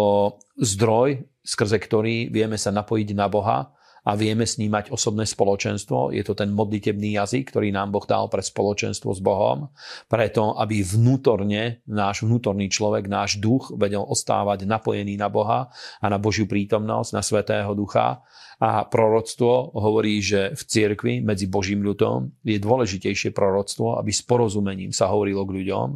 zdroj, 0.58 1.22
skrze 1.42 1.78
ktorý 1.78 2.34
vieme 2.34 2.58
sa 2.58 2.74
napojiť 2.74 3.08
na 3.14 3.26
Boha 3.30 3.74
a 4.06 4.14
vieme 4.14 4.46
s 4.46 4.54
ním 4.62 4.70
mať 4.70 4.94
osobné 4.94 5.26
spoločenstvo. 5.26 6.14
Je 6.14 6.22
to 6.22 6.38
ten 6.38 6.54
modlitebný 6.54 7.18
jazyk, 7.18 7.50
ktorý 7.50 7.74
nám 7.74 7.90
Boh 7.90 8.06
dal 8.06 8.30
pre 8.30 8.38
spoločenstvo 8.38 9.10
s 9.10 9.18
Bohom, 9.18 9.74
preto 10.06 10.54
aby 10.54 10.86
vnútorne 10.86 11.82
náš 11.90 12.22
vnútorný 12.22 12.70
človek, 12.70 13.10
náš 13.10 13.42
duch 13.42 13.74
vedel 13.74 14.06
ostávať 14.06 14.62
napojený 14.62 15.18
na 15.18 15.26
Boha 15.26 15.66
a 15.98 16.06
na 16.06 16.22
Božiu 16.22 16.46
prítomnosť, 16.46 17.10
na 17.10 17.22
Svetého 17.26 17.74
Ducha. 17.74 18.22
A 18.56 18.88
proroctvo 18.88 19.76
hovorí, 19.76 20.24
že 20.24 20.56
v 20.56 20.62
cirkvi 20.64 21.14
medzi 21.20 21.44
Božím 21.44 21.84
ľudom 21.84 22.40
je 22.40 22.56
dôležitejšie 22.56 23.36
proroctvo, 23.36 24.00
aby 24.00 24.08
s 24.08 24.24
porozumením 24.24 24.96
sa 24.96 25.12
hovorilo 25.12 25.44
k 25.44 25.60
ľuďom, 25.60 25.88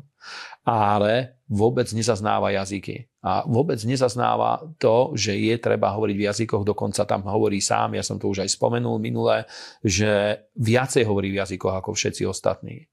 ale 0.69 1.40
vôbec 1.51 1.91
nezaznáva 1.91 2.55
jazyky. 2.55 3.11
A 3.27 3.43
vôbec 3.43 3.83
nezaznáva 3.83 4.63
to, 4.79 5.13
že 5.19 5.35
je 5.35 5.59
treba 5.59 5.91
hovoriť 5.91 6.17
v 6.17 6.27
jazykoch, 6.31 6.63
dokonca 6.63 7.03
tam 7.03 7.27
hovorí 7.27 7.59
sám, 7.59 7.99
ja 7.99 8.07
som 8.07 8.17
to 8.17 8.31
už 8.31 8.47
aj 8.47 8.55
spomenul 8.55 9.03
minule, 9.03 9.45
že 9.83 10.47
viacej 10.55 11.03
hovorí 11.11 11.35
v 11.35 11.43
jazykoch 11.43 11.75
ako 11.83 11.91
všetci 11.93 12.23
ostatní. 12.25 12.87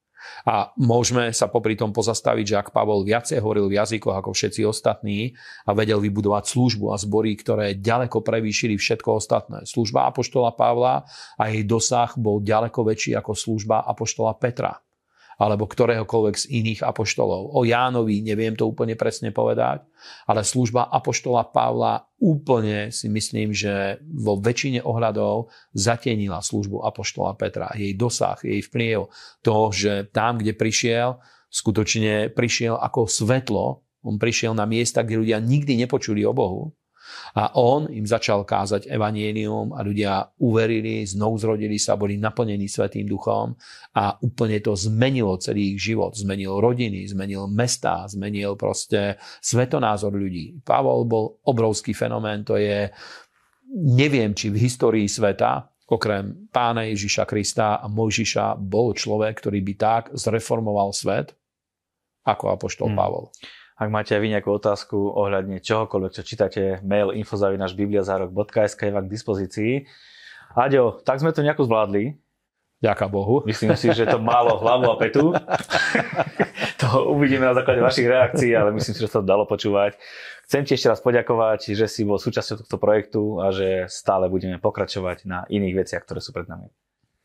A 0.43 0.73
môžeme 0.75 1.31
sa 1.31 1.47
popri 1.47 1.79
tom 1.79 1.95
pozastaviť, 1.95 2.45
že 2.45 2.59
ak 2.59 2.73
Pavol 2.75 3.07
viacej 3.07 3.39
hovoril 3.39 3.71
v 3.71 3.79
jazykoch 3.79 4.17
ako 4.17 4.35
všetci 4.35 4.65
ostatní 4.67 5.37
a 5.63 5.71
vedel 5.71 6.03
vybudovať 6.03 6.51
službu 6.51 6.91
a 6.91 6.99
zbory, 6.99 7.37
ktoré 7.39 7.77
ďaleko 7.77 8.25
prevýšili 8.25 8.75
všetko 8.75 9.23
ostatné. 9.23 9.63
Služba 9.63 10.09
Apoštola 10.09 10.51
Pavla 10.51 11.07
a 11.39 11.43
jej 11.47 11.63
dosah 11.63 12.11
bol 12.19 12.43
ďaleko 12.43 12.83
väčší 12.83 13.15
ako 13.15 13.31
služba 13.37 13.85
Apoštola 13.87 14.35
Petra 14.35 14.75
alebo 15.37 15.69
ktoréhokoľvek 15.69 16.35
z 16.35 16.45
iných 16.49 16.81
apoštolov. 16.81 17.53
O 17.53 17.61
Jánovi 17.61 18.25
neviem 18.25 18.57
to 18.57 18.65
úplne 18.65 18.97
presne 18.97 19.29
povedať, 19.29 19.85
ale 20.25 20.41
služba 20.41 20.89
apoštola 20.89 21.53
Pavla 21.53 22.09
úplne 22.17 22.89
si 22.89 23.05
myslím, 23.05 23.53
že 23.53 24.01
vo 24.01 24.41
väčšine 24.41 24.81
ohľadov 24.81 25.53
zatienila 25.77 26.41
službu 26.41 26.81
apoštola 26.81 27.37
Petra. 27.37 27.69
Jej 27.77 27.93
dosah, 27.93 28.41
jej 28.41 28.65
vplyv, 28.65 29.13
to, 29.45 29.69
že 29.69 30.09
tam, 30.09 30.41
kde 30.41 30.57
prišiel, 30.57 31.21
skutočne 31.53 32.33
prišiel 32.33 32.73
ako 32.73 33.05
svetlo, 33.05 33.85
on 34.01 34.17
prišiel 34.17 34.57
na 34.57 34.65
miesta, 34.65 35.05
kde 35.05 35.21
ľudia 35.21 35.37
nikdy 35.37 35.77
nepočuli 35.77 36.25
o 36.25 36.33
Bohu 36.33 36.73
a 37.37 37.53
on 37.57 37.87
im 37.91 38.05
začal 38.05 38.43
kázať 38.43 38.89
evanienium 38.89 39.75
a 39.75 39.83
ľudia 39.85 40.25
uverili, 40.41 41.05
znovu 41.05 41.37
zrodili 41.37 41.77
sa, 41.77 41.99
boli 41.99 42.17
naplnení 42.17 42.65
Svetým 42.65 43.05
duchom 43.05 43.53
a 43.93 44.17
úplne 44.21 44.57
to 44.59 44.73
zmenilo 44.73 45.37
celý 45.37 45.75
ich 45.75 45.79
život. 45.91 46.17
Zmenil 46.17 46.57
rodiny, 46.57 47.05
zmenil 47.07 47.45
mesta, 47.51 48.05
zmenil 48.09 48.57
proste 48.57 49.21
svetonázor 49.41 50.13
ľudí. 50.13 50.59
Pavol 50.65 51.05
bol 51.05 51.39
obrovský 51.45 51.93
fenomén, 51.93 52.41
to 52.41 52.57
je, 52.57 52.89
neviem, 53.73 54.33
či 54.33 54.49
v 54.49 54.61
histórii 54.61 55.05
sveta 55.05 55.67
okrem 55.87 56.51
pána 56.51 56.83
Ježiša 56.91 57.23
Krista 57.23 57.79
a 57.79 57.87
Mojžiša 57.87 58.59
bol 58.59 58.91
človek, 58.91 59.39
ktorý 59.39 59.63
by 59.63 59.73
tak 59.79 60.03
zreformoval 60.11 60.91
svet, 60.91 61.31
ako 62.27 62.59
apoštol 62.59 62.91
hmm. 62.91 62.97
Pavol. 62.99 63.31
Ak 63.77 63.93
máte 63.93 64.17
aj 64.17 64.21
vy 64.25 64.33
nejakú 64.33 64.49
otázku 64.57 64.97
ohľadne 64.97 65.61
čohokoľvek, 65.61 66.11
čo 66.17 66.25
čítate, 66.25 66.81
mail 66.81 67.13
infozavinačbibliazárok.sk 67.13 68.81
je 68.81 68.93
vám 68.93 69.05
k 69.05 69.13
dispozícii. 69.13 69.71
Aďo, 70.57 70.97
tak 71.05 71.21
sme 71.21 71.29
to 71.29 71.45
nejako 71.45 71.69
zvládli. 71.69 72.17
Ďaká 72.81 73.05
Bohu. 73.09 73.45
Myslím 73.45 73.77
si, 73.77 73.93
že 73.93 74.09
to 74.09 74.17
málo 74.17 74.57
hlavu 74.61 74.89
a 74.89 74.97
petu. 74.97 75.29
to 76.81 77.09
uvidíme 77.13 77.45
na 77.45 77.53
základe 77.53 77.81
vašich 77.81 78.09
reakcií, 78.09 78.53
ale 78.57 78.73
myslím 78.73 78.93
si, 78.97 79.01
že 79.01 79.13
to 79.13 79.25
dalo 79.25 79.45
počúvať. 79.45 79.97
Chcem 80.49 80.65
ti 80.65 80.73
ešte 80.77 80.89
raz 80.89 81.01
poďakovať, 81.01 81.77
že 81.77 81.85
si 81.85 82.01
bol 82.01 82.17
súčasťou 82.21 82.65
tohto 82.65 82.77
projektu 82.81 83.41
a 83.41 83.53
že 83.53 83.89
stále 83.89 84.29
budeme 84.29 84.57
pokračovať 84.57 85.25
na 85.29 85.45
iných 85.49 85.85
veciach, 85.85 86.01
ktoré 86.05 86.21
sú 86.21 86.33
pred 86.33 86.49
nami. 86.49 86.69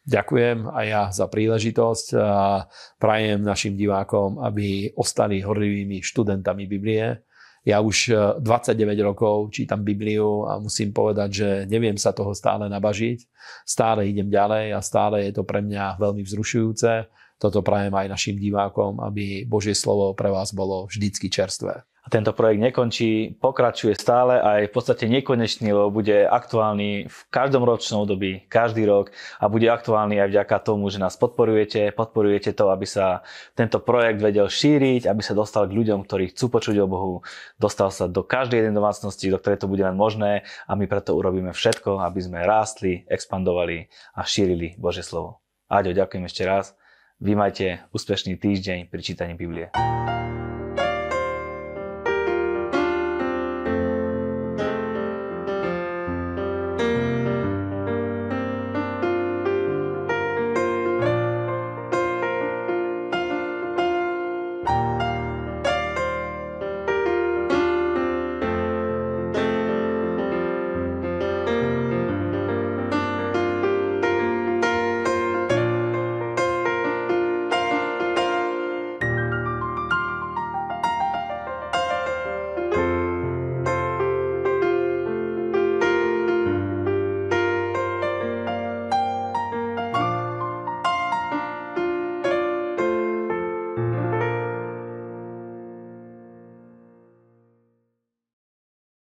Ďakujem 0.03 0.67
aj 0.67 0.87
ja 0.91 1.03
za 1.15 1.31
príležitosť 1.31 2.07
a 2.19 2.67
prajem 2.99 3.39
našim 3.39 3.79
divákom, 3.79 4.43
aby 4.43 4.91
ostali 4.99 5.39
horlivými 5.39 6.03
študentami 6.03 6.67
Biblie. 6.67 7.23
Ja 7.63 7.79
už 7.79 8.11
29 8.43 8.75
e, 8.75 9.03
rokov 9.07 9.55
čítam 9.55 9.87
Bibliu 9.87 10.51
a 10.51 10.59
musím 10.59 10.91
povedať, 10.91 11.31
že 11.31 11.49
neviem 11.71 11.95
sa 11.95 12.11
toho 12.11 12.35
stále 12.35 12.67
nabažiť. 12.67 13.23
Stále 13.63 14.11
idem 14.11 14.27
ďalej 14.27 14.75
a 14.75 14.83
stále 14.83 15.31
je 15.31 15.39
to 15.39 15.47
pre 15.47 15.63
mňa 15.63 16.03
veľmi 16.03 16.27
vzrušujúce. 16.27 17.07
Toto 17.39 17.63
prajem 17.63 17.95
aj 17.95 18.11
našim 18.11 18.35
divákom, 18.35 18.99
aby 18.99 19.47
Božie 19.47 19.79
slovo 19.79 20.11
pre 20.19 20.35
vás 20.35 20.51
bolo 20.51 20.91
vždycky 20.91 21.31
čerstvé. 21.31 21.87
A 22.03 22.11
tento 22.11 22.35
projekt 22.35 22.59
nekončí, 22.59 23.39
pokračuje 23.39 23.95
stále 23.95 24.43
a 24.43 24.59
je 24.59 24.67
v 24.67 24.75
podstate 24.75 25.07
nekonečný, 25.07 25.71
lebo 25.71 26.03
bude 26.03 26.27
aktuálny 26.27 27.07
v 27.07 27.19
každom 27.31 27.63
ročnom 27.63 28.03
období, 28.03 28.43
každý 28.51 28.83
rok 28.91 29.15
a 29.39 29.47
bude 29.47 29.71
aktuálny 29.71 30.19
aj 30.19 30.35
vďaka 30.35 30.57
tomu, 30.67 30.91
že 30.91 30.99
nás 30.99 31.15
podporujete, 31.15 31.95
podporujete 31.95 32.59
to, 32.59 32.75
aby 32.75 32.91
sa 32.91 33.23
tento 33.55 33.79
projekt 33.79 34.19
vedel 34.19 34.51
šíriť, 34.51 35.07
aby 35.07 35.23
sa 35.23 35.39
dostal 35.39 35.71
k 35.71 35.79
ľuďom, 35.79 36.03
ktorí 36.03 36.35
chcú 36.35 36.51
počuť 36.51 36.77
o 36.83 36.91
Bohu, 36.91 37.15
dostal 37.63 37.95
sa 37.95 38.11
do 38.11 38.27
každej 38.27 38.67
jednej 38.67 38.75
domácnosti, 38.75 39.31
do 39.31 39.39
ktorej 39.39 39.63
to 39.63 39.71
bude 39.71 39.87
len 39.87 39.95
možné 39.95 40.43
a 40.67 40.75
my 40.75 40.91
preto 40.91 41.15
urobíme 41.15 41.55
všetko, 41.55 42.03
aby 42.03 42.19
sme 42.19 42.43
rástli, 42.43 43.07
expandovali 43.07 43.87
a 44.19 44.27
šírili 44.27 44.75
Bože 44.75 45.07
slovo. 45.07 45.39
Aďo, 45.71 45.95
ďakujem 45.95 46.27
ešte 46.27 46.43
raz. 46.43 46.75
Vy 47.23 47.39
majte 47.39 47.87
úspešný 47.95 48.35
týždeň 48.43 48.91
pri 48.91 49.01
čítaní 49.07 49.39
Biblie. 49.39 49.71